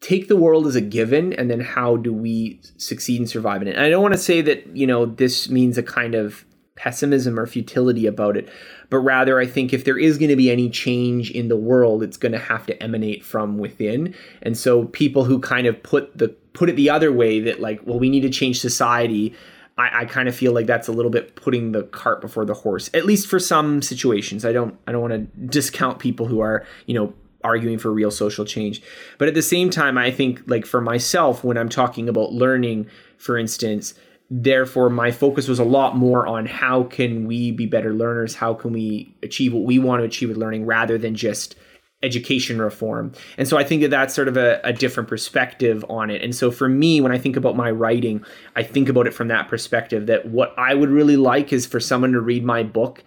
take 0.00 0.28
the 0.28 0.36
world 0.36 0.66
as 0.66 0.76
a 0.76 0.80
given 0.80 1.32
and 1.32 1.50
then 1.50 1.60
how 1.60 1.96
do 1.96 2.12
we 2.12 2.60
succeed 2.76 3.20
and 3.20 3.28
survive 3.28 3.62
in 3.62 3.68
it. 3.68 3.76
And 3.76 3.84
I 3.84 3.90
don't 3.90 4.02
want 4.02 4.14
to 4.14 4.20
say 4.20 4.40
that, 4.42 4.76
you 4.76 4.86
know, 4.86 5.06
this 5.06 5.48
means 5.48 5.78
a 5.78 5.82
kind 5.82 6.14
of 6.14 6.44
pessimism 6.78 7.38
or 7.38 7.46
futility 7.46 8.06
about 8.06 8.36
it, 8.36 8.48
but 8.88 8.98
rather 8.98 9.38
I 9.38 9.46
think 9.46 9.72
if 9.72 9.84
there 9.84 9.98
is 9.98 10.16
going 10.16 10.30
to 10.30 10.36
be 10.36 10.50
any 10.50 10.70
change 10.70 11.30
in 11.30 11.48
the 11.48 11.56
world, 11.56 12.02
it's 12.02 12.16
going 12.16 12.32
to 12.32 12.38
have 12.38 12.64
to 12.66 12.82
emanate 12.82 13.24
from 13.24 13.58
within. 13.58 14.14
And 14.40 14.56
so 14.56 14.84
people 14.84 15.24
who 15.24 15.40
kind 15.40 15.66
of 15.66 15.82
put 15.82 16.16
the 16.16 16.28
put 16.52 16.70
it 16.70 16.76
the 16.76 16.88
other 16.88 17.12
way 17.12 17.40
that 17.40 17.60
like, 17.60 17.80
well, 17.84 17.98
we 17.98 18.08
need 18.08 18.20
to 18.22 18.30
change 18.30 18.60
society. 18.60 19.34
I, 19.76 20.00
I 20.00 20.04
kind 20.06 20.28
of 20.28 20.34
feel 20.34 20.52
like 20.52 20.66
that's 20.66 20.88
a 20.88 20.92
little 20.92 21.10
bit 21.10 21.34
putting 21.34 21.72
the 21.72 21.82
cart 21.82 22.20
before 22.20 22.44
the 22.44 22.54
horse, 22.54 22.90
at 22.94 23.04
least 23.04 23.26
for 23.26 23.38
some 23.38 23.82
situations. 23.82 24.44
I 24.44 24.52
don't 24.52 24.78
I 24.86 24.92
don't 24.92 25.02
want 25.02 25.12
to 25.12 25.40
discount 25.46 25.98
people 25.98 26.26
who 26.26 26.40
are, 26.40 26.64
you 26.86 26.94
know, 26.94 27.12
arguing 27.42 27.78
for 27.78 27.92
real 27.92 28.10
social 28.10 28.44
change. 28.44 28.82
But 29.18 29.28
at 29.28 29.34
the 29.34 29.42
same 29.42 29.70
time, 29.70 29.98
I 29.98 30.10
think 30.10 30.42
like 30.46 30.64
for 30.64 30.80
myself, 30.80 31.42
when 31.42 31.58
I'm 31.58 31.68
talking 31.68 32.08
about 32.08 32.32
learning, 32.32 32.86
for 33.16 33.36
instance, 33.36 33.94
therefore 34.30 34.90
my 34.90 35.10
focus 35.10 35.48
was 35.48 35.58
a 35.58 35.64
lot 35.64 35.96
more 35.96 36.26
on 36.26 36.46
how 36.46 36.84
can 36.84 37.26
we 37.26 37.50
be 37.50 37.66
better 37.66 37.94
learners? 37.94 38.34
How 38.34 38.54
can 38.54 38.72
we 38.72 39.14
achieve 39.22 39.52
what 39.52 39.64
we 39.64 39.78
want 39.78 40.00
to 40.00 40.04
achieve 40.04 40.28
with 40.28 40.38
learning 40.38 40.66
rather 40.66 40.98
than 40.98 41.14
just 41.14 41.56
education 42.02 42.60
reform. 42.60 43.12
And 43.36 43.48
so 43.48 43.56
I 43.56 43.64
think 43.64 43.82
that 43.82 43.88
that's 43.88 44.14
sort 44.14 44.28
of 44.28 44.36
a, 44.36 44.60
a 44.62 44.72
different 44.72 45.08
perspective 45.08 45.84
on 45.88 46.10
it. 46.10 46.22
And 46.22 46.34
so 46.34 46.50
for 46.50 46.68
me, 46.68 47.00
when 47.00 47.10
I 47.10 47.18
think 47.18 47.36
about 47.36 47.56
my 47.56 47.70
writing, 47.70 48.24
I 48.54 48.62
think 48.62 48.88
about 48.88 49.06
it 49.06 49.14
from 49.14 49.28
that 49.28 49.48
perspective 49.48 50.06
that 50.06 50.26
what 50.26 50.54
I 50.56 50.74
would 50.74 50.90
really 50.90 51.16
like 51.16 51.52
is 51.52 51.66
for 51.66 51.80
someone 51.80 52.12
to 52.12 52.20
read 52.20 52.44
my 52.44 52.62
book 52.62 53.02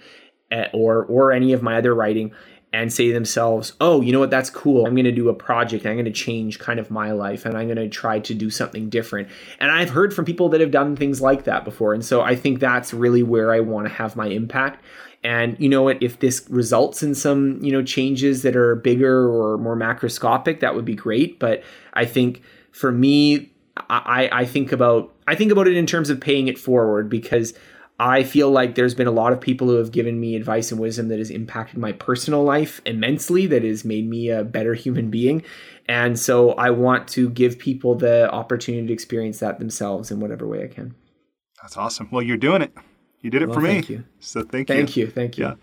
uh, 0.52 0.66
or 0.74 1.06
or 1.06 1.32
any 1.32 1.54
of 1.54 1.64
my 1.64 1.78
other 1.78 1.96
writing 1.96 2.34
and 2.74 2.92
say 2.92 3.08
to 3.08 3.14
themselves, 3.14 3.74
"Oh, 3.82 4.02
you 4.02 4.12
know 4.12 4.20
what? 4.20 4.30
That's 4.30 4.50
cool. 4.50 4.86
I'm 4.86 4.94
going 4.94 5.06
to 5.06 5.12
do 5.12 5.30
a 5.30 5.34
project. 5.34 5.86
I'm 5.86 5.96
going 5.96 6.06
to 6.06 6.12
change 6.12 6.60
kind 6.60 6.80
of 6.80 6.90
my 6.90 7.12
life, 7.12 7.46
and 7.46 7.58
I'm 7.58 7.68
going 7.68 7.78
to 7.78 7.90
try 7.90 8.20
to 8.20 8.34
do 8.34 8.50
something 8.50 8.90
different." 8.90 9.28
And 9.60 9.72
I've 9.72 9.90
heard 9.90 10.14
from 10.14 10.26
people 10.26 10.50
that 10.50 10.62
have 10.62 10.72
done 10.72 10.96
things 10.96 11.22
like 11.22 11.44
that 11.44 11.66
before, 11.66 11.94
and 11.94 12.04
so 12.04 12.22
I 12.22 12.36
think 12.36 12.60
that's 12.60 12.94
really 12.94 13.24
where 13.24 13.54
I 13.54 13.60
want 13.60 13.88
to 13.88 13.94
have 13.94 14.16
my 14.16 14.28
impact. 14.28 14.84
And 15.24 15.56
you 15.60 15.70
know 15.70 15.84
what? 15.84 16.02
If 16.02 16.20
this 16.20 16.46
results 16.50 17.04
in 17.04 17.14
some 17.14 17.60
you 17.62 17.72
know 17.72 17.84
changes 17.84 18.42
that 18.44 18.56
are 18.56 18.76
bigger 18.76 19.30
or 19.30 19.58
more 19.58 19.76
macroscopic, 19.76 20.62
that 20.62 20.76
would 20.76 20.86
be 20.86 20.96
great. 20.96 21.40
But 21.40 21.64
I 21.94 22.06
think 22.06 22.42
for 22.72 22.92
me, 22.92 23.52
I, 23.90 24.30
I 24.32 24.46
think 24.46 24.72
about 24.72 25.14
I 25.28 25.36
think 25.36 25.52
about 25.52 25.68
it 25.68 25.78
in 25.78 25.86
terms 25.86 26.10
of 26.10 26.20
paying 26.20 26.48
it 26.48 26.58
forward 26.58 27.10
because 27.10 27.54
I 28.04 28.24
feel 28.24 28.50
like 28.50 28.74
there's 28.74 28.96
been 28.96 29.06
a 29.06 29.12
lot 29.12 29.32
of 29.32 29.40
people 29.40 29.68
who 29.68 29.76
have 29.76 29.92
given 29.92 30.20
me 30.20 30.36
advice 30.36 30.72
and 30.72 30.82
wisdom 30.82 31.08
that 31.10 31.20
has 31.20 31.30
impacted 31.30 31.78
my 31.78 31.92
personal 31.92 32.44
life 32.44 32.82
immensely, 32.84 33.46
that 33.48 33.64
has 33.64 33.86
made 33.86 34.10
me 34.10 34.30
a 34.30 34.44
better 34.44 34.74
human 34.74 35.12
being. 35.12 35.44
And 35.88 36.18
so 36.18 36.54
I 36.54 36.72
want 36.72 37.08
to 37.10 37.30
give 37.30 37.60
people 37.60 37.94
the 37.94 38.32
opportunity 38.32 38.88
to 38.88 38.94
experience 38.94 39.38
that 39.40 39.60
themselves 39.60 40.10
in 40.10 40.20
whatever 40.20 40.48
way 40.48 40.64
I 40.64 40.68
can. 40.68 40.96
That's 41.62 41.78
awesome. 41.78 42.10
Well, 42.12 42.24
you're 42.24 42.38
doing 42.38 42.64
it. 42.64 42.74
You 43.22 43.30
did 43.30 43.44
it 43.44 43.50
Well, 43.50 43.60
for 43.60 43.62
me. 43.62 43.68
thank 43.70 43.90
you. 43.90 44.04
So 44.20 44.42
thank 44.42 44.70
you. 44.70 44.76
Thank 44.76 44.98
you. 44.98 45.08
Thank 45.08 45.38
you. 45.38 45.46
Yeah. 45.46 45.54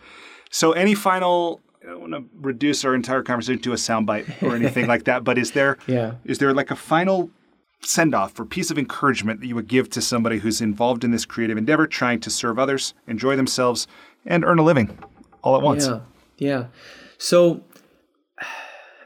So 0.50 0.72
any 0.72 0.94
final 0.94 1.60
I 1.82 1.86
don't 1.92 2.00
want 2.00 2.12
to 2.12 2.24
reduce 2.40 2.84
our 2.84 2.94
entire 2.94 3.22
conversation 3.22 3.62
to 3.62 3.72
a 3.72 3.76
soundbite 3.76 4.42
or 4.42 4.54
anything 4.62 4.86
like 4.86 5.04
that, 5.04 5.24
but 5.24 5.38
is 5.38 5.52
there 5.52 5.76
Yeah. 5.88 6.14
is 6.24 6.38
there 6.38 6.54
like 6.54 6.70
a 6.70 6.76
final 6.76 7.30
send 7.80 8.14
off 8.14 8.38
or 8.38 8.44
piece 8.44 8.70
of 8.70 8.78
encouragement 8.78 9.40
that 9.40 9.46
you 9.46 9.54
would 9.54 9.68
give 9.68 9.88
to 9.90 10.00
somebody 10.00 10.38
who's 10.38 10.60
involved 10.60 11.04
in 11.04 11.10
this 11.10 11.24
creative 11.24 11.56
endeavor, 11.56 11.86
trying 11.86 12.20
to 12.20 12.30
serve 12.30 12.58
others, 12.58 12.94
enjoy 13.06 13.36
themselves, 13.36 13.86
and 14.26 14.44
earn 14.44 14.58
a 14.58 14.62
living 14.62 14.98
all 15.42 15.56
at 15.56 15.62
once? 15.62 15.86
Yeah, 15.86 16.00
yeah. 16.38 16.64
So 17.18 17.62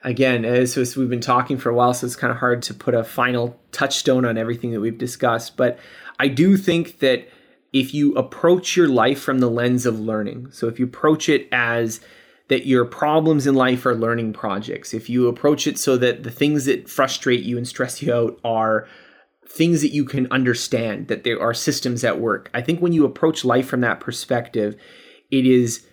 again, 0.04 0.44
as, 0.44 0.76
as 0.76 0.96
we've 0.96 1.10
been 1.10 1.20
talking 1.20 1.58
for 1.58 1.70
a 1.70 1.74
while, 1.74 1.94
so 1.94 2.06
it's 2.06 2.16
kind 2.16 2.30
of 2.30 2.38
hard 2.38 2.62
to 2.62 2.74
put 2.74 2.94
a 2.94 3.04
final 3.04 3.58
touchstone 3.70 4.24
on 4.24 4.36
everything 4.36 4.72
that 4.72 4.80
we've 4.80 4.98
discussed. 4.98 5.56
But 5.56 5.78
I 6.18 6.28
do 6.28 6.56
think 6.56 6.98
that 7.00 7.28
if 7.72 7.94
you 7.94 8.14
approach 8.14 8.76
your 8.76 8.88
life 8.88 9.20
from 9.20 9.38
the 9.38 9.48
lens 9.48 9.86
of 9.86 9.98
learning, 9.98 10.50
so 10.52 10.66
if 10.68 10.78
you 10.78 10.86
approach 10.86 11.28
it 11.28 11.48
as 11.52 12.00
that 12.52 12.66
your 12.66 12.84
problems 12.84 13.46
in 13.46 13.54
life 13.54 13.86
are 13.86 13.94
learning 13.94 14.34
projects, 14.34 14.92
if 14.92 15.08
you 15.08 15.26
approach 15.26 15.66
it 15.66 15.78
so 15.78 15.96
that 15.96 16.22
the 16.22 16.30
things 16.30 16.66
that 16.66 16.86
frustrate 16.86 17.42
you 17.42 17.56
and 17.56 17.66
stress 17.66 18.02
you 18.02 18.12
out 18.12 18.38
are 18.44 18.86
things 19.48 19.80
that 19.80 19.94
you 19.94 20.04
can 20.04 20.30
understand, 20.30 21.08
that 21.08 21.24
there 21.24 21.40
are 21.40 21.54
systems 21.54 22.04
at 22.04 22.20
work. 22.20 22.50
I 22.52 22.60
think 22.60 22.80
when 22.80 22.92
you 22.92 23.06
approach 23.06 23.42
life 23.42 23.66
from 23.66 23.80
that 23.80 24.00
perspective, 24.00 24.76
it 25.30 25.46
is 25.46 25.86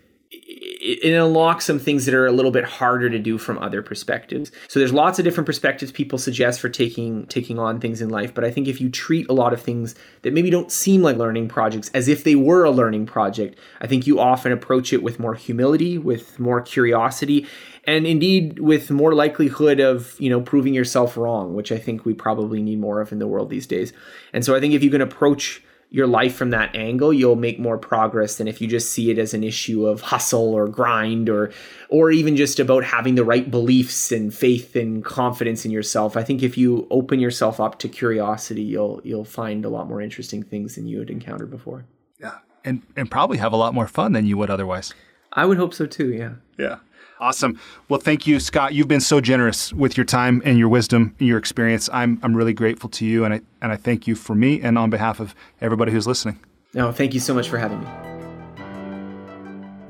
it, 0.89 1.03
it 1.03 1.13
unlocks 1.15 1.65
some 1.65 1.77
things 1.77 2.05
that 2.05 2.15
are 2.15 2.25
a 2.25 2.31
little 2.31 2.51
bit 2.51 2.63
harder 2.63 3.09
to 3.09 3.19
do 3.19 3.37
from 3.37 3.59
other 3.59 3.81
perspectives. 3.81 4.51
So 4.67 4.79
there's 4.79 4.93
lots 4.93 5.19
of 5.19 5.25
different 5.25 5.45
perspectives 5.45 5.91
people 5.91 6.17
suggest 6.17 6.59
for 6.59 6.69
taking 6.69 7.27
taking 7.27 7.59
on 7.59 7.79
things 7.79 8.01
in 8.01 8.09
life, 8.09 8.33
but 8.33 8.43
I 8.43 8.51
think 8.51 8.67
if 8.67 8.81
you 8.81 8.89
treat 8.89 9.29
a 9.29 9.33
lot 9.33 9.53
of 9.53 9.61
things 9.61 9.95
that 10.23 10.33
maybe 10.33 10.49
don't 10.49 10.71
seem 10.71 11.01
like 11.01 11.17
learning 11.17 11.47
projects 11.47 11.89
as 11.93 12.07
if 12.07 12.23
they 12.23 12.35
were 12.35 12.63
a 12.63 12.71
learning 12.71 13.05
project, 13.05 13.59
I 13.81 13.87
think 13.87 14.07
you 14.07 14.19
often 14.19 14.51
approach 14.51 14.91
it 14.91 15.03
with 15.03 15.19
more 15.19 15.35
humility, 15.35 15.97
with 15.97 16.39
more 16.39 16.61
curiosity, 16.61 17.45
and 17.85 18.07
indeed 18.07 18.59
with 18.59 18.89
more 18.89 19.13
likelihood 19.13 19.79
of, 19.79 20.15
you 20.19 20.29
know, 20.29 20.41
proving 20.41 20.73
yourself 20.73 21.15
wrong, 21.17 21.53
which 21.53 21.71
I 21.71 21.77
think 21.77 22.05
we 22.05 22.13
probably 22.13 22.61
need 22.61 22.79
more 22.79 23.01
of 23.01 23.11
in 23.11 23.19
the 23.19 23.27
world 23.27 23.49
these 23.49 23.67
days. 23.67 23.93
And 24.33 24.43
so 24.43 24.55
I 24.55 24.59
think 24.59 24.73
if 24.73 24.83
you 24.83 24.89
can 24.89 25.01
approach 25.01 25.63
your 25.91 26.07
life 26.07 26.35
from 26.35 26.51
that 26.51 26.75
angle, 26.75 27.11
you'll 27.11 27.35
make 27.35 27.59
more 27.59 27.77
progress 27.77 28.37
than 28.37 28.47
if 28.47 28.61
you 28.61 28.67
just 28.67 28.91
see 28.91 29.09
it 29.09 29.17
as 29.17 29.33
an 29.33 29.43
issue 29.43 29.87
of 29.87 30.01
hustle 30.01 30.53
or 30.53 30.67
grind 30.67 31.29
or 31.29 31.51
or 31.89 32.11
even 32.11 32.35
just 32.35 32.59
about 32.59 32.83
having 32.83 33.15
the 33.15 33.23
right 33.23 33.49
beliefs 33.49 34.11
and 34.11 34.33
faith 34.33 34.75
and 34.75 35.03
confidence 35.03 35.65
in 35.65 35.71
yourself. 35.71 36.15
I 36.15 36.23
think 36.23 36.43
if 36.43 36.57
you 36.57 36.87
open 36.91 37.19
yourself 37.19 37.59
up 37.59 37.79
to 37.79 37.89
curiosity, 37.89 38.61
you'll 38.61 39.01
you'll 39.03 39.25
find 39.25 39.65
a 39.65 39.69
lot 39.69 39.87
more 39.87 40.01
interesting 40.01 40.43
things 40.43 40.75
than 40.75 40.85
you 40.85 40.99
had 40.99 41.09
encountered 41.09 41.49
before. 41.49 41.85
Yeah. 42.19 42.37
And 42.63 42.83
and 42.95 43.09
probably 43.09 43.37
have 43.37 43.53
a 43.53 43.57
lot 43.57 43.73
more 43.73 43.87
fun 43.87 44.13
than 44.13 44.27
you 44.27 44.37
would 44.37 44.51
otherwise. 44.51 44.93
I 45.34 45.45
would 45.45 45.57
hope 45.57 45.73
so 45.73 45.86
too, 45.86 46.11
yeah. 46.13 46.34
Yeah. 46.57 46.77
Awesome. 47.19 47.59
Well, 47.89 47.99
thank 47.99 48.25
you, 48.25 48.39
Scott. 48.39 48.73
You've 48.73 48.88
been 48.88 49.01
so 49.01 49.19
generous 49.19 49.73
with 49.73 49.97
your 49.97 50.05
time 50.05 50.41
and 50.45 50.57
your 50.57 50.69
wisdom, 50.69 51.13
and 51.19 51.27
your 51.27 51.38
experience. 51.38 51.89
I'm 51.91 52.17
I'm 52.23 52.36
really 52.36 52.53
grateful 52.53 52.89
to 52.91 53.05
you, 53.05 53.25
and 53.25 53.34
I 53.34 53.41
and 53.61 53.71
I 53.71 53.75
thank 53.75 54.07
you 54.07 54.15
for 54.15 54.36
me 54.36 54.61
and 54.61 54.77
on 54.77 54.89
behalf 54.89 55.19
of 55.19 55.36
everybody 55.59 55.91
who's 55.91 56.07
listening. 56.07 56.39
No, 56.73 56.91
thank 56.91 57.13
you 57.13 57.19
so 57.19 57.34
much 57.34 57.49
for 57.49 57.57
having 57.57 57.82
me. 57.82 57.88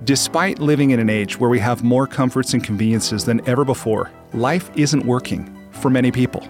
Despite 0.05 0.57
living 0.59 0.89
in 0.89 0.99
an 0.99 1.09
age 1.09 1.39
where 1.39 1.49
we 1.49 1.59
have 1.59 1.83
more 1.83 2.07
comforts 2.07 2.53
and 2.53 2.63
conveniences 2.63 3.25
than 3.25 3.47
ever 3.47 3.63
before, 3.63 4.09
life 4.33 4.71
isn't 4.75 5.05
working 5.05 5.55
for 5.71 5.91
many 5.91 6.11
people. 6.11 6.41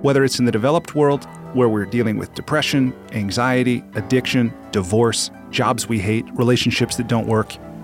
Whether 0.00 0.24
it's 0.24 0.38
in 0.38 0.46
the 0.46 0.52
developed 0.52 0.94
world, 0.94 1.26
where 1.52 1.68
we're 1.68 1.84
dealing 1.84 2.16
with 2.16 2.32
depression, 2.34 2.94
anxiety, 3.12 3.84
addiction, 3.96 4.52
divorce, 4.70 5.30
jobs 5.50 5.88
we 5.88 5.98
hate, 5.98 6.24
relationships 6.34 6.96
that 6.96 7.08
don't 7.08 7.26
work, 7.26 7.54